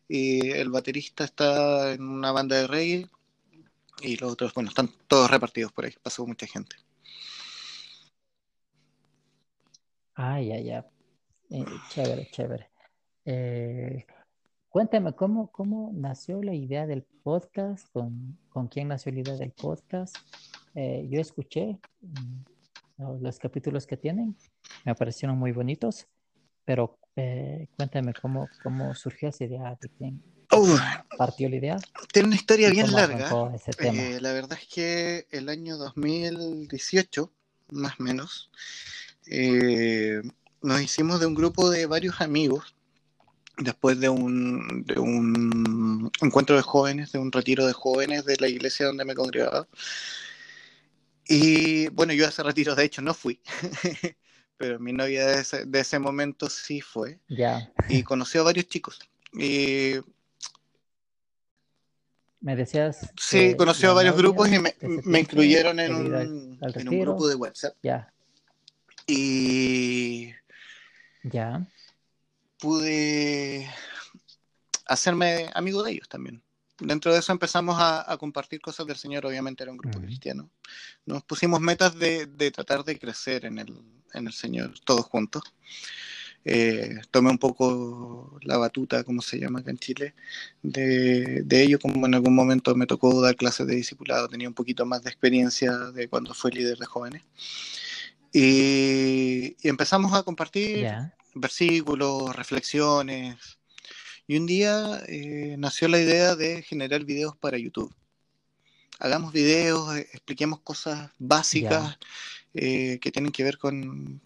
y 0.07 0.49
el 0.49 0.69
baterista 0.69 1.23
está 1.23 1.93
en 1.93 2.01
una 2.01 2.31
banda 2.31 2.57
de 2.57 2.67
reggae 2.67 3.09
y 4.01 4.17
los 4.17 4.33
otros, 4.33 4.53
bueno, 4.53 4.69
están 4.69 4.89
todos 5.07 5.29
repartidos 5.29 5.71
por 5.71 5.85
ahí, 5.85 5.93
pasó 6.01 6.25
mucha 6.25 6.47
gente. 6.47 6.75
Ah, 10.15 10.41
ya, 10.41 10.59
ya. 10.59 10.85
Eh, 11.49 11.65
chévere, 11.89 12.27
chévere. 12.31 12.69
Eh, 13.25 14.05
cuéntame, 14.69 15.13
¿cómo, 15.13 15.51
¿cómo 15.51 15.91
nació 15.93 16.41
la 16.41 16.53
idea 16.53 16.85
del 16.85 17.03
podcast? 17.03 17.87
¿Con, 17.91 18.37
con 18.49 18.67
quién 18.67 18.89
nació 18.89 19.11
la 19.11 19.19
idea 19.19 19.35
del 19.35 19.51
podcast? 19.51 20.15
Eh, 20.75 21.07
yo 21.09 21.21
escuché 21.21 21.79
mm, 22.01 23.21
los 23.21 23.39
capítulos 23.39 23.85
que 23.87 23.97
tienen, 23.97 24.35
me 24.83 24.95
parecieron 24.95 25.37
muy 25.37 25.51
bonitos. 25.51 26.07
Pero 26.65 26.97
eh, 27.15 27.67
cuéntame 27.75 28.13
cómo, 28.13 28.49
cómo 28.63 28.95
surgió 28.95 29.29
esa 29.29 29.43
idea, 29.43 29.77
de 29.79 29.89
quién 29.89 30.23
partió 31.17 31.49
la 31.49 31.55
idea. 31.55 31.77
Tiene 32.11 32.27
una 32.27 32.35
historia 32.35 32.69
bien 32.69 32.91
larga. 32.91 33.29
Eh, 33.79 34.19
la 34.21 34.33
verdad 34.33 34.57
es 34.61 34.67
que 34.67 35.27
el 35.31 35.49
año 35.49 35.77
2018, 35.77 37.31
más 37.71 37.99
o 37.99 38.03
menos, 38.03 38.51
eh, 39.27 40.21
nos 40.61 40.81
hicimos 40.81 41.19
de 41.19 41.25
un 41.25 41.33
grupo 41.33 41.69
de 41.69 41.85
varios 41.85 42.21
amigos 42.21 42.75
después 43.57 43.99
de 43.99 44.09
un, 44.09 44.83
de 44.85 44.99
un 44.99 46.11
encuentro 46.21 46.55
de 46.55 46.61
jóvenes, 46.61 47.11
de 47.11 47.19
un 47.19 47.31
retiro 47.31 47.65
de 47.67 47.73
jóvenes 47.73 48.25
de 48.25 48.37
la 48.37 48.47
iglesia 48.47 48.87
donde 48.87 49.05
me 49.05 49.15
congregaba. 49.15 49.67
Y 51.27 51.87
bueno, 51.89 52.13
yo 52.13 52.25
a 52.25 52.29
ese 52.29 52.43
retiro 52.43 52.75
de 52.75 52.85
hecho 52.85 53.01
no 53.01 53.13
fui. 53.13 53.39
pero 54.63 54.79
mi 54.79 54.93
novia 54.93 55.25
de 55.27 55.41
ese, 55.41 55.65
de 55.65 55.79
ese 55.81 55.99
momento 55.99 56.49
sí 56.49 56.79
fue. 56.79 57.19
Ya. 57.27 57.69
Y 57.89 58.01
conoció 58.03 58.39
a 58.39 58.45
varios 58.45 58.65
chicos. 58.69 58.97
Y 59.33 59.95
me 62.39 62.55
decías. 62.55 63.11
Sí, 63.19 63.57
conoció 63.57 63.91
a 63.91 63.95
varios 63.95 64.15
grupos 64.15 64.47
y 64.47 64.59
me, 64.59 64.73
me 64.79 65.19
incluyeron 65.19 65.81
en 65.81 65.93
un, 65.93 66.59
en 66.61 66.87
un, 66.87 66.99
grupo 67.01 67.27
de 67.27 67.35
WhatsApp. 67.35 67.75
Ya. 67.83 68.13
Y. 69.05 70.29
Ya. 71.23 71.67
Pude 72.57 73.67
hacerme 74.85 75.49
amigo 75.55 75.83
de 75.83 75.91
ellos 75.91 76.07
también 76.07 76.41
dentro 76.79 77.13
de 77.13 77.19
eso 77.19 77.31
empezamos 77.31 77.75
a, 77.79 78.15
compartir 78.19 78.61
cosas 78.61 78.85
del 78.85 78.97
Señor, 78.97 79.25
obviamente 79.25 79.63
era 79.63 79.71
un 79.71 79.77
grupo 79.77 79.99
cristiano. 79.99 80.49
Nos 81.05 81.23
pusimos 81.23 81.59
metas 81.59 81.97
de, 81.97 82.51
tratar 82.51 82.83
de 82.83 82.99
crecer 82.99 83.45
en 83.45 83.59
el, 83.59 83.73
en 84.13 84.27
el 84.27 84.33
Señor, 84.33 84.73
todos 84.85 85.05
juntos. 85.05 85.43
Eh, 86.45 86.99
tomé 87.09 87.29
un 87.31 87.37
poco 87.37 88.37
la 88.41 88.57
batuta, 88.57 89.03
como 89.03 89.21
se 89.21 89.39
llama 89.39 89.59
acá 89.59 89.71
en 89.71 89.77
Chile, 89.77 90.13
de, 90.61 91.41
de, 91.43 91.63
ello, 91.63 91.79
como 91.79 92.05
en 92.05 92.15
algún 92.15 92.35
momento 92.35 92.75
me 92.75 92.85
tocó 92.85 93.21
dar 93.21 93.35
clases 93.35 93.65
de 93.65 93.75
discipulado, 93.75 94.27
tenía 94.27 94.49
un 94.49 94.53
poquito 94.53 94.85
más 94.85 95.03
de 95.03 95.09
experiencia 95.09 95.71
de 95.71 96.09
cuando 96.09 96.33
fui 96.33 96.51
líder 96.51 96.77
de 96.77 96.85
jóvenes. 96.85 97.23
Y, 98.33 99.55
empezamos 99.67 100.13
a 100.13 100.23
compartir 100.23 100.87
versículos, 101.35 102.35
reflexiones, 102.35 103.37
y 104.27 104.37
un 104.37 104.45
día 104.45 105.01
eh, 105.07 105.55
nació 105.57 105.87
la 105.87 105.99
idea 105.99 106.35
de 106.35 106.63
generar 106.63 107.03
videos 107.05 107.37
para 107.37 107.57
YouTube. 107.57 107.93
Hagamos 108.99 109.33
videos, 109.33 109.95
eh, 109.97 110.07
expliquemos 110.13 110.61
cosas 110.61 111.11
básicas 111.19 111.97
eh, 112.53 112.99
que 113.01 113.11
tienen 113.11 113.31
que 113.31 113.43
ver 113.43 113.57
con, 113.57 114.21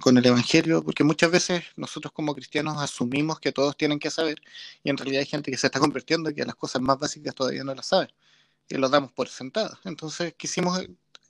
con, 0.00 0.18
el 0.18 0.26
Evangelio, 0.26 0.82
porque 0.82 1.04
muchas 1.04 1.30
veces 1.30 1.64
nosotros 1.76 2.12
como 2.12 2.34
cristianos 2.34 2.76
asumimos 2.82 3.38
que 3.40 3.52
todos 3.52 3.76
tienen 3.76 3.98
que 3.98 4.10
saber 4.10 4.42
y 4.82 4.90
en 4.90 4.96
realidad 4.96 5.20
hay 5.20 5.26
gente 5.26 5.50
que 5.50 5.56
se 5.56 5.68
está 5.68 5.78
convirtiendo 5.78 6.30
y 6.30 6.34
que 6.34 6.44
las 6.44 6.56
cosas 6.56 6.82
más 6.82 6.98
básicas 6.98 7.34
todavía 7.34 7.64
no 7.64 7.74
las 7.74 7.86
sabe 7.86 8.08
y 8.68 8.76
lo 8.76 8.88
damos 8.88 9.12
por 9.12 9.28
sentadas. 9.28 9.78
Entonces 9.84 10.34
quisimos 10.34 10.80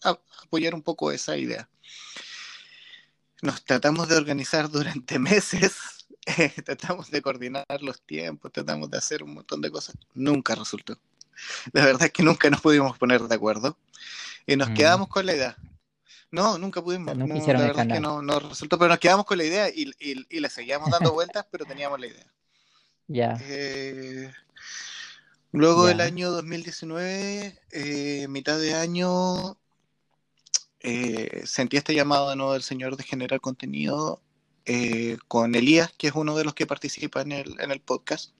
apoyar 0.02 0.74
un 0.74 0.82
poco 0.82 1.12
esa 1.12 1.36
idea. 1.36 1.68
Nos 3.42 3.64
tratamos 3.64 4.08
de 4.08 4.16
organizar 4.16 4.70
durante 4.70 5.18
meses 5.18 5.74
tratamos 6.64 7.10
de 7.10 7.22
coordinar 7.22 7.66
los 7.80 8.00
tiempos, 8.02 8.52
tratamos 8.52 8.90
de 8.90 8.98
hacer 8.98 9.22
un 9.22 9.34
montón 9.34 9.60
de 9.60 9.70
cosas. 9.70 9.96
Nunca 10.14 10.54
resultó. 10.54 10.98
La 11.72 11.84
verdad 11.84 12.04
es 12.04 12.12
que 12.12 12.22
nunca 12.22 12.50
nos 12.50 12.60
pudimos 12.60 12.98
poner 12.98 13.22
de 13.22 13.34
acuerdo 13.34 13.78
y 14.46 14.56
nos 14.56 14.70
mm. 14.70 14.74
quedamos 14.74 15.08
con 15.08 15.26
la 15.26 15.34
idea. 15.34 15.56
No, 16.30 16.58
nunca 16.58 16.82
pudimos. 16.82 17.16
No, 17.16 17.26
la 17.26 17.34
verdad 17.34 17.86
es 17.86 17.92
que 17.94 18.00
no, 18.00 18.20
no, 18.22 18.38
resultó, 18.38 18.78
pero 18.78 18.90
nos 18.90 18.98
quedamos 18.98 19.24
con 19.24 19.38
la 19.38 19.44
idea 19.44 19.68
y, 19.70 19.90
y, 19.98 20.26
y 20.28 20.40
le 20.40 20.50
seguíamos 20.50 20.90
dando 20.90 21.12
vueltas, 21.14 21.46
pero 21.50 21.64
teníamos 21.64 21.98
la 21.98 22.06
idea. 22.06 22.26
Ya. 23.08 23.38
Eh, 23.40 24.30
luego 25.52 25.86
del 25.86 26.02
año 26.02 26.30
2019, 26.30 27.58
eh, 27.72 28.26
mitad 28.28 28.58
de 28.58 28.74
año, 28.74 29.56
eh, 30.80 31.42
sentí 31.46 31.78
este 31.78 31.94
llamado 31.94 32.28
de 32.28 32.36
nuevo 32.36 32.52
del 32.52 32.62
Señor 32.62 32.96
de 32.96 33.02
generar 33.02 33.40
contenido 33.40 34.22
con 35.28 35.54
Elías, 35.54 35.90
que 35.96 36.08
es 36.08 36.12
uno 36.14 36.36
de 36.36 36.44
los 36.44 36.52
que 36.52 36.66
participa 36.66 37.22
en 37.22 37.32
el, 37.32 37.58
en 37.58 37.70
el 37.70 37.80
podcast. 37.80 38.34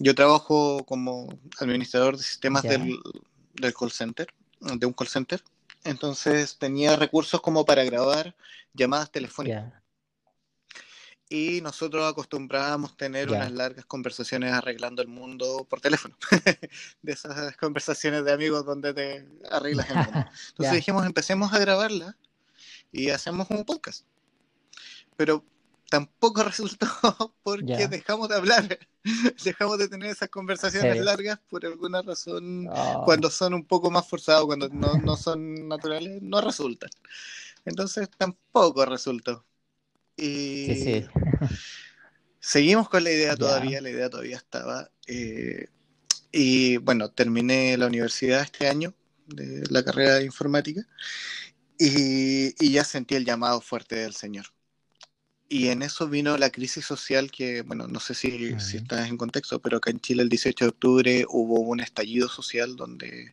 Yo 0.00 0.12
trabajo 0.12 0.84
como 0.84 1.28
administrador 1.60 2.16
de 2.16 2.24
sistemas 2.24 2.64
del, 2.64 2.98
del 3.54 3.72
call 3.72 3.92
center, 3.92 4.26
de 4.60 4.86
un 4.86 4.92
call 4.92 5.06
center. 5.06 5.44
Entonces 5.86 6.58
tenía 6.58 6.96
recursos 6.96 7.40
como 7.40 7.64
para 7.64 7.84
grabar 7.84 8.34
llamadas 8.74 9.10
telefónicas. 9.10 9.72
Y 11.28 11.60
nosotros 11.60 12.08
acostumbrábamos 12.08 12.96
tener 12.96 13.30
unas 13.30 13.50
largas 13.50 13.84
conversaciones 13.84 14.52
arreglando 14.52 15.02
el 15.02 15.08
mundo 15.08 15.66
por 15.68 15.80
teléfono. 15.80 16.16
de 17.02 17.12
esas 17.12 17.56
conversaciones 17.56 18.24
de 18.24 18.32
amigos 18.32 18.64
donde 18.64 18.94
te 18.94 19.26
arreglas 19.50 19.90
el 19.90 19.96
mundo. 19.96 20.24
Entonces 20.50 20.74
dijimos, 20.74 21.04
empecemos 21.04 21.52
a 21.52 21.58
grabarla 21.58 22.16
y 22.92 23.10
hacemos 23.10 23.50
un 23.50 23.64
podcast. 23.64 24.04
Pero 25.16 25.44
tampoco 25.88 26.42
resultó 26.44 26.86
porque 27.42 27.88
dejamos 27.88 28.28
de 28.28 28.36
hablar, 28.36 28.78
dejamos 29.44 29.78
de 29.78 29.88
tener 29.88 30.10
esas 30.10 30.28
conversaciones 30.28 30.98
largas 31.00 31.38
por 31.48 31.64
alguna 31.64 32.02
razón, 32.02 32.68
oh. 32.70 33.02
cuando 33.04 33.30
son 33.30 33.54
un 33.54 33.64
poco 33.64 33.90
más 33.90 34.08
forzados, 34.08 34.46
cuando 34.46 34.68
no, 34.68 35.16
son 35.16 35.68
naturales, 35.68 36.22
no 36.22 36.40
resultan. 36.40 36.90
Entonces 37.64 38.08
tampoco 38.16 38.84
resultó. 38.84 39.44
Y 40.16 41.04
seguimos 42.40 42.88
con 42.88 43.04
la 43.04 43.10
idea 43.10 43.36
todavía, 43.36 43.80
la 43.80 43.90
idea 43.90 44.08
todavía 44.08 44.36
estaba. 44.36 44.90
Eh, 45.06 45.68
y 46.32 46.78
bueno, 46.78 47.10
terminé 47.10 47.76
la 47.76 47.86
universidad 47.86 48.42
este 48.42 48.68
año 48.68 48.94
de 49.26 49.64
la 49.68 49.84
carrera 49.84 50.14
de 50.14 50.24
informática 50.24 50.86
y, 51.78 52.54
y 52.64 52.72
ya 52.72 52.84
sentí 52.84 53.16
el 53.16 53.24
llamado 53.24 53.60
fuerte 53.60 53.96
del 53.96 54.14
Señor 54.14 54.46
y 55.48 55.68
en 55.68 55.82
eso 55.82 56.08
vino 56.08 56.36
la 56.36 56.50
crisis 56.50 56.84
social 56.84 57.30
que, 57.30 57.62
bueno, 57.62 57.86
no 57.86 58.00
sé 58.00 58.14
si, 58.14 58.58
si 58.58 58.78
estás 58.78 59.08
en 59.08 59.16
contexto, 59.16 59.60
pero 59.60 59.76
acá 59.76 59.90
en 59.90 60.00
Chile 60.00 60.22
el 60.22 60.28
18 60.28 60.64
de 60.64 60.68
octubre 60.68 61.24
hubo 61.28 61.60
un 61.60 61.78
estallido 61.78 62.28
social 62.28 62.74
donde 62.74 63.32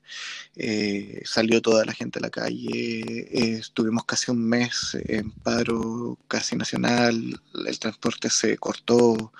eh, 0.56 1.22
salió 1.26 1.62
toda 1.62 1.86
la 1.86 1.94
gente 1.94 2.20
a 2.20 2.22
la 2.22 2.30
calle, 2.30 3.02
eh, 3.02 3.58
estuvimos 3.60 4.06
casi 4.06 4.30
un 4.30 4.48
mes 4.48 4.96
en 5.06 5.32
paro 5.32 6.20
casi 6.28 6.56
nacional, 6.56 7.42
el 7.66 7.80
transporte 7.80 8.30
se 8.30 8.58
cortó, 8.58 9.34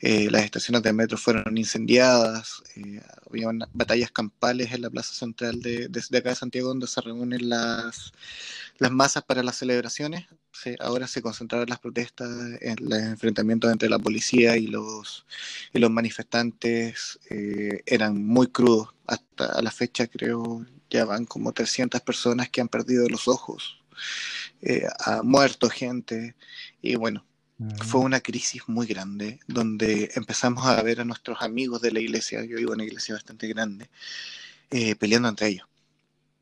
eh, 0.00 0.28
las 0.30 0.44
estaciones 0.44 0.82
de 0.82 0.92
metro 0.92 1.16
fueron 1.16 1.56
incendiadas, 1.56 2.62
había 3.28 3.48
batallas 3.72 4.10
campales 4.10 4.72
en 4.72 4.82
la 4.82 4.90
plaza 4.90 5.14
central 5.14 5.60
de, 5.60 5.88
de 5.88 6.18
acá 6.18 6.30
de 6.30 6.36
Santiago 6.36 6.68
donde 6.68 6.86
se 6.86 7.00
reúnen 7.00 7.48
las 7.48 8.12
las 8.78 8.92
masas 8.92 9.24
para 9.24 9.42
las 9.42 9.56
celebraciones. 9.56 10.26
ahora 10.80 11.06
se 11.06 11.22
concentraron 11.22 11.68
las 11.68 11.80
protestas 11.80 12.28
los 12.80 12.98
enfrentamientos 12.98 13.70
entre 13.70 13.88
la 13.88 13.98
policía 13.98 14.56
y 14.56 14.66
los, 14.68 15.26
y 15.72 15.78
los 15.78 15.90
manifestantes. 15.90 17.18
Eh, 17.30 17.82
eran 17.86 18.24
muy 18.24 18.48
crudos. 18.48 18.94
Hasta 19.06 19.60
la 19.62 19.70
fecha 19.70 20.06
creo 20.06 20.64
ya 20.90 21.04
van 21.04 21.26
como 21.26 21.52
300 21.52 22.00
personas 22.02 22.48
que 22.50 22.60
han 22.60 22.68
perdido 22.68 23.08
los 23.08 23.28
ojos. 23.28 23.82
Eh, 24.62 24.86
ha 25.00 25.22
muerto 25.22 25.68
gente. 25.70 26.36
Y 26.82 26.96
bueno, 26.96 27.24
fue 27.84 28.00
una 28.00 28.20
crisis 28.20 28.62
muy 28.68 28.86
grande 28.86 29.40
donde 29.46 30.10
empezamos 30.14 30.66
a 30.66 30.82
ver 30.82 31.00
a 31.00 31.04
nuestros 31.04 31.42
amigos 31.42 31.80
de 31.80 31.92
la 31.92 32.00
iglesia, 32.00 32.44
yo 32.44 32.56
vivo 32.56 32.72
en 32.72 32.80
una 32.80 32.84
iglesia 32.84 33.14
bastante 33.14 33.48
grande, 33.48 33.90
eh, 34.70 34.94
peleando 34.96 35.28
entre 35.28 35.48
ellos 35.48 35.68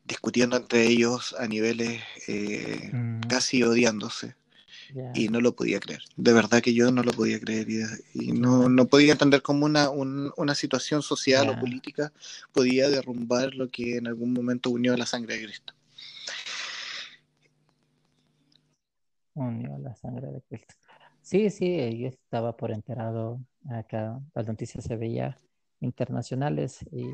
discutiendo 0.06 0.56
entre 0.56 0.86
ellos 0.86 1.34
a 1.38 1.46
niveles 1.46 2.02
eh, 2.28 2.90
mm. 2.92 3.20
casi 3.22 3.62
odiándose. 3.62 4.34
Y 5.14 5.28
no 5.28 5.40
lo 5.40 5.56
podía 5.56 5.80
creer. 5.80 6.02
De 6.16 6.32
verdad 6.32 6.62
que 6.62 6.72
yo 6.72 6.92
no 6.92 7.02
lo 7.02 7.10
podía 7.10 7.40
creer 7.40 7.66
y, 8.14 8.30
no, 8.30 8.68
no, 8.68 8.86
podía 8.86 9.12
entender 9.12 9.42
cómo 9.42 9.66
una, 9.66 9.90
una 9.90 10.54
situación 10.54 11.02
social 11.02 11.48
o 11.48 11.58
política 11.58 12.12
podía 12.52 12.88
derrumbar 12.88 13.52
lo 13.54 13.68
que 13.68 13.96
en 13.96 14.06
algún 14.06 14.32
momento 14.32 14.70
unió 14.70 14.94
a 14.94 14.96
la 14.96 15.04
sangre 15.04 15.38
de 15.38 15.44
Cristo. 15.44 15.74
Unió 19.34 19.76
la 19.78 19.96
sangre 19.96 20.28
de 20.28 20.40
Cristo. 20.42 20.74
Sí, 21.26 21.50
sí, 21.50 21.98
yo 21.98 22.06
estaba 22.06 22.56
por 22.56 22.70
enterado 22.70 23.40
acá, 23.68 24.20
las 24.32 24.46
noticias 24.46 24.84
se 24.84 24.94
veía 24.94 25.36
internacionales 25.80 26.84
y 26.92 27.06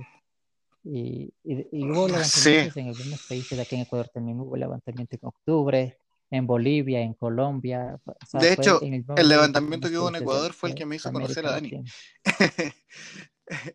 y, 0.85 1.33
hubo 1.45 2.09
levantamientos 2.09 2.77
en 2.77 2.89
algunos 2.89 3.27
países, 3.29 3.59
aquí 3.59 3.77
en 3.77 3.83
Ecuador 3.83 4.09
también 4.09 4.41
hubo 4.41 4.57
levantamiento 4.57 5.17
en 5.17 5.29
octubre, 5.29 5.99
en 6.31 6.47
Bolivia, 6.47 7.01
en 7.01 7.15
Colombia. 7.15 8.01
de 8.33 8.53
hecho, 8.53 8.81
el, 8.83 9.29
levantamiento 9.29 9.89
que 9.89 9.99
hubo 9.99 10.09
en 10.09 10.17
Ecuador 10.17 10.53
fue 10.53 10.71
el 10.71 10.75
que 10.75 10.87
me 10.87 10.97
hizo 10.97 11.13
conocer 11.13 11.47
a 11.47 11.53
Dani. 11.53 11.85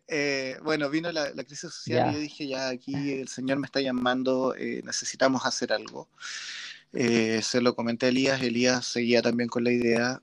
Eh, 0.08 0.56
bueno, 0.64 0.90
vino 0.90 1.12
la, 1.12 1.30
crisis 1.44 1.70
social 1.70 2.10
y 2.10 2.14
yo 2.14 2.18
dije, 2.18 2.48
ya 2.48 2.68
aquí 2.70 3.12
el 3.12 3.28
Señor 3.28 3.58
me 3.58 3.66
está 3.66 3.80
llamando, 3.80 4.56
eh, 4.56 4.80
necesitamos 4.82 5.44
hacer 5.44 5.72
algo. 5.72 6.08
Eh, 6.92 7.42
se 7.42 7.60
lo 7.60 7.76
comenté 7.76 8.06
a 8.06 8.08
Elías, 8.08 8.42
Elías 8.42 8.86
seguía 8.86 9.22
también 9.22 9.48
con 9.48 9.62
la 9.62 9.70
idea. 9.70 10.20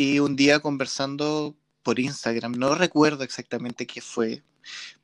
Y 0.00 0.20
un 0.20 0.36
día 0.36 0.60
conversando 0.60 1.56
por 1.82 1.98
Instagram, 1.98 2.52
no 2.52 2.76
recuerdo 2.76 3.24
exactamente 3.24 3.84
qué 3.84 4.00
fue, 4.00 4.44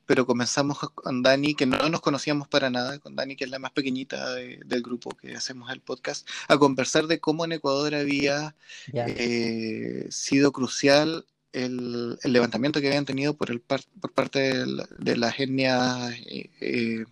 pero 0.06 0.24
comenzamos 0.24 0.78
con 0.78 1.20
Dani, 1.20 1.56
que 1.56 1.66
no 1.66 1.88
nos 1.88 2.00
conocíamos 2.00 2.46
para 2.46 2.70
nada, 2.70 3.00
con 3.00 3.16
Dani, 3.16 3.34
que 3.34 3.42
es 3.42 3.50
la 3.50 3.58
más 3.58 3.72
pequeñita 3.72 4.32
del 4.34 4.82
grupo 4.82 5.10
que 5.10 5.34
hacemos 5.34 5.72
el 5.72 5.80
podcast, 5.80 6.28
a 6.46 6.58
conversar 6.58 7.08
de 7.08 7.18
cómo 7.18 7.44
en 7.44 7.50
Ecuador 7.50 7.92
había 7.96 8.54
eh, 8.92 10.06
sido 10.10 10.52
crucial 10.52 11.26
el, 11.50 12.16
levantamiento 12.22 12.80
que 12.80 12.86
habían 12.86 13.04
tenido 13.04 13.34
por, 13.34 13.50
el 13.50 13.60
por 13.60 14.12
parte 14.14 14.64
de, 14.64 15.16
las 15.16 15.40
etnias 15.40 16.12
eh, 16.24 16.50
eh, 16.60 17.04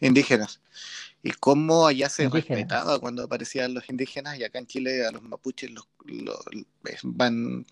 indígenas. 0.00 0.60
Y 1.22 1.30
cómo 1.32 1.86
allá 1.86 2.08
se 2.08 2.28
respetaba 2.28 2.98
cuando 2.98 3.22
aparecían 3.22 3.74
los 3.74 3.88
indígenas 3.88 4.38
y 4.38 4.44
acá 4.44 4.58
en 4.58 4.66
Chile 4.66 5.06
a 5.06 5.12
los 5.12 5.22
mapuches 5.22 5.70
los, 5.70 5.86
van 7.04 7.64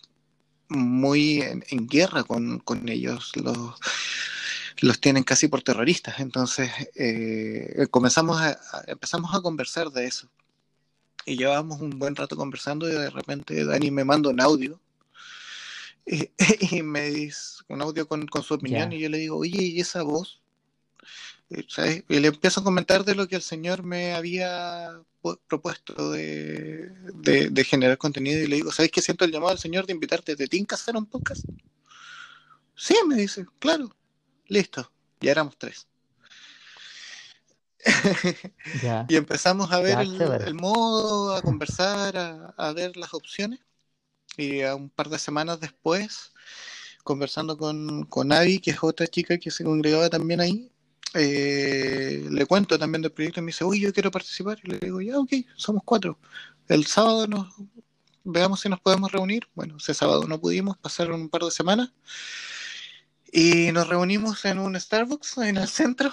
muy 0.69 1.43
en, 1.43 1.89
guerra 1.89 2.23
con, 2.23 2.61
con 2.61 2.89
ellos. 2.89 3.33
Los, 3.35 3.75
los 4.81 5.01
tienen 5.01 5.25
casi 5.25 5.49
por 5.49 5.63
terroristas. 5.63 6.21
Entonces 6.21 6.71
eh, 6.95 7.87
comenzamos 7.91 8.41
a, 8.41 8.59
empezamos 8.87 9.35
a 9.35 9.41
conversar 9.41 9.91
de 9.91 10.07
eso. 10.07 10.29
Y 11.27 11.37
llevábamos 11.37 11.81
un 11.81 11.99
buen 11.99 12.17
rato 12.17 12.37
conversando 12.37 12.89
y 12.89 12.93
de 12.93 13.11
repente 13.11 13.65
Dani 13.65 13.91
me 13.91 14.05
manda 14.05 14.31
un 14.31 14.41
audio. 14.41 14.81
Y, 16.07 16.31
me 16.83 17.11
dice 17.11 17.63
un 17.69 17.83
audio 17.83 18.09
con, 18.09 18.27
su 18.43 18.55
opinión 18.55 18.93
y 18.93 19.01
yo 19.01 19.09
le 19.09 19.19
digo, 19.19 19.37
oye, 19.37 19.63
¿y 19.63 19.81
esa 19.81 20.03
voz? 20.03 20.40
Y 21.51 22.21
le 22.21 22.29
empiezo 22.29 22.61
a 22.61 22.65
comentar 22.65 23.05
de 23.05 23.17
lo 23.17 23.27
que 23.27 23.35
el 23.35 23.43
Señor 23.43 23.83
me 23.83 24.15
había 24.15 25.03
propuesto 25.49 26.13
de, 26.13 26.91
de, 27.51 27.65
generar 27.65 27.99
contenido 27.99 28.41
y 28.41 28.47
le 28.47 28.57
digo, 28.57 28.71
¿sabes 28.71 28.93
qué 28.93 29.03
siento 29.03 29.25
el 29.25 29.33
llamado 29.33 29.51
del 29.51 29.59
Señor 29.59 29.85
de 29.85 29.93
invitarte 29.93 30.37
de 30.37 30.47
Tinka 30.47 30.77
a 30.77 30.79
hacer 30.79 30.97
un 30.97 31.07
podcast? 31.07 31.45
Sí, 32.77 32.95
me 33.07 33.17
dice, 33.17 33.47
claro. 33.59 33.95
Listo, 34.47 34.93
ya 35.21 35.33
éramos 35.33 35.59
tres. 35.59 35.89
y 39.09 39.17
empezamos 39.17 39.73
a 39.73 39.81
ver 39.81 39.99
el, 39.99 40.55
modo, 40.55 41.35
a 41.35 41.43
conversar, 41.43 42.55
a, 42.57 42.73
ver 42.73 42.97
las 42.97 43.13
opciones. 43.13 43.59
Y 44.37 44.63
a 44.63 44.77
un 44.77 44.89
par 44.89 45.09
de 45.09 45.19
semanas 45.19 45.59
después, 45.59 46.33
conversando 47.03 47.59
con, 47.59 48.05
con 48.05 48.31
Abby, 48.33 48.61
que 48.61 48.71
es 48.71 48.79
otra 48.83 49.09
chica 49.09 49.39
que 49.39 49.51
se 49.51 49.65
congregaba 49.65 50.09
también 50.09 50.41
ahí, 50.41 50.71
eh, 51.15 52.27
le 52.31 52.47
cuento 52.47 52.79
también 52.79 53.03
del 53.03 53.13
proyecto 53.13 53.41
y 53.41 53.43
me 53.43 53.49
dice, 53.49 53.65
uy, 53.65 53.81
yo 53.81 53.93
quiero 53.93 54.11
participar. 54.11 54.59
Y 54.63 54.69
le 54.69 54.79
digo, 54.79 55.01
ya, 55.01 55.19
ok, 55.19 55.33
somos 55.57 55.83
cuatro. 55.85 56.19
El 56.69 56.87
sábado 56.87 57.27
nos 57.27 57.49
veamos 58.25 58.61
si 58.61 58.69
nos 58.69 58.81
podemos 58.81 59.11
reunir. 59.11 59.49
Bueno, 59.55 59.77
ese 59.79 59.95
sábado 59.95 60.27
no 60.27 60.41
pudimos, 60.41 60.79
pasaron 60.79 61.21
un 61.21 61.29
par 61.29 61.43
de 61.43 61.51
semanas. 61.51 61.93
Y 63.33 63.71
nos 63.73 63.89
reunimos 63.89 64.45
en 64.45 64.59
un 64.59 64.79
Starbucks 64.79 65.39
en 65.39 65.57
el 65.57 65.69
centro, 65.69 66.13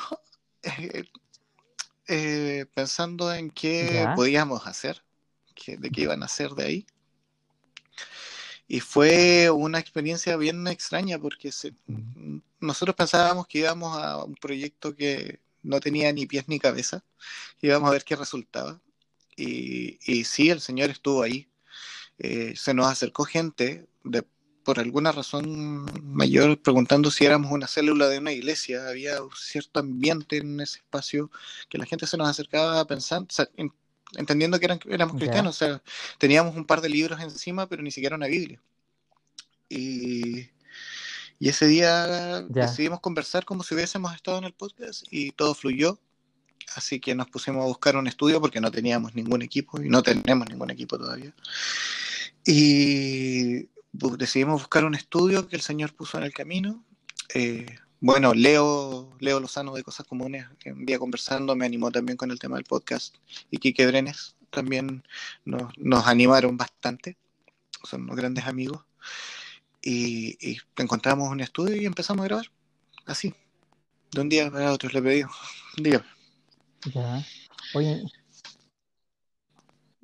eh, 0.64 1.04
eh, 2.08 2.66
pensando 2.74 3.34
en 3.34 3.50
qué 3.50 4.08
podíamos 4.16 4.68
hacer, 4.68 5.04
de 5.66 5.89
qué 5.89 6.02
iban 6.02 6.22
a 6.22 6.26
hacer 6.26 6.52
de 6.52 6.66
ahí. 6.66 6.88
Y 8.68 8.82
fue 8.82 9.49
una 9.49 9.80
experiencia 9.80 10.36
bien 10.38 10.68
extraña 10.68 11.18
porque 11.20 11.51
nosotros 12.59 12.95
pensábamos 12.95 13.47
que 13.47 13.59
íbamos 13.59 13.97
a 13.97 14.24
un 14.24 14.36
proyecto 14.36 14.95
que 14.95 15.39
no 15.63 15.80
tenía 15.80 16.11
ni 16.13 16.26
pies 16.26 16.47
ni 16.47 16.59
cabeza, 16.59 17.03
íbamos 17.61 17.89
a 17.89 17.93
ver 17.93 18.03
qué 18.03 18.15
resultaba. 18.15 18.82
Y, 19.36 19.99
y 20.05 20.24
sí, 20.26 20.49
el 20.49 20.61
Señor 20.61 20.89
estuvo 20.89 21.22
ahí. 21.24 21.47
Eh, 22.20 22.55
se 22.55 22.74
nos 22.74 22.88
acercó 22.88 23.26
gente 23.26 23.88
de 24.03 24.24
por 24.63 24.80
alguna 24.80 25.13
razón 25.13 25.86
mayor 26.03 26.61
preguntando 26.61 27.09
si 27.09 27.26
éramos 27.26 27.53
una 27.53 27.68
célula 27.68 28.09
de 28.09 28.18
una 28.18 28.34
iglesia. 28.34 28.89
Había 28.89 29.24
un 29.24 29.32
cierto 29.34 29.80
ambiente 29.80 30.38
en 30.38 30.59
ese 30.59 30.80
espacio 30.80 31.32
que 31.70 31.78
la 31.78 31.86
gente 31.86 32.05
se 32.05 32.18
nos 32.18 32.28
acercaba 32.28 32.86
pensando, 32.86 33.28
entendiendo 34.16 34.60
que 34.60 34.66
eran, 34.66 34.80
éramos 34.89 35.18
cristianos. 35.18 35.55
O 35.55 35.66
sea, 35.66 35.82
teníamos 36.18 36.55
un 36.55 36.66
par 36.66 36.82
de 36.82 36.89
libros 36.89 37.20
encima, 37.22 37.68
pero 37.68 37.84
ni 37.84 37.91
siquiera 37.91 38.16
una 38.16 38.28
Biblia. 38.28 38.62
Y, 39.70 40.49
Y 41.39 41.49
ese 41.49 41.68
día 41.68 42.41
decidimos 42.49 42.99
conversar 42.99 43.45
como 43.45 43.64
si 43.64 43.76
hubiésemos 43.76 44.14
estado 44.16 44.39
en 44.39 44.45
el 44.45 44.53
podcast 44.53 45.05
y 45.12 45.32
todo 45.32 45.53
fluyó. 45.53 45.99
Así 46.76 46.99
que 46.99 47.16
nos 47.16 47.30
pusimos 47.30 47.64
a 47.64 47.68
buscar 47.68 47.95
un 47.95 48.08
estudio 48.08 48.41
porque 48.41 48.60
no 48.60 48.72
teníamos 48.72 49.16
ningún 49.16 49.41
equipo 49.41 49.82
y 49.82 49.89
no 49.89 50.03
tenemos 50.03 50.49
ningún 50.49 50.70
equipo 50.70 50.97
todavía. 50.97 51.34
Y 52.45 53.70
decidimos 53.91 54.62
buscar 54.62 54.84
un 54.86 54.95
estudio 54.95 55.47
que 55.47 55.55
el 55.55 55.62
Señor 55.62 55.93
puso 55.93 56.18
en 56.18 56.24
el 56.24 56.34
camino. 56.34 56.84
Eh, 57.34 57.78
bueno, 58.00 58.34
Leo, 58.34 59.16
Leo 59.20 59.39
Lozano 59.39 59.74
de 59.74 59.84
Cosas 59.84 60.06
Comunes, 60.06 60.45
un 60.66 60.86
día 60.86 61.00
conversando, 61.00 61.56
me 61.56 61.66
animó 61.66 61.91
también 61.91 62.18
con 62.18 62.32
el 62.32 62.39
tema 62.39 62.56
del 62.58 62.66
podcast. 62.66 63.16
Y 63.50 63.58
Quique 63.58 63.88
Brenes 63.88 64.36
también 64.50 65.04
nos, 65.45 65.76
nos 65.78 66.08
animaron 66.08 66.58
bastante. 66.58 67.18
Son 67.84 68.04
unos 68.04 68.16
grandes 68.16 68.45
amigos. 68.45 68.84
Y, 69.82 70.38
y, 70.41 70.58
encontramos 70.78 71.30
un 71.30 71.39
estudio 71.39 71.76
y 71.76 71.86
empezamos 71.86 72.24
a 72.24 72.28
grabar. 72.28 72.45
Así. 73.06 73.34
De 74.12 74.22
un 74.22 74.30
día 74.30 74.52
para 74.52 74.74
otro 74.74 74.89
le 74.89 75.02
pedí. 75.02 75.24
Dígame. 75.78 76.06
Ya. 76.93 77.26
Oye, 77.74 78.04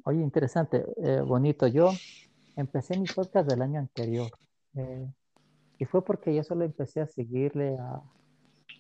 oye 0.04 0.22
interesante, 0.22 0.84
eh, 0.98 1.22
bonito. 1.22 1.68
Yo 1.68 1.94
empecé 2.56 2.98
mi 2.98 3.08
podcast 3.08 3.50
del 3.50 3.62
año 3.62 3.80
anterior. 3.80 4.32
Eh, 4.76 5.08
y 5.84 5.86
fue 5.86 6.02
porque 6.02 6.34
yo 6.34 6.46
solo 6.46 6.64
empecé 6.64 7.02
a 7.02 7.08
seguirle 7.08 7.78
a, 7.78 8.02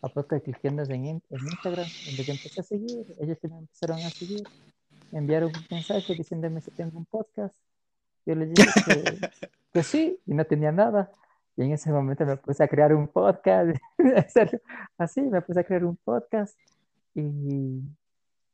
a 0.01 0.07
podcast 0.07 0.41
cristianos 0.45 0.89
en, 0.89 1.05
en 1.05 1.21
Instagram. 1.29 1.85
Desde 2.05 2.23
que 2.23 2.31
empecé 2.31 2.61
a 2.61 2.63
seguir, 2.63 3.13
ellos 3.19 3.37
me 3.41 3.57
empezaron 3.57 3.97
a 3.97 4.09
seguir. 4.09 4.43
Me 5.11 5.19
enviaron 5.19 5.51
un 5.53 5.65
mensaje 5.69 6.15
diciéndome 6.15 6.61
si 6.61 6.71
tengo 6.71 6.97
un 6.97 7.03
podcast. 7.03 7.53
Yo 8.25 8.35
les 8.35 8.53
dije 8.53 8.63
que, 9.73 9.83
sí, 9.83 10.17
y 10.25 10.33
no 10.33 10.45
tenía 10.45 10.71
nada. 10.71 11.11
Y 11.57 11.63
en 11.63 11.73
ese 11.73 11.91
momento 11.91 12.25
me 12.25 12.37
puse 12.37 12.63
a 12.63 12.69
crear 12.69 12.93
un 12.93 13.09
podcast. 13.09 13.75
Así, 14.97 15.23
me 15.23 15.41
puse 15.41 15.59
a 15.59 15.65
crear 15.65 15.83
un 15.83 15.97
podcast. 15.97 16.57
Y 17.15 17.81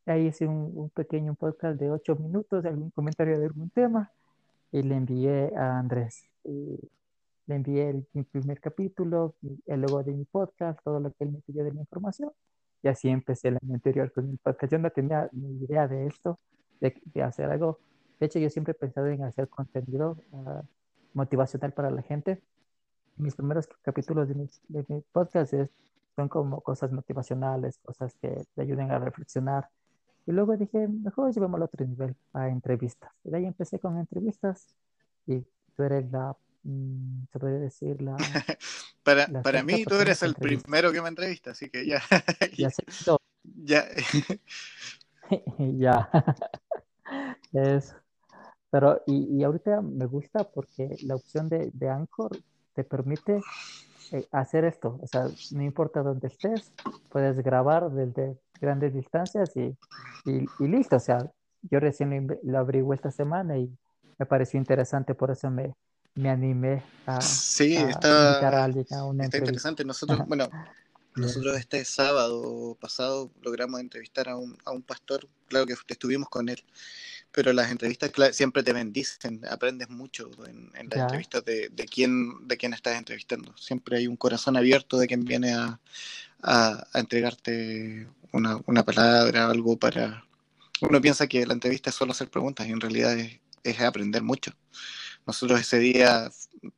ahí 0.08 0.26
hice 0.26 0.48
un, 0.48 0.72
un 0.74 0.90
pequeño 0.90 1.36
podcast 1.36 1.80
de 1.80 1.92
ocho 1.92 2.16
minutos, 2.16 2.66
algún 2.66 2.90
comentario 2.90 3.38
de 3.38 3.46
algún 3.46 3.70
tema. 3.70 4.12
Y 4.72 4.82
le 4.82 4.96
envié 4.96 5.56
a 5.56 5.78
Andrés. 5.78 6.24
Y 6.44 6.80
le 7.50 7.56
envié 7.56 7.90
el, 7.90 8.08
mi 8.14 8.24
primer 8.24 8.62
capítulo, 8.62 9.36
el 9.66 9.82
logo 9.82 10.04
de 10.04 10.14
mi 10.14 10.24
podcast, 10.26 10.80
todo 10.84 11.00
lo 11.00 11.12
que 11.12 11.24
él 11.24 11.32
me 11.32 11.40
pidió 11.40 11.64
de 11.64 11.74
la 11.74 11.80
información. 11.80 12.32
Y 12.84 12.88
así 12.88 13.10
empecé 13.10 13.48
el 13.50 13.58
año 13.62 13.74
anterior 13.74 14.12
con 14.14 14.30
mi 14.30 14.38
podcast. 14.38 14.72
Yo 14.72 14.78
no 14.78 14.92
tenía 14.92 15.28
ni 15.32 15.64
idea 15.64 15.88
de 15.88 16.06
esto, 16.06 16.40
de, 16.80 17.02
de 17.04 17.24
hacer 17.24 17.50
algo. 17.50 17.80
De 18.20 18.28
hecho, 18.28 18.38
yo 18.38 18.52
siempre 18.52 18.74
he 18.74 18.76
pensado 18.76 19.08
en 19.08 19.24
hacer 19.24 19.50
contenido 19.50 20.18
uh, 20.32 20.62
motivacional 21.14 21.74
para 21.74 21.90
la 21.90 22.04
gente. 22.04 22.40
Mis 23.18 23.36
primeros 23.36 23.68
capítulos 23.82 24.28
de 24.28 24.36
de 24.68 24.86
mi 24.88 25.02
podcast 25.12 25.52
es, 25.54 25.72
son 26.16 26.30
como 26.30 26.62
cosas 26.62 26.92
motivacionales, 26.92 27.80
cosas 27.80 28.14
que 28.22 28.46
te 28.54 28.62
ayuden 28.62 28.92
a 28.92 29.00
reflexionar. 29.00 29.70
Y 30.28 30.34
luego 30.34 30.56
dije, 30.56 30.88
mejor 30.88 31.34
llevémoslo 31.34 31.66
a 31.66 31.70
otro 31.74 31.84
nivel, 31.84 32.16
a 32.34 32.48
entrevistas. 32.48 33.12
Y 33.24 33.32
de 33.32 33.38
ahí 33.38 33.46
empecé 33.46 33.80
con 33.80 33.98
entrevistas 33.98 34.68
y 35.26 35.44
tú 35.76 35.84
eres 35.84 36.12
la 36.12 36.38
se 36.64 37.40
podría 37.40 37.60
decir 37.60 38.02
la... 38.02 38.16
para 39.04 39.28
para 39.42 39.64
mí 39.64 39.86
tú 39.86 39.96
eres 39.96 40.22
el 40.24 40.36
primero 40.36 40.92
que 40.92 41.02
me 41.02 41.10
entrevista, 41.10 41.52
así 41.52 41.70
que 41.70 41.86
ya. 41.86 42.02
ya 42.58 42.70
Ya. 43.44 43.86
ya. 45.58 46.10
es, 47.54 47.96
pero, 48.70 49.02
y, 49.08 49.38
y, 49.38 49.44
ahorita 49.44 49.82
me 49.82 50.06
gusta 50.06 50.44
porque 50.44 50.96
la 51.04 51.16
opción 51.16 51.50
de, 51.50 51.72
de 51.74 51.90
Anchor 51.90 52.38
te 52.74 52.84
permite 52.84 53.42
eh, 54.12 54.28
hacer 54.32 54.66
esto. 54.66 55.00
O 55.02 55.08
sea, 55.08 55.28
no 55.52 55.64
importa 55.64 56.04
dónde 56.04 56.28
estés, 56.28 56.72
puedes 57.10 57.38
grabar 57.38 57.90
desde 57.92 58.38
grandes 58.60 58.94
distancias 58.94 59.56
y, 59.56 59.76
y, 60.26 60.46
y 60.60 60.68
listo. 60.68 60.98
O 60.98 61.00
sea, 61.00 61.32
yo 61.62 61.80
recién 61.80 62.28
lo 62.44 62.58
abrí 62.60 62.84
esta 62.94 63.12
semana 63.12 63.58
y 63.58 63.76
me 64.18 64.26
pareció 64.26 64.60
interesante, 64.60 65.16
por 65.16 65.32
eso 65.32 65.50
me, 65.50 65.74
me 66.16 66.30
animé 66.30 66.84
a, 67.06 67.20
sí, 67.22 67.76
a 67.76 67.90
está, 67.90 68.10
invitar 68.10 68.56
a 68.56 68.64
alguien 68.66 68.86
a 68.92 69.06
una 69.06 69.24
está 69.26 69.38
interesante. 69.38 69.86
Nosotros, 69.86 70.22
bueno, 70.28 70.50
nosotros 71.16 71.58
este 71.58 71.84
sábado 71.86 72.78
pasado 72.80 73.32
logramos 73.42 73.80
entrevistar 73.80 74.30
a 74.30 74.38
un, 74.38 74.58
a 74.66 74.72
un 74.72 74.84
pastor, 74.84 75.28
claro 75.48 75.66
que 75.66 75.76
estuvimos 75.88 76.30
con 76.30 76.50
él, 76.50 76.64
pero 77.32 77.54
las 77.54 77.72
entrevistas 77.72 78.12
siempre 78.34 78.64
te 78.64 78.74
bendicen, 78.74 79.42
aprendes 79.50 79.90
mucho 79.90 80.30
en, 80.48 80.72
en 80.76 80.90
las 80.90 80.96
Ya. 80.98 81.02
entrevistas 81.02 81.46
de, 81.46 81.70
de, 81.70 81.86
quién, 81.86 82.48
de 82.48 82.58
quién 82.58 82.74
estás 82.74 82.98
entrevistando. 82.98 83.56
Siempre 83.58 83.98
hay 83.98 84.08
un 84.08 84.18
corazón 84.18 84.58
abierto 84.58 84.98
de 84.98 85.08
quien 85.08 85.26
viene 85.26 85.54
a, 85.54 85.80
a, 86.42 86.88
a 86.94 87.00
entregarte 87.00 88.08
una, 88.32 88.60
una 88.66 88.84
palabra, 88.84 89.50
algo 89.50 89.78
para... 89.78 90.26
Uno 90.82 91.02
piensa 91.02 91.28
que 91.28 91.46
la 91.46 91.54
entrevista 91.54 91.90
es 91.90 91.96
solo 91.96 92.12
hacer 92.14 92.30
preguntas 92.30 92.68
y 92.68 92.72
en 92.72 92.82
realidad 92.82 93.18
es, 93.18 93.40
es 93.64 93.80
aprender 93.82 94.24
mucho. 94.24 94.52
Nosotros 95.30 95.62
ese 95.62 95.78
día 95.78 96.32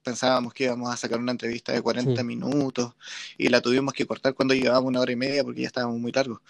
pensábamos 0.04 0.54
que 0.54 0.66
íbamos 0.66 0.93
a 0.93 0.97
sacar 0.97 1.20
una 1.20 1.32
entrevista 1.32 1.72
de 1.72 1.82
40 1.82 2.20
Sí. 2.22 2.28
minutos 2.28 2.95
y 3.38 3.47
la 3.47 3.62
tuvimos 3.62 3.93
que 3.93 4.06
cortar 4.06 4.34
cuando 4.34 4.54
llevábamos 4.54 4.89
una 4.89 4.99
hora 4.99 5.14
y 5.14 5.16
media 5.16 5.41
porque 5.45 5.62
ya 5.62 5.68
estábamos 5.68 5.97
muy 6.02 6.12
largos. 6.12 6.41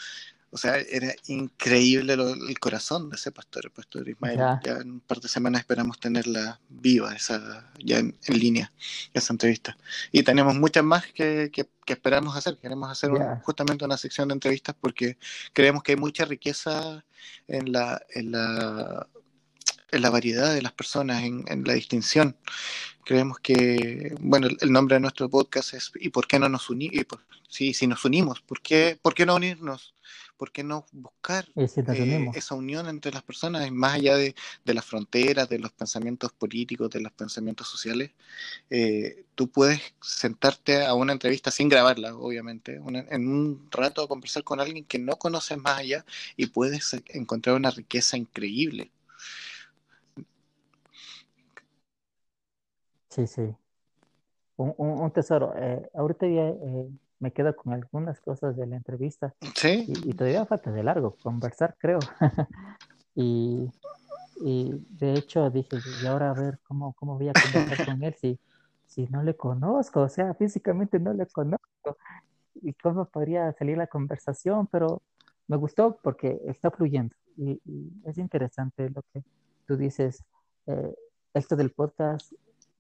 O 0.50 0.58
sea, 0.58 0.78
era 0.78 1.14
increíble 1.28 2.16
lo- 2.18 2.34
el 2.34 2.60
corazón 2.60 3.12
de 3.12 3.18
ese 3.18 3.32
pastor, 3.32 3.66
el 3.66 3.72
pastor 3.72 4.10
Ismael. 4.10 4.38
Ya. 4.40 4.60
Ya 4.66 4.72
en 4.82 4.94
un 4.94 5.00
par 5.02 5.20
de 5.22 5.28
semanas 5.30 5.62
esperamos 5.62 6.00
tenerla 6.00 6.60
viva, 6.70 7.14
esa, 7.14 7.72
ya 7.78 8.00
en, 8.00 8.18
en 8.26 8.40
línea, 8.40 8.74
esa 9.14 9.32
entrevista. 9.32 9.78
Y 10.12 10.24
tenemos 10.24 10.56
muchas 10.56 10.84
más 10.84 11.06
que, 11.14 11.52
que- 11.54 11.70
que 11.86 11.94
esperamos 11.94 12.36
hacer. 12.36 12.58
Queremos 12.58 12.90
hacer 12.92 13.12
un- 13.12 13.40
justamente 13.42 13.86
una 13.86 13.96
sección 13.98 14.28
de 14.28 14.34
entrevistas 14.34 14.76
porque 14.82 15.18
creemos 15.54 15.84
que 15.84 15.92
hay 15.92 15.98
mucha 16.00 16.26
riqueza 16.26 17.06
en 17.48 17.72
la, 17.72 18.02
en 18.10 18.32
la, 18.32 19.08
en 19.92 20.02
la 20.02 20.10
variedad 20.10 20.54
de 20.54 20.62
las 20.62 20.72
personas, 20.74 21.24
en, 21.24 21.44
en 21.48 21.64
la 21.64 21.74
distinción. 21.74 22.36
Creemos 23.06 23.40
que, 23.40 24.16
bueno, 24.22 24.48
el, 24.48 24.58
el 24.62 24.72
nombre 24.72 24.96
de 24.96 25.00
nuestro 25.02 25.30
podcast 25.30 25.74
es 25.74 25.92
¿y 26.00 26.10
por 26.10 26.28
qué 26.28 26.40
no 26.40 26.50
nos 26.50 26.70
unimos? 26.70 27.06
Sí, 27.50 27.74
si 27.74 27.88
nos 27.88 28.06
unimos, 28.06 28.42
¿por 28.42 28.62
qué, 28.62 28.98
¿por 29.02 29.14
qué 29.14 29.26
no 29.26 29.36
unirnos? 29.36 29.94
¿Por 30.38 30.52
qué 30.52 30.64
no 30.64 30.86
buscar 30.92 31.46
si 31.46 32.02
eh, 32.34 32.38
esa 32.38 32.56
unión 32.56 32.88
entre 32.88 33.12
las 33.12 33.22
personas, 33.24 33.70
más 33.72 33.94
allá 33.96 34.16
de, 34.18 34.34
de 34.66 34.74
las 34.74 34.86
fronteras, 34.86 35.50
de 35.50 35.60
los 35.60 35.72
pensamientos 35.72 36.32
políticos, 36.32 36.90
de 36.90 37.02
los 37.02 37.12
pensamientos 37.12 37.68
sociales? 37.68 38.12
Eh, 38.70 39.26
tú 39.36 39.50
puedes 39.52 39.82
sentarte 40.02 40.86
a 40.86 40.94
una 40.94 41.14
entrevista 41.14 41.52
sin 41.52 41.70
grabarla, 41.70 42.16
obviamente, 42.16 42.80
una- 42.80 43.06
en 43.10 43.28
un 43.28 43.68
rato 43.72 44.02
a 44.04 44.08
conversar 44.08 44.44
con 44.44 44.60
alguien 44.60 44.86
que 44.86 45.00
no 45.00 45.18
conoces 45.18 45.58
más 45.58 45.80
allá 45.80 46.06
y 46.38 46.48
puedes 46.48 46.96
encontrar 47.10 47.56
una 47.56 47.70
riqueza 47.72 48.18
increíble. 48.18 48.92
Sí, 53.12 53.28
sí. 53.28 53.54
Un, 54.56 54.74
un, 54.78 55.02
un 55.02 55.12
tesoro. 55.12 55.54
Eh, 55.58 55.90
ahorita 55.94 56.26
ya 56.28 56.48
eh, 56.48 56.90
me 57.20 57.32
quedo 57.32 57.54
con 57.56 57.74
algunas 57.74 58.20
cosas 58.22 58.56
de 58.56 58.66
la 58.68 58.78
entrevista 58.78 59.34
Sí, 59.56 59.86
y, 59.88 60.10
y 60.10 60.14
todavía 60.14 60.46
falta 60.46 60.72
de 60.72 60.82
largo 60.84 61.16
conversar, 61.22 61.76
creo. 61.78 62.00
Y, 63.14 63.70
y 64.42 64.72
de 64.98 65.16
hecho 65.16 65.50
dije, 65.50 65.76
y 66.02 66.06
ahora 66.08 66.30
a 66.32 66.34
ver 66.34 66.60
cómo, 66.64 66.94
cómo 66.94 67.18
voy 67.18 67.28
a 67.28 67.34
conversar 67.34 67.86
con 67.86 68.02
él 68.02 68.16
si, 68.16 68.40
si 68.88 69.06
no 69.08 69.22
le 69.22 69.36
conozco, 69.36 70.00
o 70.00 70.08
sea, 70.08 70.34
físicamente 70.34 70.98
no 70.98 71.12
le 71.14 71.26
conozco. 71.28 71.98
Y 72.56 72.72
cómo 72.76 73.04
podría 73.04 73.52
salir 73.52 73.78
la 73.78 73.88
conversación, 73.88 74.68
pero 74.68 75.02
me 75.50 75.58
gustó 75.58 76.00
porque 76.02 76.40
está 76.46 76.72
fluyendo. 76.72 77.14
Y, 77.36 77.60
y 77.66 77.92
es 78.06 78.18
interesante 78.18 78.90
lo 78.90 79.02
que 79.14 79.22
tú 79.68 79.76
dices. 79.76 80.24
eh, 80.68 80.96
esto 81.34 81.58
del 81.58 81.72
podcast 81.72 82.32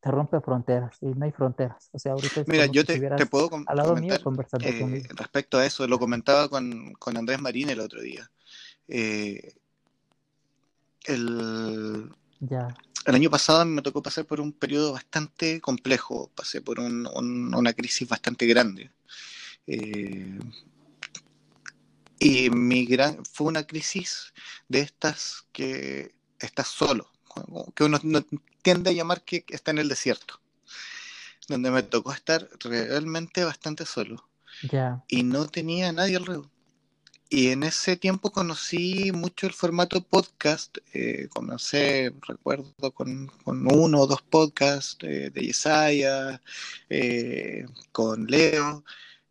te 0.01 0.09
rompe 0.09 0.41
fronteras 0.41 0.97
y 1.01 1.05
no 1.05 1.25
hay 1.25 1.31
fronteras. 1.31 1.89
O 1.93 1.99
sea, 1.99 2.13
ahorita 2.13 2.41
es 2.41 2.47
mira, 2.47 2.65
yo 2.65 2.83
te, 2.83 3.25
puedo 3.27 3.51
al 3.67 3.77
lado 3.77 3.95
mío 3.95 4.15
conversando 4.23 4.67
eh, 4.67 4.79
conmigo. 4.79 5.05
respecto 5.15 5.57
a 5.59 5.65
eso, 5.65 5.87
lo 5.87 5.99
comentaba 5.99 6.49
con, 6.49 6.93
con 6.93 7.15
Andrés 7.17 7.39
Marín 7.39 7.69
el 7.69 7.79
otro 7.79 8.01
día. 8.01 8.29
Eh, 8.87 9.53
el, 11.05 12.11
Ya, 12.39 12.67
el 13.05 13.15
año 13.15 13.29
pasado 13.29 13.63
me 13.65 13.81
tocó 13.83 14.01
pasar 14.01 14.25
por 14.25 14.41
un 14.41 14.51
periodo 14.53 14.93
bastante 14.93 15.61
complejo, 15.61 16.31
pasé 16.35 16.61
por 16.61 16.79
un- 16.79 17.07
un- 17.13 17.53
una 17.53 17.73
crisis 17.73 18.07
bastante 18.09 18.47
grande. 18.47 18.91
Eh, 19.67 20.39
y 22.17 22.49
mi 22.49 22.85
gran, 22.85 23.23
fue 23.25 23.47
una 23.47 23.63
crisis 23.65 24.33
de 24.67 24.79
estas 24.81 25.45
que 25.51 26.15
estás 26.39 26.67
solo, 26.67 27.07
que 27.75 27.83
uno 27.83 27.99
no 28.03 28.25
tiende 28.61 28.91
a 28.91 28.93
llamar 28.93 29.23
que 29.23 29.45
está 29.49 29.71
en 29.71 29.79
el 29.79 29.89
desierto, 29.89 30.39
donde 31.47 31.71
me 31.71 31.83
tocó 31.83 32.13
estar 32.13 32.49
realmente 32.59 33.43
bastante 33.43 33.85
solo 33.85 34.25
y 35.07 35.23
no 35.23 35.47
tenía 35.47 35.89
a 35.89 35.91
nadie 35.93 36.17
alrededor. 36.17 36.49
y 37.29 37.47
en 37.49 37.63
ese 37.63 37.95
tiempo 37.95 38.31
conocí 38.31 39.11
mucho 39.13 39.47
el 39.47 39.53
formato 39.53 40.01
podcast. 40.01 40.77
Eh, 40.93 41.29
comencé, 41.29 42.13
recuerdo, 42.27 42.91
con, 42.93 43.31
uno 43.45 43.99
o 44.01 44.07
dos 44.07 44.21
podcasts 44.21 44.97
de 44.99 45.31
Isaiah, 45.41 46.41
eh, 46.89 47.65
con 47.93 48.27
Leo, 48.27 48.83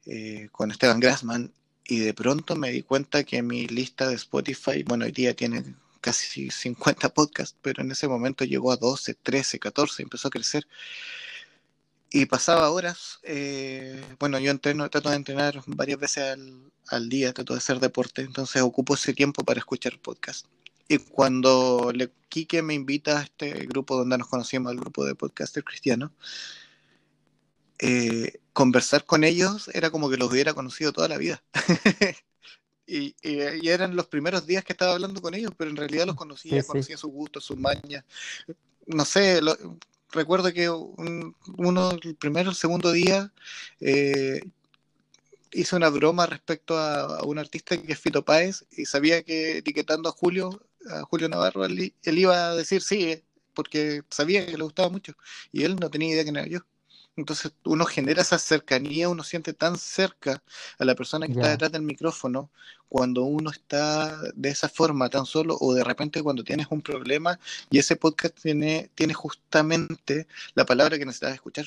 eh, 0.07 0.49
con 0.51 0.71
Esteban 0.71 1.01
Grassman. 1.01 1.53
Y 1.85 1.99
de 1.99 2.15
pronto 2.15 2.57
me 2.57 2.71
di 2.71 2.83
cuenta 2.83 3.25
que 3.25 3.43
mi 3.43 3.67
lista 3.67 4.09
de 4.09 4.15
Spotify, 4.15 4.83
bueno, 4.85 5.05
hoy 5.05 5.13
día 5.13 5.35
tiene 5.35 5.75
casi 6.01 6.51
50 6.51 7.13
podcasts, 7.15 7.57
pero 7.63 7.83
en 7.83 7.91
ese 7.91 8.09
momento 8.09 8.45
llegó 8.45 8.73
a 8.73 8.77
12, 8.77 9.15
13, 9.15 9.59
14, 9.59 10.03
empezó 10.03 10.29
a 10.29 10.31
crecer 10.31 10.67
y 12.11 12.27
pasaba 12.27 12.71
horas. 12.71 13.21
Eh, 13.23 14.05
bueno, 14.19 14.39
yo 14.39 14.51
entreno, 14.51 14.89
trato 14.91 15.11
de 15.11 15.17
entrenar 15.17 15.63
varias 15.67 15.99
veces 15.99 16.37
al, 16.89 17.09
día, 17.09 17.33
trato 17.33 17.55
de 17.55 17.59
hacer 17.59 17.79
deporte, 17.81 18.23
entonces 18.23 18.63
ocupo 18.63 18.95
ese 18.95 19.15
tiempo 19.15 19.45
para 19.45 19.61
escuchar 19.61 19.99
podcast. 20.01 20.47
Y 20.89 20.99
cuando 20.99 21.93
le, 21.95 22.11
Quique 22.29 22.63
me 22.63 22.75
invita 22.75 23.21
a 23.21 23.23
este 23.23 23.51
grupo 23.67 23.97
donde 23.97 24.19
nos 24.19 24.29
conocimos, 24.29 24.71
al 24.73 24.79
grupo 24.79 25.05
de 25.05 25.15
podcasters 25.15 25.65
cristianos, 25.65 26.11
eh, 27.79 28.41
conversar 28.53 29.05
con 29.07 29.25
ellos 29.25 29.71
era 29.73 29.91
como 29.91 30.11
que 30.11 30.17
los 30.17 30.31
hubiera 30.31 30.53
conocido 30.53 30.93
toda 30.93 31.09
la 31.09 31.17
vida. 31.17 31.43
y, 32.91 33.15
eran 33.69 33.95
los 33.95 34.07
primeros 34.07 34.47
días 34.47 34.65
que 34.65 34.73
estaba 34.73 34.93
hablando 34.93 35.23
con 35.23 35.35
ellos, 35.35 35.53
pero 35.57 35.71
en 35.71 35.77
realidad 35.77 36.07
los 36.07 36.17
conocía, 36.17 36.63
conocía 36.65 36.97
sus 36.97 37.11
gustos, 37.11 37.45
sus 37.45 37.57
mañas. 37.57 38.05
No 38.87 39.05
sé, 39.05 39.41
lo, 39.41 39.57
recuerdo 40.13 40.53
que 40.53 40.69
uno, 40.69 41.91
el 42.03 42.17
primero, 42.17 42.51
el 42.51 42.57
segundo 42.57 42.93
día, 42.93 43.33
eh, 43.81 44.41
hizo 45.53 45.77
una 45.77 45.89
broma 45.89 46.27
respecto 46.27 46.79
a, 46.79 47.23
un 47.25 47.39
artista 47.39 47.77
que 47.81 47.93
es 47.93 47.99
Fito 47.99 48.25
Páez 48.25 48.65
y 48.73 48.85
sabía 48.87 49.23
que 49.23 49.59
etiquetando 49.59 50.09
a 50.09 50.13
Julio, 50.13 50.65
a 50.89 51.03
Julio 51.03 51.29
Navarro, 51.29 51.65
él, 51.65 51.93
iba 52.05 52.51
a 52.51 52.57
decir 52.57 52.83
sí, 52.83 53.05
eh, 53.05 53.25
porque 53.55 54.03
sabía 54.11 54.47
que 54.47 54.57
le 54.57 54.65
gustaba 54.65 54.89
mucho 54.89 55.15
y 55.53 55.65
él 55.65 55.77
no 55.77 55.91
tenía 55.91 56.13
idea 56.13 56.25
que 56.25 56.31
era 56.31 56.47
yo. 56.47 56.61
Entonces 57.17 57.53
uno 57.65 57.85
genera 57.85 58.23
esa 58.23 58.39
cercanía, 58.39 59.09
uno 59.09 59.23
siente 59.23 59.53
tan 59.53 59.77
cerca 59.77 60.43
a 60.79 60.85
la 60.85 60.95
persona 60.95 61.27
que 61.27 61.33
está 61.33 61.51
detrás 61.51 61.73
del 61.73 61.83
micrófono 61.83 62.51
cuando 62.89 63.25
uno 63.25 63.51
está 63.51 64.17
de 64.35 64.49
esa 64.49 64.69
forma 64.69 65.09
tan 65.11 65.27
solo 65.27 65.57
o 65.61 65.75
de 65.75 65.85
repente 65.85 66.23
cuando 66.23 66.45
tienes 66.45 66.69
un 66.71 66.83
problema 66.83 67.39
y 67.69 67.79
ese 67.79 67.97
podcast 67.97 68.41
tiene, 68.41 68.91
tiene 68.95 69.15
justamente 69.15 70.27
la 70.55 70.65
palabra 70.65 70.99
que 70.99 71.05
necesitas 71.05 71.35
escuchar. 71.35 71.67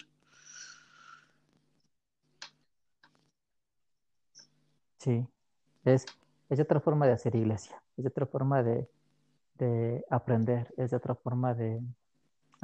Sí, 4.97 5.27
es, 5.83 6.05
es 6.49 6.59
otra 6.59 6.79
forma 6.79 7.05
de 7.05 7.13
hacer 7.13 7.35
iglesia, 7.35 7.81
es 7.97 8.05
otra 8.05 8.25
forma 8.25 8.63
de, 8.63 8.87
de 9.59 10.05
aprender, 10.09 10.73
es 10.77 10.93
otra 10.93 11.13
forma 11.13 11.53
de, 11.53 11.81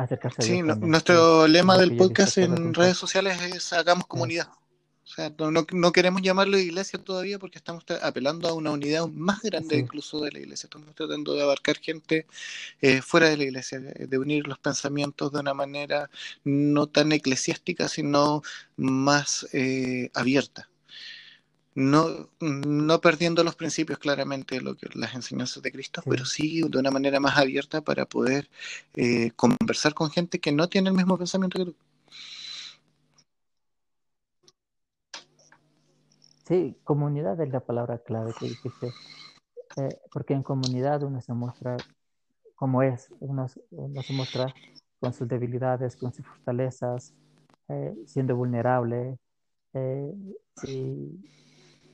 acercarse 0.04 0.42
Sí, 0.42 0.62
nuestro 0.62 1.48
lema 1.48 1.78
del 1.78 1.98
podcast 1.98 2.38
en 2.38 2.74
redes 2.74 2.98
sociales 2.98 3.42
es 3.42 3.74
hagamos 3.74 4.08
comunidad. 4.08 4.50
O 5.04 5.12
sea, 5.12 5.34
no, 5.40 5.92
queremos 5.92 6.22
llamarlo 6.22 6.60
iglesia 6.60 7.00
todavía 7.00 7.40
porque 7.40 7.58
estamos 7.58 7.84
apelando 8.02 8.48
a 8.48 8.54
una 8.54 8.70
unidad 8.70 9.08
más 9.08 9.42
grande 9.42 9.76
incluso 9.78 10.22
de 10.22 10.32
la 10.32 10.40
iglesia. 10.40 10.68
Estamos 10.68 10.94
tratando 10.94 11.34
de 11.34 11.42
abarcar 11.42 11.78
gente 11.78 12.28
eh, 12.80 13.02
fuera 13.02 13.28
de 13.28 13.38
la 13.38 13.44
iglesia, 13.44 13.80
de 13.80 14.18
unir 14.20 14.48
los 14.48 14.60
pensamientos 14.60 15.32
de 15.32 15.40
una 15.40 15.56
manera 15.56 16.12
no 16.44 16.86
tan 16.88 17.12
eclesiástica, 17.12 17.88
sino 17.88 18.44
más 18.78 19.48
eh, 19.52 20.12
abierta 20.14 20.69
no, 21.76 22.30
no 22.40 23.02
perdiendo 23.02 23.44
los 23.44 23.56
principios 23.56 24.00
claramente 24.00 24.62
lo 24.62 24.76
que 24.76 24.88
las 24.96 25.14
enseñanzas 25.14 25.62
de 25.64 25.72
Cristo, 25.72 26.02
pero 26.06 26.26
sí 26.26 26.62
de 26.68 26.78
una 26.78 26.92
manera 26.92 27.20
más 27.20 27.38
abierta 27.38 27.82
para 27.82 28.06
poder 28.06 28.50
eh, 28.96 29.32
conversar 29.36 29.94
con 29.94 30.10
gente 30.10 30.40
que 30.40 30.52
no 30.52 30.68
tiene 30.68 30.90
el 30.90 30.96
mismo 30.96 31.18
pensamiento 31.18 31.60
que 31.60 31.66
tú. 31.66 31.76
Sí, 36.48 36.76
comunidad 36.84 37.40
es 37.42 37.50
la 37.50 37.60
palabra 37.60 38.00
clave 38.00 38.34
que 38.40 38.48
dijiste, 38.48 38.92
eh, 39.78 40.00
porque 40.12 40.34
en 40.34 40.42
comunidad 40.42 41.04
uno 41.04 41.22
se 41.22 41.34
muestra 41.34 41.78
como 42.56 42.82
es, 42.82 43.08
uno, 43.20 43.48
se 43.48 44.14
muestra 44.14 44.54
con 45.00 45.14
sus 45.14 45.28
debilidades, 45.28 45.96
con 45.96 46.12
sus 46.12 46.26
fortalezas, 46.26 47.14
eh, 47.70 47.94
siendo 48.08 48.36
vulnerable. 48.36 49.18
y 50.68 51.20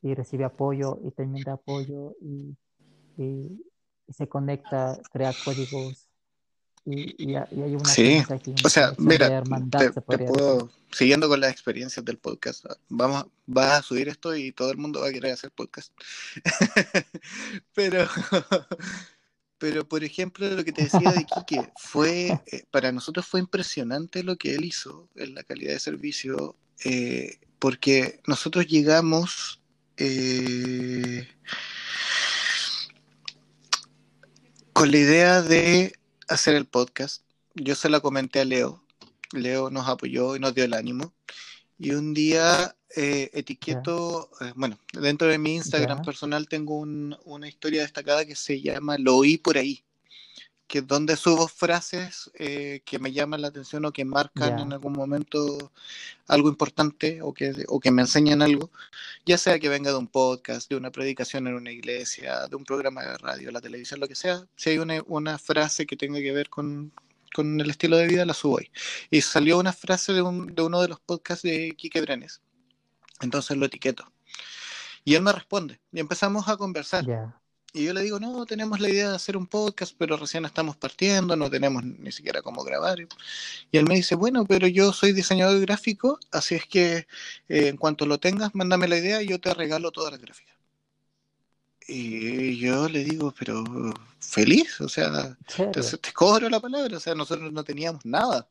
y 0.02 0.14
recibe 0.14 0.44
apoyo 0.44 1.00
y 1.04 1.12
también 1.12 1.44
da 1.44 1.54
apoyo 1.54 2.16
y, 2.22 2.56
se 4.10 4.28
conecta, 4.28 5.00
crea 5.12 5.34
códigos 5.44 6.10
y, 6.88 7.32
y, 7.32 7.36
hay 7.36 7.76
una 7.76 7.86
sí, 7.86 8.22
o 8.64 8.70
sea, 8.70 8.94
mira, 9.00 9.42
te, 9.72 10.02
puedo, 10.02 10.70
siguiendo 10.92 11.28
con 11.28 11.40
las 11.40 11.52
experiencias 11.52 12.06
del 12.06 12.20
podcast, 12.20 12.64
vamos, 12.90 13.26
vas 13.48 13.80
a 13.80 13.82
subir 13.82 14.08
esto 14.08 14.36
y 14.36 14.52
todo 14.52 14.70
el 14.70 14.78
mundo 14.78 15.02
va 15.02 15.08
a 15.08 15.12
querer 15.12 15.34
hacer 15.34 15.50
podcast. 15.50 15.92
pero, 17.74 18.08
pero 19.58 19.88
por 19.88 20.04
ejemplo, 20.04 20.48
lo 20.48 20.64
que 20.64 20.74
te 20.74 20.84
decía 20.84 21.12
de 21.12 21.26
Quique, 21.26 21.72
fue, 21.76 22.40
eh, 22.46 22.66
para 22.70 22.92
nosotros 22.92 23.26
fue 23.26 23.40
impresionante 23.40 24.22
lo 24.22 24.36
que 24.36 24.54
él 24.54 24.64
hizo 24.64 25.10
en 25.16 25.34
la 25.34 25.44
calidad 25.44 25.74
de 25.74 25.80
servicio, 25.80 26.56
eh, 26.84 27.40
porque 27.58 28.22
nosotros 28.28 28.68
llegamos 28.68 29.60
eh, 29.98 31.28
con 34.74 34.92
la 34.92 34.98
idea 34.98 35.42
de 35.42 35.94
hacer 36.28 36.56
el 36.56 36.66
podcast. 36.66 37.24
Yo 37.54 37.76
se 37.76 37.90
la 37.90 38.00
comenté 38.00 38.42
a 38.42 38.46
Leo. 38.46 38.84
Leo 39.32 39.70
nos 39.70 39.88
apoyó 39.88 40.36
y 40.36 40.40
nos 40.40 40.54
dio 40.54 40.66
el 40.66 40.74
ánimo. 40.74 41.14
Y 41.78 41.92
un 41.92 42.14
día 42.14 42.76
eh, 42.96 43.30
etiqueto, 43.34 44.30
eh, 44.42 44.52
bueno, 44.56 44.78
dentro 44.94 45.28
de 45.28 45.38
mi 45.38 45.56
Instagram 45.56 46.02
personal 46.04 46.48
tengo 46.48 46.78
una 46.80 47.48
historia 47.48 47.82
destacada 47.82 48.26
que 48.26 48.36
se 48.36 48.62
llama 48.62 48.98
Lo 48.98 49.16
oí 49.18 49.38
por 49.38 49.58
ahí 49.58 49.85
que 50.68 50.82
donde 50.82 51.16
subo 51.16 51.48
frases 51.48 52.32
eh, 52.36 52.82
que 52.86 52.98
me 52.98 53.12
llaman 53.12 53.42
la 53.42 53.50
atención 53.50 53.86
o 53.86 53.92
que 53.92 54.04
marcan 54.04 54.60
en 54.60 54.74
algún 54.74 54.94
momento 54.94 55.72
algo 56.28 56.50
importante 56.50 57.22
o 57.22 57.34
que, 57.34 57.54
o 57.68 57.80
que 57.80 57.92
me 57.92 58.02
enseñan 58.02 58.42
algo, 58.42 58.72
ya 59.26 59.38
sea 59.38 59.60
que 59.60 59.70
venga 59.70 59.92
de 59.92 59.98
un 59.98 60.08
podcast, 60.08 60.70
de 60.70 60.76
una 60.76 60.92
predicación 60.92 61.48
en 61.48 61.54
una 61.54 61.72
iglesia, 61.72 62.48
de 62.48 62.56
un 62.56 62.64
programa 62.64 63.04
de 63.04 63.18
radio, 63.18 63.52
la 63.52 63.62
televisión, 63.62 64.00
lo 64.00 64.08
que 64.08 64.16
sea, 64.16 64.46
si 64.56 64.72
hay 64.72 64.80
una, 64.80 65.04
una 65.08 65.38
frase 65.38 65.86
que 65.86 65.96
tenga 65.96 66.20
que 66.20 66.32
ver 66.32 66.50
con, 66.50 66.92
con, 67.34 67.60
el 67.62 67.70
estilo 67.70 67.98
de 67.98 68.08
vida, 68.08 68.26
la 68.26 68.34
subo 68.34 68.60
ahí. 68.60 68.72
Y 69.12 69.22
salió 69.22 69.60
una 69.60 69.74
frase 69.74 70.14
de, 70.14 70.24
un, 70.24 70.48
de 70.56 70.62
uno 70.64 70.82
de 70.82 70.88
los 70.88 71.00
podcasts 71.00 71.44
de 71.44 71.76
Quique 71.78 72.02
Brenes, 72.02 72.42
entonces 73.22 73.56
lo 73.56 73.68
etiqueto. 73.68 74.12
Y 75.04 75.14
él 75.14 75.22
me 75.22 75.32
responde 75.32 75.80
y 75.92 76.00
empezamos 76.00 76.50
a 76.50 76.58
conversar. 76.58 77.06
Y 77.76 77.84
yo 77.84 77.94
le 77.94 78.04
digo, 78.04 78.22
no, 78.22 78.46
tenemos 78.46 78.80
la 78.80 78.88
idea 78.88 79.10
de 79.10 79.16
hacer 79.18 79.36
un 79.36 79.48
podcast, 79.48 79.94
pero 79.98 80.16
recién 80.16 80.46
estamos 80.46 80.78
partiendo, 80.78 81.36
no 81.36 81.50
tenemos 81.50 81.84
ni 81.84 82.10
siquiera 82.14 82.42
cómo 82.42 82.64
grabar. 82.64 83.02
Y 83.70 83.78
él 83.78 83.86
me 83.86 83.96
dice, 83.96 84.16
bueno, 84.16 84.46
pero 84.46 84.66
yo 84.68 84.94
soy 84.94 85.12
diseñador 85.12 85.60
gráfico, 85.60 86.18
así 86.32 86.56
es 86.56 86.66
que 86.68 87.06
eh, 87.50 87.68
en 87.68 87.76
cuanto 87.76 88.06
lo 88.06 88.18
tengas, 88.18 88.56
mándame 88.56 88.88
la 88.88 88.98
idea 88.98 89.22
y 89.22 89.28
yo 89.28 89.42
te 89.42 89.54
regalo 89.54 89.92
todas 89.92 90.14
las 90.14 90.22
gráficas. 90.22 90.56
Y 91.86 92.58
yo 92.60 92.88
le 92.88 93.04
digo, 93.04 93.34
pero 93.38 93.66
feliz, 94.20 94.80
o 94.80 94.88
sea, 94.88 95.38
te, 95.46 96.14
cobro 96.14 96.50
la 96.50 96.62
palabra, 96.62 96.96
o 96.96 97.00
sea, 97.02 97.14
nosotros 97.14 97.52
no 97.52 97.66
teníamos 97.66 98.06
nada, 98.06 98.48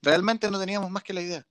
realmente 0.00 0.50
no 0.50 0.58
teníamos 0.58 0.90
más 0.90 1.02
que 1.02 1.12
la 1.12 1.20
idea 1.20 1.46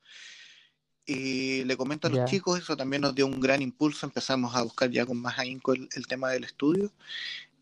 y 1.06 1.64
le 1.66 1.78
comento 1.78 2.08
a 2.08 2.12
los 2.12 2.30
chicos, 2.30 2.60
eso 2.60 2.76
también 2.76 3.03
nos 3.03 3.14
dio 3.14 3.28
un 3.28 3.39
gran 3.39 3.62
impulso, 3.62 4.06
empezamos 4.06 4.56
a 4.56 4.64
buscar 4.64 4.89
ya 4.89 5.06
con 5.06 5.22
más 5.22 5.38
ahínco 5.38 5.74
el, 5.74 6.08
tema 6.08 6.32
del 6.32 6.43
estudio 6.43 6.91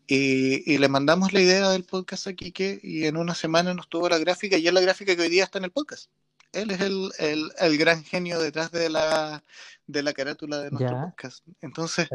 y, 0.06 0.78
le 0.78 0.88
mandamos 0.88 1.32
la 1.32 1.40
idea 1.40 1.68
del 1.70 1.84
podcast 1.84 2.26
a 2.26 2.32
Quique 2.32 2.80
y 2.82 3.04
en 3.04 3.16
una 3.16 3.34
semana 3.34 3.74
nos 3.74 3.88
tuvo 3.88 4.08
la 4.08 4.18
gráfica 4.18 4.56
y 4.56 4.66
es 4.66 4.72
la 4.72 4.80
gráfica 4.80 5.14
que 5.14 5.22
hoy 5.22 5.28
día 5.28 5.44
está 5.44 5.58
en 5.58 5.64
el 5.64 5.70
podcast. 5.70 6.10
Él 6.52 6.70
es 6.70 6.80
el, 6.80 7.10
el, 7.58 7.78
gran 7.78 8.04
genio 8.04 8.38
detrás 8.38 8.70
de 8.70 8.88
la, 8.88 9.42
de 9.88 10.02
la 10.04 10.12
carátula 10.12 10.60
de 10.60 10.70
nuestro 10.70 11.00
podcast. 11.00 11.44
Entonces, 11.60 12.08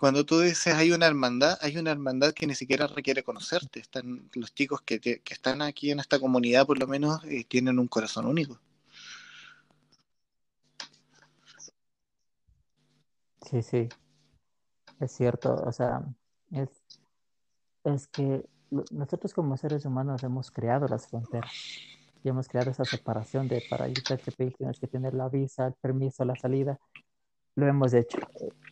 cuando 0.00 0.24
tú 0.24 0.40
dices 0.40 0.74
hay 0.74 0.90
una 0.90 1.06
hermandad, 1.06 1.58
hay 1.60 1.76
una 1.76 1.90
hermandad 1.90 2.32
que 2.32 2.46
ni 2.46 2.54
siquiera 2.54 2.86
requiere 2.86 3.22
conocerte. 3.22 3.80
Están 3.80 4.30
los 4.32 4.54
chicos 4.54 4.80
que, 4.80 5.00
que 5.00 5.20
están 5.26 5.60
aquí 5.60 5.90
en 5.90 6.00
esta 6.00 6.18
comunidad, 6.18 6.66
por 6.66 6.78
lo 6.78 6.86
menos, 6.86 7.22
eh, 7.24 7.44
tienen 7.46 7.78
un 7.78 7.88
corazón 7.88 8.24
único. 8.24 8.58
Sí, 13.50 13.62
sí, 13.62 13.88
es 15.00 15.12
cierto. 15.12 15.54
O 15.66 15.72
sea, 15.72 16.02
es, 16.50 16.68
es 17.84 18.06
que 18.08 18.44
nosotros 18.90 19.34
como 19.34 19.56
seres 19.56 19.84
humanos 19.84 20.22
hemos 20.22 20.50
creado 20.50 20.88
las 20.88 21.06
fronteras 21.08 21.52
y 22.22 22.28
hemos 22.28 22.48
creado 22.48 22.70
esa 22.70 22.84
separación 22.84 23.48
de 23.48 23.62
para 23.68 23.88
irte 23.88 24.14
a 24.14 24.16
tienes 24.16 24.80
que 24.80 24.86
tener 24.86 25.14
la 25.14 25.28
visa, 25.28 25.66
el 25.66 25.74
permiso, 25.74 26.24
la 26.24 26.34
salida. 26.36 26.78
lo 27.56 27.66
hemos 27.68 27.92
hecho. 27.94 28.18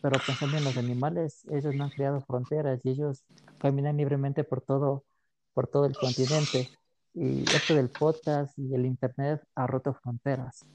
Pero 0.01 0.19
pensando 0.25 0.57
en 0.57 0.63
los 0.63 0.77
animales, 0.77 1.45
ellos 1.51 1.75
no 1.75 1.85
han 1.85 1.91
creado 1.91 2.21
fronteras 2.21 2.81
y 2.83 2.89
ellos 2.89 3.23
caminan 3.59 3.97
libremente 3.97 4.43
por 4.43 4.61
todo, 4.61 5.05
por 5.53 5.67
todo 5.67 5.85
el 5.85 5.95
continente. 5.95 6.69
Y 7.13 7.43
esto 7.43 7.75
del 7.75 7.89
podcast 7.89 8.57
y 8.57 8.73
el 8.73 8.87
internet 8.87 9.43
ha 9.55 9.67
roto 9.67 9.93
fronteras 9.93 10.65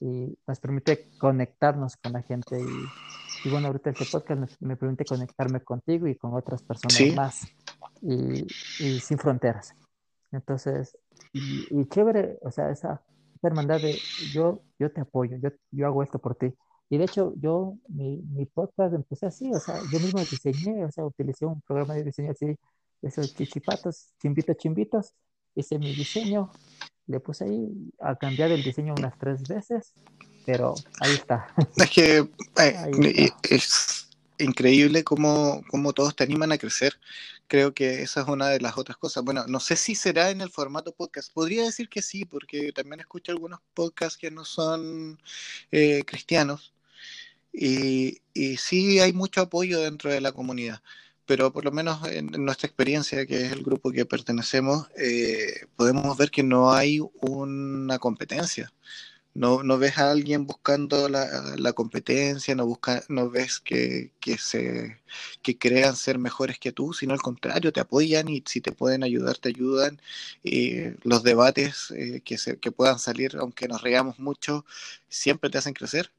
y 0.00 0.36
nos 0.46 0.58
permite 0.58 1.10
conectarnos 1.18 1.96
con 1.96 2.12
la 2.12 2.22
gente. 2.22 2.58
Y, 2.58 3.11
y 3.44 3.48
bueno, 3.48 3.68
ahorita 3.68 3.90
este 3.90 4.04
podcast 4.06 4.60
me, 4.60 4.76
permite 4.76 5.04
conectarme 5.04 5.60
contigo 5.60 6.06
y 6.06 6.16
con 6.16 6.34
otras 6.34 6.62
personas 6.62 7.16
más 7.16 7.46
y, 8.00 8.46
y, 8.78 9.00
sin 9.00 9.18
fronteras. 9.18 9.74
Entonces, 10.30 10.96
y, 11.32 11.66
y, 11.70 11.84
chévere, 11.86 12.38
o 12.42 12.50
sea, 12.50 12.70
esa 12.70 13.02
hermandad 13.42 13.80
de 13.80 13.98
yo, 14.32 14.62
yo 14.78 14.92
te 14.92 15.00
apoyo, 15.00 15.36
yo, 15.38 15.50
yo 15.70 15.86
hago 15.86 16.02
esto 16.02 16.18
por 16.18 16.36
ti. 16.36 16.54
Y 16.88 16.98
de 16.98 17.04
hecho, 17.04 17.32
yo, 17.36 17.76
mi, 17.88 18.18
mi 18.18 18.46
podcast 18.46 18.94
empecé 18.94 19.26
así, 19.26 19.50
o 19.52 19.58
sea, 19.58 19.80
yo 19.90 19.98
mismo 19.98 20.20
diseñé, 20.20 20.84
o 20.84 20.92
sea, 20.92 21.04
utilicé 21.04 21.46
un 21.46 21.60
programa 21.62 21.94
de 21.94 22.04
diseño 22.04 22.32
así, 22.32 22.54
esos 23.00 23.34
chichipatos, 23.34 24.12
chimbitos, 24.20 24.56
chimbitos, 24.56 25.14
hice 25.54 25.78
mi 25.78 25.94
diseño, 25.94 26.50
le 27.06 27.18
puse 27.20 27.44
ahí 27.44 27.92
a 27.98 28.16
cambiar 28.16 28.50
el 28.52 28.62
diseño 28.62 28.94
unas 28.96 29.16
tres 29.18 29.42
veces, 29.48 29.94
pero 30.44 30.74
ahí 31.00 31.14
está. 31.14 31.48
Es 31.76 31.90
que 31.90 32.28
eh, 32.58 33.30
es 33.48 34.08
increíble 34.38 35.04
cómo, 35.04 35.62
cómo, 35.68 35.92
todos 35.92 36.16
te 36.16 36.24
animan 36.24 36.52
a 36.52 36.58
crecer. 36.58 36.98
Creo 37.46 37.74
que 37.74 38.02
esa 38.02 38.22
es 38.22 38.28
una 38.28 38.48
de 38.48 38.60
las 38.60 38.78
otras 38.78 38.96
cosas. 38.96 39.24
Bueno, 39.24 39.44
no 39.46 39.60
sé 39.60 39.76
si 39.76 39.94
será 39.94 40.30
en 40.30 40.40
el 40.40 40.50
formato 40.50 40.92
podcast. 40.92 41.32
Podría 41.32 41.64
decir 41.64 41.88
que 41.88 42.02
sí, 42.02 42.24
porque 42.24 42.72
también 42.72 43.00
escucho 43.00 43.32
algunos 43.32 43.60
podcasts 43.74 44.18
que 44.18 44.30
no 44.30 44.44
son 44.44 45.20
eh, 45.70 46.02
cristianos. 46.06 46.72
Y, 47.52 48.22
y 48.32 48.56
sí 48.56 49.00
hay 49.00 49.12
mucho 49.12 49.42
apoyo 49.42 49.80
dentro 49.80 50.10
de 50.10 50.20
la 50.20 50.32
comunidad 50.32 50.80
pero 51.26 51.52
por 51.52 51.64
lo 51.64 51.72
menos 51.72 52.06
en, 52.08 52.26
nuestra 52.44 52.66
experiencia, 52.66 53.24
que 53.26 53.46
es 53.46 53.52
el 53.52 53.62
grupo 53.62 53.90
que 53.90 54.04
pertenecemos, 54.04 54.88
eh, 54.96 55.66
podemos 55.76 56.16
ver 56.16 56.30
que 56.30 56.42
no 56.42 56.72
hay 56.72 57.00
una 57.20 57.98
competencia. 57.98 58.72
No, 59.34 59.62
no 59.62 59.78
ves 59.78 59.98
a 59.98 60.10
alguien 60.10 60.46
buscando 60.46 61.08
la, 61.08 61.54
la 61.56 61.72
competencia, 61.72 62.54
no, 62.54 62.66
busca, 62.66 63.02
no 63.08 63.30
ves 63.30 63.60
que, 63.60 64.12
que, 64.20 64.36
se, 64.38 64.98
que 65.42 65.56
crean 65.58 65.96
ser 65.96 66.18
mejores 66.18 66.58
que 66.58 66.72
tú, 66.72 66.92
sino 66.92 67.14
al 67.14 67.22
contrario, 67.22 67.72
te 67.72 67.80
apoyan 67.80 68.28
y 68.28 68.42
si 68.46 68.60
te 68.60 68.72
pueden 68.72 69.02
ayudar, 69.04 69.38
te 69.38 69.48
ayudan. 69.48 70.00
Eh, 70.44 70.96
los 71.02 71.22
debates 71.22 71.90
eh, 71.96 72.20
que, 72.24 72.36
se, 72.38 72.58
que 72.58 72.72
puedan 72.72 72.98
salir, 72.98 73.36
aunque 73.38 73.68
nos 73.68 73.80
reamos 73.82 74.18
mucho, 74.18 74.66
siempre 75.08 75.48
te 75.50 75.58
hacen 75.58 75.74
crecer. 75.74 76.10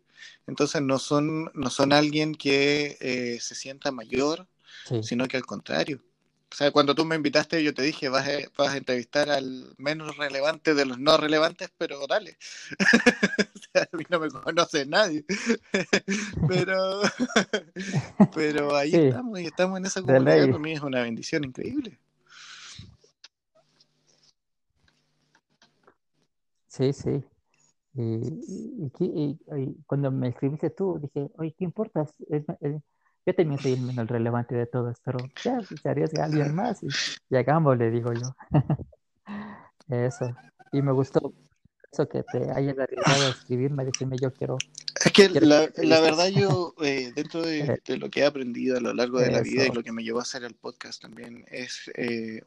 Entonces 0.47 0.81
no 0.81 0.99
son, 0.99 1.51
no 1.53 1.69
son 1.69 1.93
alguien 1.93 2.35
que 2.35 2.97
eh, 3.01 3.39
se 3.41 3.55
sienta 3.55 3.91
mayor, 3.91 4.47
sino 5.01 5.27
que 5.27 5.37
al 5.37 5.45
contrario. 5.45 6.01
O 6.53 6.55
sea, 6.55 6.69
cuando 6.69 6.93
tú 6.93 7.03
me 7.03 7.15
invitaste, 7.15 7.63
yo 7.63 7.73
te 7.73 7.81
dije, 7.81 8.09
vas 8.09 8.27
a, 8.27 8.33
vas 8.55 8.75
a 8.75 8.77
entrevistar 8.77 9.27
al 9.31 9.73
menos 9.79 10.15
relevante 10.17 10.75
de 10.75 10.85
los 10.85 10.99
no 10.99 11.17
relevantes, 11.17 11.71
pero 11.79 12.05
dale. 12.05 12.37
o 13.55 13.59
sea, 13.73 13.89
a 13.91 13.97
mí 13.97 14.03
no 14.07 14.19
me 14.19 14.29
conoce 14.29 14.85
nadie. 14.85 15.25
pero, 16.47 17.01
pero 18.35 18.75
ahí 18.75 18.93
estamos, 18.93 19.39
y 19.39 19.45
estamos 19.47 19.79
en 19.79 19.85
esa 19.87 20.01
comunidad. 20.03 20.45
Para 20.45 20.59
mí 20.59 20.73
es 20.73 20.81
una 20.81 21.01
bendición 21.01 21.43
increíble. 21.43 21.97
Sí, 26.67 26.93
sí. 26.93 27.23
Y, 27.95 28.91
y, 28.99 29.39
cuando 29.87 30.11
me 30.11 30.27
escribiste 30.27 30.69
tú, 30.69 30.99
dije, 31.01 31.31
oye, 31.39 31.55
¿qué 31.57 31.63
importa? 31.63 32.07
Es, 32.29 32.43
yo 33.25 33.35
también 33.35 33.59
soy 33.59 33.73
el 33.73 33.81
menos 33.81 34.07
relevante 34.07 34.55
de 34.55 34.65
todos, 34.65 34.97
pero 35.03 35.17
ya 35.43 35.61
se 35.61 35.89
arriesga 35.89 36.25
alguien 36.25 36.53
más 36.53 36.83
y 36.83 36.87
llegamos, 37.29 37.77
le 37.77 37.91
digo 37.91 38.13
yo. 38.13 38.35
Eso. 39.89 40.35
Y 40.71 40.81
me 40.81 40.91
gustó 40.91 41.33
eso 41.91 42.09
que 42.09 42.23
te 42.23 42.49
hayas 42.51 42.77
arriesgado 42.79 43.27
a 43.27 43.29
escribirme, 43.29 43.85
decirme 43.85 44.17
yo 44.19 44.33
quiero. 44.33 44.57
Es 45.05 45.11
que 45.11 45.29
la, 45.29 45.69
la, 45.77 46.01
verdad 46.01 46.27
yo, 46.29 46.73
eh, 46.81 47.11
dentro 47.15 47.43
de, 47.43 47.79
de, 47.85 47.97
lo 47.97 48.09
que 48.09 48.21
he 48.21 48.25
aprendido 48.25 48.77
a 48.77 48.81
lo 48.81 48.93
largo 48.93 49.19
de 49.19 49.31
la 49.31 49.41
vida 49.41 49.65
y 49.65 49.71
lo 49.71 49.83
que 49.83 49.91
me 49.91 50.03
llevó 50.03 50.19
a 50.19 50.23
hacer 50.23 50.43
el 50.43 50.55
podcast 50.55 51.01
también, 51.01 51.45
es, 51.51 51.91
eh, 51.95 52.41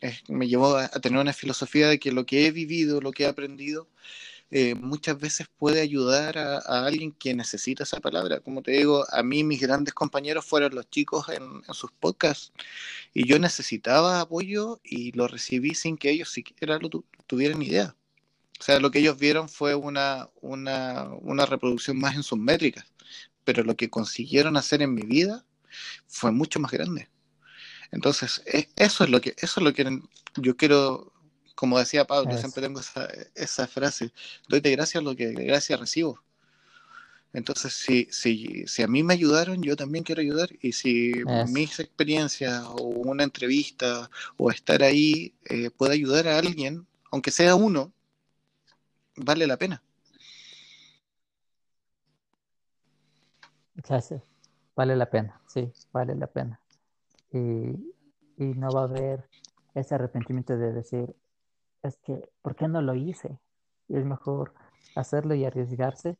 es 0.00 0.28
me 0.28 0.48
llevó 0.48 0.76
a, 0.76 0.86
a, 0.86 1.00
tener 1.00 1.20
una 1.20 1.32
filosofía 1.32 1.88
de 1.88 2.00
que 2.00 2.10
lo 2.10 2.26
que 2.26 2.46
he 2.46 2.50
vivido, 2.50 3.00
lo 3.00 3.12
que 3.12 3.24
he 3.24 3.26
aprendido, 3.28 3.86
eh, 4.50 4.74
muchas 4.74 5.18
veces 5.18 5.46
puede 5.58 5.80
ayudar 5.80 6.36
a, 6.38 6.58
alguien 6.84 7.12
que 7.12 7.34
necesita 7.34 7.84
esa 7.84 8.00
palabra. 8.00 8.40
Como 8.40 8.62
te 8.62 8.72
digo, 8.72 9.04
a 9.12 9.22
mí 9.22 9.44
mis 9.44 9.60
grandes 9.60 9.94
compañeros 9.94 10.44
fueron 10.44 10.74
los 10.74 10.90
chicos 10.90 11.28
en, 11.28 11.62
sus 11.72 11.92
podcasts 11.92 12.52
y 13.14 13.26
yo 13.26 13.38
necesitaba 13.38 14.20
apoyo 14.20 14.80
y 14.82 15.12
lo 15.12 15.28
recibí 15.28 15.74
sin 15.74 15.96
que 15.96 16.10
ellos 16.10 16.30
siquiera 16.30 16.78
lo 16.78 16.88
tu 16.88 17.04
tuvieran 17.26 17.62
idea. 17.62 17.96
O 18.58 18.62
sea, 18.62 18.80
lo 18.80 18.90
que 18.90 18.98
ellos 18.98 19.18
vieron 19.18 19.48
fue 19.48 19.74
una, 19.74 20.28
una, 20.42 21.08
una 21.22 21.46
reproducción 21.46 21.98
más 21.98 22.16
en 22.16 22.22
sus 22.22 22.38
métricas, 22.38 22.86
pero 23.44 23.62
lo 23.64 23.76
que 23.76 23.88
consiguieron 23.90 24.56
hacer 24.56 24.82
en 24.82 24.94
mi 24.94 25.02
vida 25.02 25.44
fue 26.08 26.32
mucho 26.32 26.60
más 26.60 26.72
grande. 26.72 27.08
Entonces, 27.92 28.42
e, 28.46 28.68
eso 28.76 29.04
es 29.04 29.10
lo 29.10 29.20
que, 29.20 29.34
eso 29.38 29.60
es 29.60 29.64
lo 29.64 29.72
que 29.72 30.00
yo 30.36 30.56
quiero 30.56 31.12
como 31.60 31.78
decía 31.78 32.06
Pablo, 32.06 32.30
Eso. 32.30 32.40
siempre 32.40 32.62
tengo 32.62 32.80
esa, 32.80 33.06
esa 33.34 33.66
frase, 33.66 34.10
doy 34.48 34.60
de 34.60 34.70
gracias 34.70 35.04
lo 35.04 35.14
que 35.14 35.26
de 35.26 35.44
gracias 35.44 35.78
recibo. 35.78 36.18
Entonces, 37.34 37.74
si, 37.74 38.08
si, 38.10 38.66
si 38.66 38.82
a 38.82 38.88
mí 38.88 39.02
me 39.02 39.12
ayudaron, 39.12 39.62
yo 39.62 39.76
también 39.76 40.02
quiero 40.02 40.22
ayudar. 40.22 40.48
Y 40.62 40.72
si 40.72 41.12
mis 41.48 41.78
experiencias 41.78 42.64
o 42.64 42.84
una 42.84 43.24
entrevista 43.24 44.08
o 44.38 44.50
estar 44.50 44.82
ahí 44.82 45.34
eh, 45.50 45.70
puede 45.70 45.92
ayudar 45.92 46.28
a 46.28 46.38
alguien, 46.38 46.86
aunque 47.10 47.30
sea 47.30 47.54
uno, 47.54 47.92
vale 49.16 49.46
la 49.46 49.58
pena. 49.58 49.82
Vale 54.74 54.96
la 54.96 55.10
pena, 55.10 55.42
sí, 55.46 55.70
vale 55.92 56.14
la 56.14 56.26
pena. 56.26 56.58
Y, 57.30 57.92
y 58.38 58.44
no 58.56 58.70
va 58.72 58.80
a 58.80 58.84
haber 58.84 59.28
ese 59.74 59.94
arrepentimiento 59.94 60.56
de 60.56 60.72
decir, 60.72 61.14
es 61.82 61.96
que, 62.04 62.28
¿por 62.42 62.56
qué 62.56 62.68
no 62.68 62.82
lo 62.82 62.94
hice? 62.94 63.38
Y 63.88 63.96
es 63.96 64.04
mejor 64.04 64.54
hacerlo 64.94 65.34
y 65.34 65.44
arriesgarse 65.44 66.16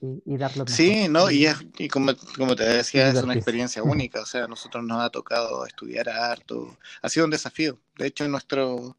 y, 0.00 0.22
y 0.24 0.36
darlo 0.36 0.64
mejor. 0.64 0.76
Sí, 0.76 1.08
no, 1.08 1.30
y, 1.30 1.46
es, 1.46 1.56
y 1.78 1.88
como, 1.88 2.12
como, 2.36 2.54
te 2.54 2.64
decía, 2.64 3.08
es 3.08 3.22
una 3.22 3.34
experiencia 3.34 3.82
única, 3.82 4.20
o 4.20 4.26
sea, 4.26 4.44
a 4.44 4.48
nosotros 4.48 4.84
nos 4.84 5.02
ha 5.02 5.10
tocado 5.10 5.66
estudiar 5.66 6.08
harto, 6.08 6.76
ha 7.02 7.08
sido 7.08 7.24
un 7.24 7.30
desafío, 7.30 7.78
de 7.96 8.06
hecho 8.06 8.28
nuestro 8.28 8.96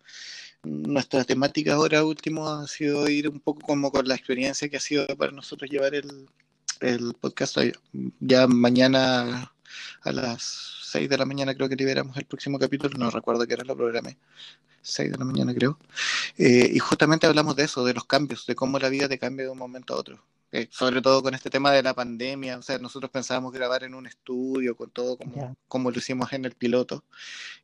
nuestra 0.65 1.23
temática 1.23 1.75
ahora 1.75 2.03
último 2.03 2.49
ha 2.49 2.67
sido 2.67 3.07
ir 3.07 3.29
un 3.29 3.39
poco 3.39 3.61
como 3.61 3.91
con 3.91 4.07
la 4.07 4.15
experiencia 4.15 4.67
que 4.67 4.77
ha 4.77 4.79
sido 4.79 5.05
para 5.15 5.31
nosotros 5.31 5.69
llevar 5.69 5.93
el, 5.93 6.27
el 6.81 7.13
podcast 7.13 7.57
ya 8.19 8.47
mañana 8.47 9.53
a 10.01 10.11
las 10.11 10.41
6 10.83 11.09
de 11.09 11.17
la 11.17 11.25
mañana 11.25 11.53
creo 11.55 11.69
que 11.69 11.75
liberamos 11.75 12.17
el 12.17 12.25
próximo 12.25 12.59
capítulo, 12.59 12.97
no 12.97 13.09
recuerdo 13.11 13.45
qué 13.47 13.53
era 13.53 13.63
lo 13.63 13.75
programé, 13.75 14.17
6 14.81 15.11
de 15.11 15.17
la 15.17 15.25
mañana 15.25 15.53
creo, 15.53 15.79
eh, 16.37 16.69
y 16.73 16.79
justamente 16.79 17.27
hablamos 17.27 17.55
de 17.55 17.63
eso, 17.65 17.85
de 17.85 17.93
los 17.93 18.05
cambios, 18.05 18.45
de 18.45 18.55
cómo 18.55 18.79
la 18.79 18.89
vida 18.89 19.09
te 19.09 19.19
cambia 19.19 19.45
de 19.45 19.51
un 19.51 19.57
momento 19.57 19.93
a 19.93 19.97
otro. 19.97 20.23
Eh, 20.55 20.69
sobre 20.71 21.01
todo 21.01 21.21
con 21.21 21.33
este 21.33 21.49
tema 21.49 21.73
de 21.73 21.83
la 21.83 21.93
pandemia, 21.93 22.57
o 22.57 22.61
sea, 22.61 22.77
nosotros 22.77 23.11
pensábamos 23.11 23.51
grabar 23.51 23.83
en 23.83 23.93
un 23.93 24.07
estudio 24.07 24.77
con 24.77 24.89
todo 24.89 25.17
como, 25.17 25.33
yeah. 25.35 25.53
como 25.67 25.91
lo 25.91 25.97
hicimos 25.97 26.31
en 26.31 26.45
el 26.45 26.53
piloto, 26.53 27.03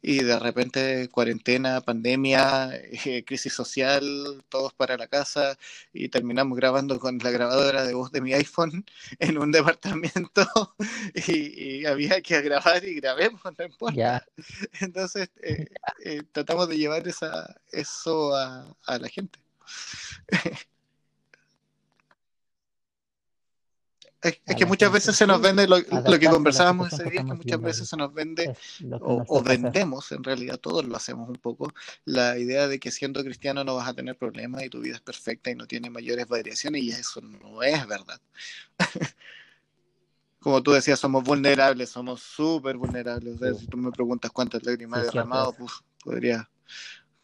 y 0.01 0.21
de 0.23 0.37
repente 0.37 1.07
cuarentena, 1.07 1.79
pandemia, 1.79 2.69
eh, 2.73 3.23
crisis 3.25 3.53
social, 3.53 4.43
todos 4.49 4.73
para 4.73 4.97
la 4.97 5.07
casa, 5.07 5.57
y 5.93 6.09
terminamos 6.09 6.57
grabando 6.57 6.99
con 6.99 7.17
la 7.19 7.31
grabadora 7.31 7.85
de 7.85 7.93
voz 7.93 8.11
de 8.11 8.19
mi 8.19 8.33
iPhone 8.33 8.85
en 9.19 9.37
un 9.37 9.53
departamento, 9.53 10.75
y, 11.27 11.77
y 11.83 11.85
había 11.85 12.19
que 12.21 12.41
grabar 12.41 12.83
y 12.83 12.95
grabemos, 12.95 13.41
no 13.57 13.65
importa. 13.65 13.95
Yeah. 13.95 14.25
Entonces, 14.81 15.29
eh, 15.41 15.67
eh, 16.03 16.23
tratamos 16.33 16.67
de 16.67 16.77
llevar 16.77 17.07
esa, 17.07 17.55
eso 17.71 18.35
a, 18.35 18.75
a 18.85 18.97
la 18.99 19.07
gente. 19.07 19.39
Es, 24.21 24.39
es 24.45 24.55
que 24.55 24.65
muchas 24.65 24.91
veces 24.91 25.15
se 25.15 25.25
nos 25.25 25.41
vende 25.41 25.67
lo, 25.67 25.79
lo 25.79 26.19
que 26.19 26.27
conversábamos 26.27 26.93
ese 26.93 27.09
día, 27.09 27.25
que 27.25 27.33
muchas 27.33 27.59
veces 27.59 27.89
se 27.89 27.97
nos 27.97 28.13
vende 28.13 28.55
o, 28.99 29.23
o 29.27 29.41
vendemos, 29.41 30.11
en 30.11 30.23
realidad 30.23 30.59
todos 30.59 30.85
lo 30.85 30.95
hacemos 30.95 31.27
un 31.27 31.37
poco, 31.37 31.73
la 32.05 32.37
idea 32.37 32.67
de 32.67 32.79
que 32.79 32.91
siendo 32.91 33.23
cristiano 33.23 33.63
no 33.63 33.75
vas 33.75 33.87
a 33.87 33.95
tener 33.95 34.15
problemas 34.15 34.63
y 34.63 34.69
tu 34.69 34.79
vida 34.79 34.95
es 34.95 35.01
perfecta 35.01 35.49
y 35.49 35.55
no 35.55 35.65
tiene 35.65 35.89
mayores 35.89 36.27
variaciones 36.27 36.83
y 36.83 36.91
eso 36.91 37.19
no 37.21 37.63
es 37.63 37.87
verdad. 37.87 38.21
Como 40.39 40.61
tú 40.63 40.71
decías, 40.71 40.99
somos 40.99 41.23
vulnerables, 41.23 41.89
somos 41.89 42.21
súper 42.21 42.75
vulnerables. 42.75 43.35
O 43.35 43.37
sea, 43.37 43.53
si 43.53 43.67
tú 43.67 43.77
me 43.77 43.91
preguntas 43.91 44.31
cuántas 44.31 44.63
lágrimas 44.63 45.01
he 45.01 45.05
derramado, 45.05 45.53
pues, 45.53 45.71
podría 46.03 46.49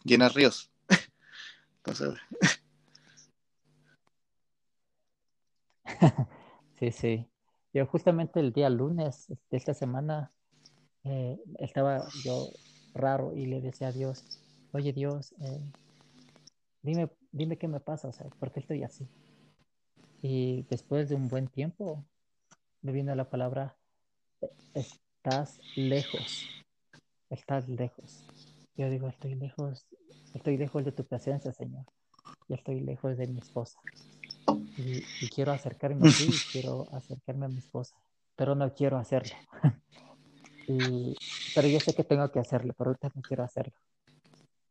llenar 0.04 0.34
ríos. 0.34 0.70
Entonces... 1.84 2.14
Sí, 6.80 6.92
sí. 6.92 7.28
yo 7.74 7.86
justamente 7.88 8.40
el 8.40 8.54
día 8.54 8.70
lunes 8.70 9.28
de 9.30 9.58
esta 9.58 9.74
semana 9.74 10.32
eh, 11.04 11.40
estaba 11.60 12.08
yo 12.24 12.50
raro 12.94 13.36
y 13.36 13.48
le 13.48 13.62
decía 13.62 13.88
a 13.88 13.92
Dios, 13.92 14.42
oye 14.74 14.94
Dios, 14.94 15.34
eh, 15.40 15.60
dime, 16.84 17.10
dime 17.32 17.58
qué 17.58 17.68
me 17.68 17.80
pasa, 17.80 18.10
o 18.10 18.12
sea, 18.12 18.28
¿por 18.40 18.52
qué 18.52 18.60
estoy 18.60 18.84
así? 18.84 19.08
Y 20.22 20.64
después 20.70 21.10
de 21.10 21.16
un 21.16 21.30
buen 21.30 21.48
tiempo 21.48 22.06
me 22.82 22.92
vino 22.92 23.16
la 23.16 23.30
palabra, 23.30 23.76
estás 24.74 25.60
lejos, 25.76 26.48
estás 27.30 27.68
lejos. 27.70 28.24
Yo 28.76 28.90
digo, 28.90 29.08
estoy 29.08 29.34
lejos, 29.34 29.88
estoy 30.36 30.58
lejos 30.58 30.86
de 30.86 30.92
tu 30.92 31.06
presencia, 31.06 31.52
Señor. 31.52 31.86
Y 32.48 32.54
estoy 32.54 32.82
lejos 32.82 33.18
de 33.18 33.28
mi 33.28 33.40
esposa. 33.40 33.80
Y, 34.78 35.30
quiero 35.30 35.52
acercarme 35.52 36.10
a 36.10 36.12
ti, 36.12 36.28
quiero 36.52 36.88
acercarme 36.92 37.46
a 37.46 37.50
mi 37.50 37.58
esposa, 37.60 37.96
pero 38.36 38.56
no 38.56 38.74
quiero 38.74 38.98
hacerlo. 38.98 39.36
y, 40.68 41.16
pero 41.56 41.68
yo 41.68 41.80
sé 41.80 41.94
que 41.94 42.04
tengo 42.04 42.32
que 42.32 42.40
hacerlo, 42.40 42.74
pero 42.78 42.92
ahorita 42.92 43.12
no 43.16 43.22
quiero 43.22 43.44
hacerlo 43.44 43.74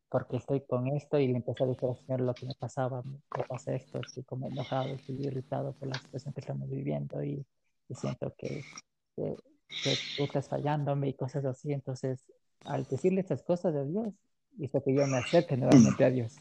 porque 0.09 0.37
estoy 0.37 0.61
con 0.63 0.87
esto 0.89 1.19
y 1.19 1.29
le 1.29 1.37
empecé 1.37 1.65
a 1.65 1.67
decir 1.67 1.89
al 1.89 1.97
Señor 1.97 2.21
lo 2.21 2.35
que 2.35 2.47
me 2.47 2.55
pasaba, 2.55 3.03
me 3.03 3.45
pasa 3.45 3.75
esto, 3.75 4.01
estoy 4.01 4.23
como 4.23 4.47
enojado, 4.47 4.95
estoy 4.95 5.17
irritado 5.27 5.73
por 5.75 5.89
la 5.89 5.99
situación 5.99 6.33
que 6.33 6.41
estamos 6.41 6.71
viviendo 6.71 7.23
y, 7.23 7.45
siento 7.91 8.33
que, 8.37 8.65
que, 9.15 9.37
tú 10.17 10.25
estás 10.25 10.49
fallándome 10.49 11.09
y 11.09 11.15
cosas 11.15 11.45
así. 11.45 11.73
Entonces, 11.73 12.21
al 12.65 12.85
decirle 12.85 13.21
estas 13.21 13.43
cosas 13.43 13.75
a 13.75 13.85
Dios, 13.85 14.15
hizo 14.59 14.83
que 14.83 14.95
yo 14.95 15.07
me 15.07 15.19
acerque 15.19 15.57
nuevamente 15.57 16.05
a 16.05 16.11
Dios. 16.11 16.37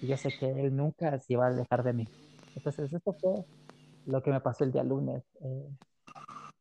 Y 0.00 0.06
yo 0.06 0.16
sé 0.16 0.30
que 0.38 0.48
Él 0.48 0.76
nunca 0.76 1.18
se 1.18 1.36
va 1.36 1.46
a 1.46 1.48
alejar 1.48 1.82
de 1.82 1.92
mí. 1.92 2.08
Entonces, 2.56 2.92
esto 2.92 3.16
fue 3.20 3.44
lo 4.06 4.22
que 4.22 4.30
me 4.30 4.40
pasó 4.40 4.64
el 4.64 4.72
día 4.72 4.82
lunes. 4.82 5.22
Eh, 5.40 5.68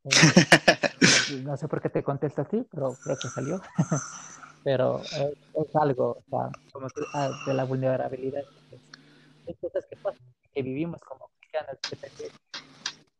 eh, 0.04 1.42
no 1.44 1.58
sé 1.58 1.68
por 1.68 1.82
qué 1.82 1.90
te 1.90 2.04
contesto 2.04 2.42
así, 2.42 2.66
pero 2.70 2.94
creo 3.04 3.18
que 3.18 3.28
salió. 3.30 3.62
pero 4.64 5.02
es, 5.02 5.76
algo, 5.76 6.18
o 6.18 6.24
sea, 6.30 6.50
como 6.72 6.88
ah, 7.14 7.30
de 7.46 7.54
la 7.54 7.64
vulnerabilidad. 7.64 8.44
Hay 9.48 9.54
cosas 9.56 9.86
que 9.90 9.96
pasan, 9.98 10.26
que 10.54 10.62
vivimos 10.62 11.02
como 11.02 11.30
cristianos, 11.40 11.78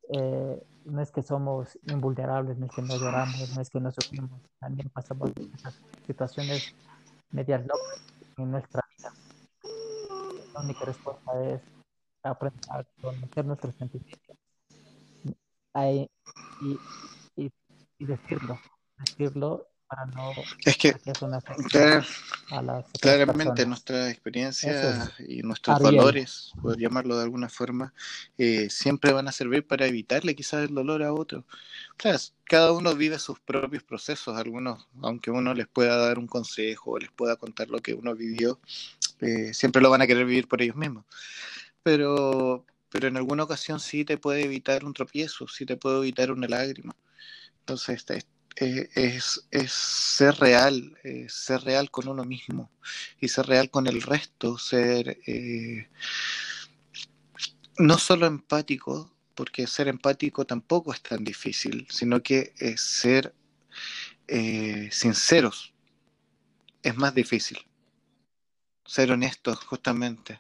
eh, 0.10 0.64
no 0.86 1.02
es 1.02 1.12
que 1.12 1.24
somos 1.24 1.78
invulnerables, 1.88 2.58
no 2.58 2.66
es 2.66 2.72
que 2.72 2.82
no 2.82 2.96
lloramos, 2.98 3.56
no 3.56 3.62
es 3.62 3.70
que 3.70 3.80
no 3.80 3.92
sufrimos, 3.92 4.40
también 4.60 4.90
pasamos 4.90 5.32
esas 5.56 5.80
situaciones 6.06 6.76
medias 7.32 7.62
locas 7.62 8.04
en 8.38 8.52
nuestra 8.52 8.84
vida. 8.98 9.14
La 10.54 10.62
única 10.62 10.86
respuesta 10.86 11.44
es 11.44 11.62
aprender 12.32 12.64
a 12.70 12.84
conocer 13.02 13.46
nuestros 13.46 13.76
sentimientos 13.76 14.38
y, 15.76 16.10
y, 17.36 17.52
y 17.98 18.06
decirlo, 18.06 18.60
decirlo 18.98 19.68
es 20.66 20.78
que 20.78 20.96
claramente 23.00 23.66
nuestra 23.68 24.10
experiencia 24.10 25.14
y 25.20 25.44
nuestros 25.44 25.80
valores, 25.80 26.52
por 26.62 26.78
llamarlo 26.78 27.18
de 27.18 27.24
alguna 27.24 27.50
forma, 27.50 27.94
eh, 28.38 28.70
siempre 28.70 29.14
van 29.14 29.28
a 29.28 29.32
servir 29.32 29.66
para 29.66 29.86
evitarle 29.86 30.36
quizás 30.36 30.68
el 30.68 30.74
dolor 30.74 31.04
a 31.04 31.14
otro. 31.14 31.46
cada 32.46 32.72
uno 32.72 32.96
vive 32.96 33.20
sus 33.20 33.40
propios 33.40 33.84
procesos, 33.84 34.36
algunos, 34.36 34.88
aunque 35.02 35.30
uno 35.30 35.54
les 35.54 35.68
pueda 35.68 35.98
dar 35.98 36.18
un 36.18 36.28
consejo 36.28 36.92
o 36.92 37.00
les 37.00 37.12
pueda 37.12 37.36
contar 37.36 37.70
lo 37.70 37.80
que 37.80 37.94
uno 37.94 38.16
vivió, 38.16 38.60
eh, 39.22 39.54
siempre 39.54 39.82
lo 39.82 39.92
van 39.92 40.02
a 40.02 40.08
querer 40.08 40.26
vivir 40.26 40.48
por 40.48 40.62
ellos 40.62 40.76
mismos. 40.76 41.06
Pero, 41.86 42.66
pero 42.90 43.08
en 43.08 43.16
alguna 43.16 43.44
ocasión 43.44 43.80
sí 43.80 44.06
te 44.06 44.18
puede 44.18 44.44
evitar 44.44 44.86
un 44.86 44.94
tropiezo, 44.96 45.48
sí 45.48 45.68
te 45.68 45.78
puede 45.78 46.00
evitar 46.00 46.32
una 46.32 46.48
lágrima. 46.48 46.96
Entonces, 47.60 47.98
este, 48.10 48.26
eh, 48.56 48.90
es, 48.96 49.46
es, 49.52 49.72
ser 49.72 50.34
real, 50.40 50.98
eh, 51.04 51.28
ser 51.30 51.62
real 51.62 51.92
con 51.92 52.08
uno 52.08 52.24
mismo 52.24 52.72
y 53.22 53.28
ser 53.28 53.46
real 53.46 53.70
con 53.70 53.86
el 53.86 54.02
resto, 54.02 54.58
ser 54.58 55.20
eh, 55.28 55.88
no 57.78 58.00
solo 58.00 58.26
empático, 58.26 59.14
porque 59.36 59.68
ser 59.68 59.88
empático 59.88 60.44
tampoco 60.46 60.92
es 60.92 61.04
tan 61.04 61.24
difícil, 61.24 61.86
sino 61.92 62.24
que 62.24 62.54
ser 62.78 63.36
sinceros 64.90 65.76
es 66.82 66.96
más 66.96 67.14
difícil. 67.14 67.60
Ser 68.86 69.12
honestos, 69.12 69.60
justamente. 69.60 70.40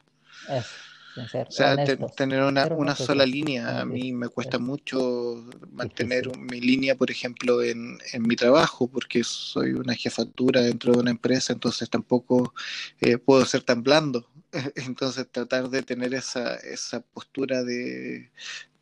O 1.18 1.52
sea, 1.52 1.78
tener 2.16 2.44
una, 2.44 2.66
una 2.68 2.96
sola 2.96 3.26
línea, 3.26 3.80
a 3.80 3.86
mí 3.86 4.12
me 4.12 4.28
cuesta 4.28 4.60
mucho 4.60 5.46
mantener 5.72 6.38
mi 6.38 6.60
línea, 6.60 6.96
por 6.96 7.10
ejemplo, 7.10 7.64
en, 7.64 7.98
en, 8.12 8.22
mi 8.24 8.36
trabajo, 8.36 8.88
porque 8.88 9.24
soy 9.24 9.72
una 9.72 9.96
jefatura 9.96 10.62
dentro 10.62 10.92
de 10.92 11.00
una 11.00 11.12
empresa, 11.12 11.54
entonces 11.54 11.90
tampoco 11.90 12.54
eh, 13.00 13.18
puedo 13.18 13.46
ser 13.46 13.64
tan 13.64 13.82
blando. 13.82 14.30
Entonces 14.76 15.28
tratar 15.32 15.70
de 15.70 15.84
tener 15.84 16.14
esa, 16.14 16.56
esa 16.56 17.02
postura 17.02 17.64
de, 17.64 18.32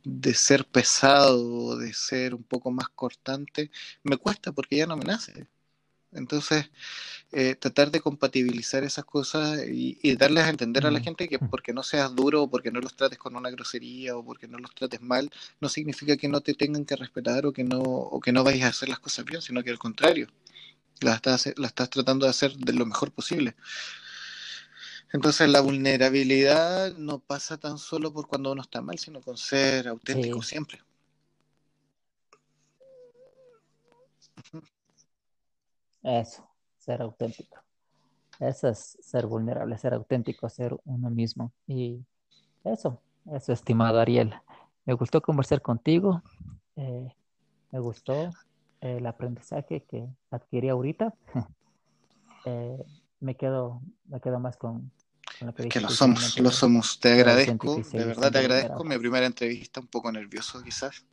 de 0.03 0.33
ser 0.33 0.65
pesado, 0.65 1.77
de 1.77 1.93
ser 1.93 2.33
un 2.33 2.43
poco 2.43 2.71
más 2.71 2.89
cortante, 2.89 3.71
me 4.03 4.17
cuesta 4.17 4.51
porque 4.51 4.77
ya 4.77 4.85
no 4.85 4.97
me 4.97 5.05
nace. 5.05 5.47
Entonces, 6.15 6.69
eh, 7.31 7.55
tratar 7.55 7.89
de 7.89 7.99
compatibilizar 7.99 8.83
esas 8.83 9.05
cosas 9.05 9.59
y, 9.67 10.15
darles 10.15 10.43
a 10.45 10.49
entender 10.49 10.85
a 10.85 10.91
la 10.91 10.99
gente 10.99 11.27
que 11.27 11.39
porque 11.39 11.73
no 11.73 11.81
seas 11.81 12.15
duro 12.15 12.43
o 12.43 12.49
porque 12.49 12.71
no 12.71 12.79
los 12.79 12.95
trates 12.95 13.17
con 13.17 13.35
una 13.35 13.49
grosería 13.49 14.15
o 14.15 14.23
porque 14.23 14.47
no 14.47 14.59
los 14.59 14.73
trates 14.75 15.01
mal, 15.01 15.31
no 15.59 15.69
significa 15.69 16.15
que 16.15 16.27
no 16.27 16.41
te 16.41 16.53
tengan 16.53 16.85
que 16.85 16.95
respetar 16.95 17.45
o 17.45 17.51
que 17.51 17.63
no, 17.63 17.81
o 17.81 18.19
que 18.19 18.31
no 18.31 18.43
vayas 18.43 18.65
a 18.65 18.69
hacer 18.69 18.89
las 18.89 18.99
cosas 18.99 19.25
bien, 19.25 19.41
sino 19.41 19.63
que 19.63 19.71
al 19.71 19.79
contrario, 19.79 20.27
las 21.01 21.15
estás, 21.15 21.53
la 21.57 21.67
estás 21.67 21.89
tratando 21.89 22.25
de 22.25 22.29
hacer 22.29 22.55
de 22.55 22.73
lo 22.73 22.85
mejor 22.85 23.11
posible. 23.11 23.55
Entonces 25.11 25.47
la 25.49 25.61
vulnerabilidad 25.61 26.95
no 26.97 27.19
pasa 27.19 27.57
tan 27.57 27.77
solo 27.77 28.13
por 28.13 28.27
cuando 28.27 28.51
uno 28.51 28.61
está 28.61 28.81
mal, 28.81 28.97
sino 28.97 29.21
con 29.21 29.37
ser 29.37 29.87
auténtico 29.87 30.41
siempre. 30.41 30.81
Eso, 36.03 36.47
ser 36.77 37.01
auténtico. 37.01 37.57
Eso 38.39 38.67
es 38.67 38.97
ser 39.01 39.25
vulnerable, 39.25 39.77
ser 39.77 39.93
auténtico, 39.93 40.49
ser 40.49 40.75
uno 40.85 41.09
mismo. 41.09 41.51
Y 41.67 42.01
eso, 42.63 43.01
eso, 43.31 43.53
estimado 43.53 43.99
Ariel. 43.99 44.33
Me 44.85 44.93
gustó 44.93 45.21
conversar 45.21 45.61
contigo. 45.61 46.21
Eh, 46.75 47.13
me 47.71 47.79
gustó 47.79 48.31
el 48.81 49.05
aprendizaje 49.05 49.83
que 49.83 50.07
adquirí 50.31 50.69
ahorita. 50.69 51.13
Eh, 52.45 52.83
me 53.21 53.35
quedo, 53.37 53.81
me 54.09 54.19
quedo 54.19 54.37
más 54.37 54.57
con, 54.57 54.91
lo 55.39 55.55
que, 55.55 55.69
que 55.69 55.79
lo 55.79 55.87
somos, 55.87 56.37
lo 56.37 56.51
somos. 56.51 56.99
Te 56.99 57.13
agradezco, 57.13 57.77
de 57.77 58.03
verdad 58.03 58.33
te 58.33 58.39
agradezco. 58.39 58.83
Mi 58.83 58.97
primera 58.97 59.25
entrevista, 59.25 59.79
un 59.79 59.87
poco 59.87 60.11
nervioso 60.11 60.61
quizás. 60.61 61.05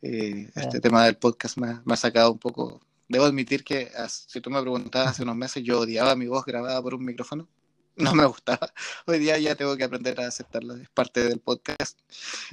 Eh, 0.00 0.50
este 0.54 0.80
tema 0.80 1.04
del 1.04 1.18
podcast 1.18 1.58
me, 1.58 1.78
me 1.84 1.92
ha 1.92 1.96
sacado 1.98 2.32
un 2.32 2.38
poco 2.38 2.80
Debo 3.08 3.24
admitir 3.24 3.64
que 3.64 3.90
si 4.08 4.40
tú 4.40 4.50
me 4.50 4.60
preguntabas 4.60 5.10
hace 5.10 5.22
unos 5.22 5.36
meses, 5.36 5.62
yo 5.62 5.80
odiaba 5.80 6.16
mi 6.16 6.26
voz 6.26 6.44
grabada 6.44 6.80
por 6.82 6.94
un 6.94 7.04
micrófono. 7.04 7.48
No 7.96 8.14
me 8.14 8.24
gustaba. 8.24 8.72
Hoy 9.06 9.18
día 9.18 9.38
ya 9.38 9.54
tengo 9.54 9.76
que 9.76 9.84
aprender 9.84 10.18
a 10.18 10.26
aceptarla. 10.26 10.80
Es 10.80 10.88
parte 10.88 11.28
del 11.28 11.40
podcast. 11.40 11.98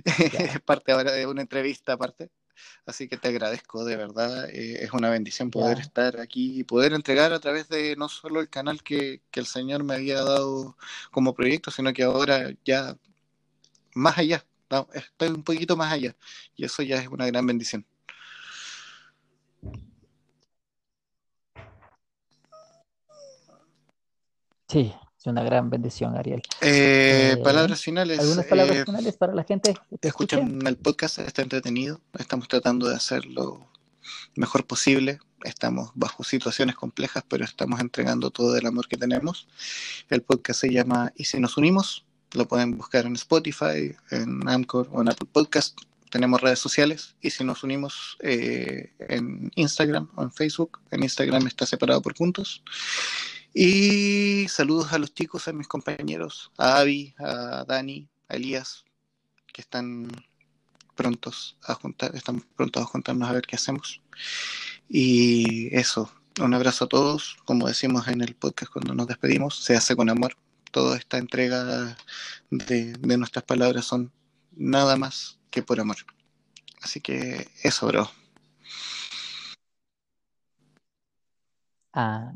es 0.06 0.60
parte 0.62 0.92
ahora 0.92 1.14
de 1.14 1.26
una 1.28 1.42
entrevista 1.42 1.94
aparte. 1.94 2.30
Así 2.86 3.08
que 3.08 3.18
te 3.18 3.30
agradezco, 3.30 3.86
de 3.86 3.96
verdad. 3.96 4.50
Eh, 4.50 4.84
es 4.84 4.92
una 4.92 5.10
bendición 5.10 5.50
poder 5.50 5.80
estar 5.80 6.20
aquí 6.20 6.60
y 6.60 6.64
poder 6.66 6.94
entregar 6.94 7.32
a 7.32 7.40
través 7.40 7.70
de 7.70 7.96
no 7.96 8.10
solo 8.10 8.42
el 8.42 8.50
canal 8.50 8.84
que, 8.84 9.22
que 9.32 9.40
el 9.40 9.46
Señor 9.46 9.84
me 9.84 9.96
había 9.96 10.24
dado 10.24 10.76
como 11.12 11.34
proyecto, 11.34 11.72
sino 11.72 11.94
que 11.94 12.04
ahora 12.04 12.52
ya 12.66 12.98
más 13.94 14.18
allá. 14.18 14.46
estoy 14.94 15.30
un 15.30 15.44
poquito 15.44 15.78
más 15.78 15.92
allá. 15.92 16.16
Y 16.56 16.66
eso 16.66 16.84
ya 16.84 16.98
es 16.98 17.08
una 17.08 17.28
gran 17.28 17.46
bendición. 17.46 17.86
Sí, 24.70 24.94
es 25.18 25.26
una 25.26 25.42
gran 25.42 25.72
bendición, 25.72 26.16
Ariel. 26.16 26.44
Eh, 26.62 27.34
eh, 27.34 27.38
palabras 27.44 27.82
finales. 27.82 28.20
¿Algunas 28.20 28.46
palabras 28.46 28.78
eh, 28.78 28.86
finales 28.86 29.18
para 29.18 29.34
la 29.34 29.44
gente? 29.44 29.74
Que 30.00 30.08
escuchan 30.10 30.66
el 30.68 30.78
podcast, 30.78 31.18
está 31.18 31.42
entretenido. 31.42 32.00
Estamos 32.20 32.48
tratando 32.48 32.88
de 32.88 32.96
hacer 32.96 33.26
lo 33.26 33.68
mejor 34.36 34.68
posible. 34.68 35.18
Estamos 35.44 35.90
bajo 35.96 36.24
situaciones 36.24 36.76
complejas, 36.76 37.24
pero 37.28 37.46
estamos 37.46 37.80
entregando 37.80 38.30
todo 38.30 38.56
el 38.58 38.66
amor 38.68 38.88
que 38.88 38.98
tenemos. 38.98 39.48
El 40.08 40.22
podcast 40.22 40.62
se 40.62 40.72
llama 40.72 41.14
¿Y 41.16 41.26
si 41.26 41.40
nos 41.40 41.58
unimos? 41.58 42.06
Lo 42.34 42.48
pueden 42.48 42.78
buscar 42.78 43.08
en 43.08 43.16
Spotify, 43.16 43.96
en 44.12 44.48
Anchor 44.48 44.88
o 44.92 45.02
en 45.02 45.10
Apple 45.10 45.30
Podcast. 45.32 45.80
Tenemos 46.12 46.42
redes 46.42 46.60
sociales 46.60 47.16
y 47.22 47.32
si 47.32 47.44
nos 47.44 47.64
unimos 47.64 48.18
en 48.22 49.52
Instagram 49.56 50.10
o 50.16 50.24
en 50.24 50.32
Facebook, 50.32 50.80
en 50.92 51.04
Instagram 51.04 51.48
está 51.48 51.66
separado 51.66 52.02
por 52.04 52.14
puntos. 52.14 52.64
Y 53.54 54.48
saludos 54.48 54.94
a 54.94 55.00
los 55.00 55.14
chicos, 55.14 55.48
a 55.48 55.54
mis 55.54 55.68
compañeros, 55.68 56.52
a 56.58 56.78
Avi, 56.78 57.16
a 57.18 57.66
Dani, 57.68 58.08
a 58.28 58.36
Elías, 58.36 58.86
que 59.52 59.62
están 59.62 60.08
prontos 60.96 61.58
a 61.64 61.74
juntar, 61.74 62.16
estamos 62.16 62.44
prontos 62.56 62.84
a 62.84 62.86
juntarnos 62.86 63.30
a 63.30 63.34
ver 63.34 63.48
qué 63.48 63.56
hacemos. 63.56 64.02
Y 64.88 65.76
eso, 65.76 66.12
un 66.40 66.54
abrazo 66.54 66.86
a 66.86 66.90
todos. 66.90 67.38
Como 67.46 67.68
decimos 67.68 68.08
en 68.08 68.22
el 68.22 68.36
podcast 68.36 68.72
cuando 68.72 68.94
nos 68.94 69.08
despedimos, 69.08 69.64
se 69.64 69.76
hace 69.76 69.96
con 69.96 70.10
amor. 70.10 70.36
Toda 70.72 70.98
esta 70.98 71.18
entrega 71.18 71.98
de, 72.52 72.94
de 72.94 73.18
nuestras 73.18 73.44
palabras 73.44 73.86
son 73.86 74.12
nada 74.56 74.96
más 74.96 75.40
que 75.50 75.64
por 75.64 75.80
amor. 75.80 75.98
Así 76.82 77.02
que 77.02 77.50
eso, 77.64 77.88
bro. 77.88 78.10
Ah, 81.94 82.34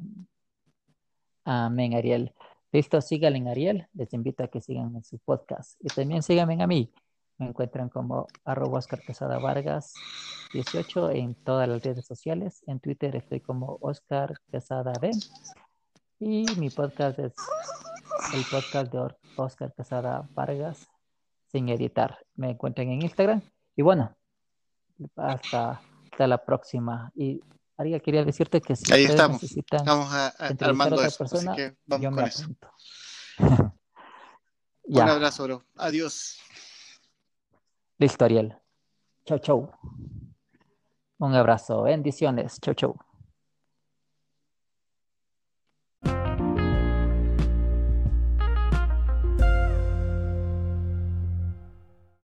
amén, 1.43 1.93
Ariel. 1.93 2.33
Listo, 2.71 3.01
síganle 3.01 3.49
Ariel. 3.49 3.87
Les 3.93 4.13
invito 4.13 4.43
a 4.43 4.47
que 4.47 4.61
sigan 4.61 4.95
en 4.95 5.03
su 5.03 5.19
podcast. 5.19 5.79
Y 5.79 5.87
también 5.87 6.23
síganme 6.23 6.61
a 6.61 6.67
mí. 6.67 6.91
Me 7.37 7.47
encuentran 7.47 7.89
como 7.89 8.27
arroba 8.45 8.79
Oscar 8.79 9.01
Quesada 9.01 9.37
Vargas 9.39 9.93
18 10.53 11.11
en 11.11 11.35
todas 11.35 11.67
las 11.67 11.83
redes 11.83 12.05
sociales. 12.05 12.63
En 12.67 12.79
Twitter 12.79 13.15
estoy 13.15 13.41
como 13.41 13.77
Oscar 13.81 14.35
Quesada 14.51 14.93
B. 15.01 15.11
Y 16.19 16.45
mi 16.57 16.69
podcast 16.69 17.19
es 17.19 17.33
el 18.33 18.43
podcast 18.49 18.91
de 18.91 19.13
Oscar 19.35 19.73
Quesada 19.73 20.27
Vargas 20.33 20.87
sin 21.51 21.69
editar. 21.69 22.17
Me 22.35 22.51
encuentran 22.51 22.89
en 22.89 23.01
Instagram. 23.01 23.41
Y 23.75 23.81
bueno, 23.81 24.15
hasta, 25.15 25.81
hasta 26.11 26.27
la 26.27 26.43
próxima. 26.43 27.11
Y 27.15 27.41
Aria, 27.77 27.99
quería 27.99 28.23
decirte 28.23 28.61
que 28.61 28.75
si 28.75 28.91
Ahí 28.93 29.05
estamos. 29.05 29.41
necesitan 29.41 29.79
Estamos 29.79 30.11
a- 30.13 30.27
a- 30.27 30.29
entrevistar 30.49 30.67
a 30.67 30.69
armando 30.69 30.95
otra 30.95 31.07
eso. 31.07 31.23
Así 31.23 31.33
persona, 31.35 31.55
que 31.55 31.75
vamos 31.85 32.03
yo 32.03 32.09
con 32.11 32.23
me 32.23 32.29
eso. 32.29 32.47
Un 34.85 34.99
abrazo, 35.09 35.43
bro. 35.45 35.63
Adiós. 35.77 36.39
listo, 37.97 38.25
Ariel. 38.25 38.57
Chau, 39.25 39.39
chau. 39.39 39.71
Un 41.19 41.33
abrazo. 41.33 41.83
Bendiciones. 41.83 42.59
Chau, 42.59 42.73
chau. 42.73 42.95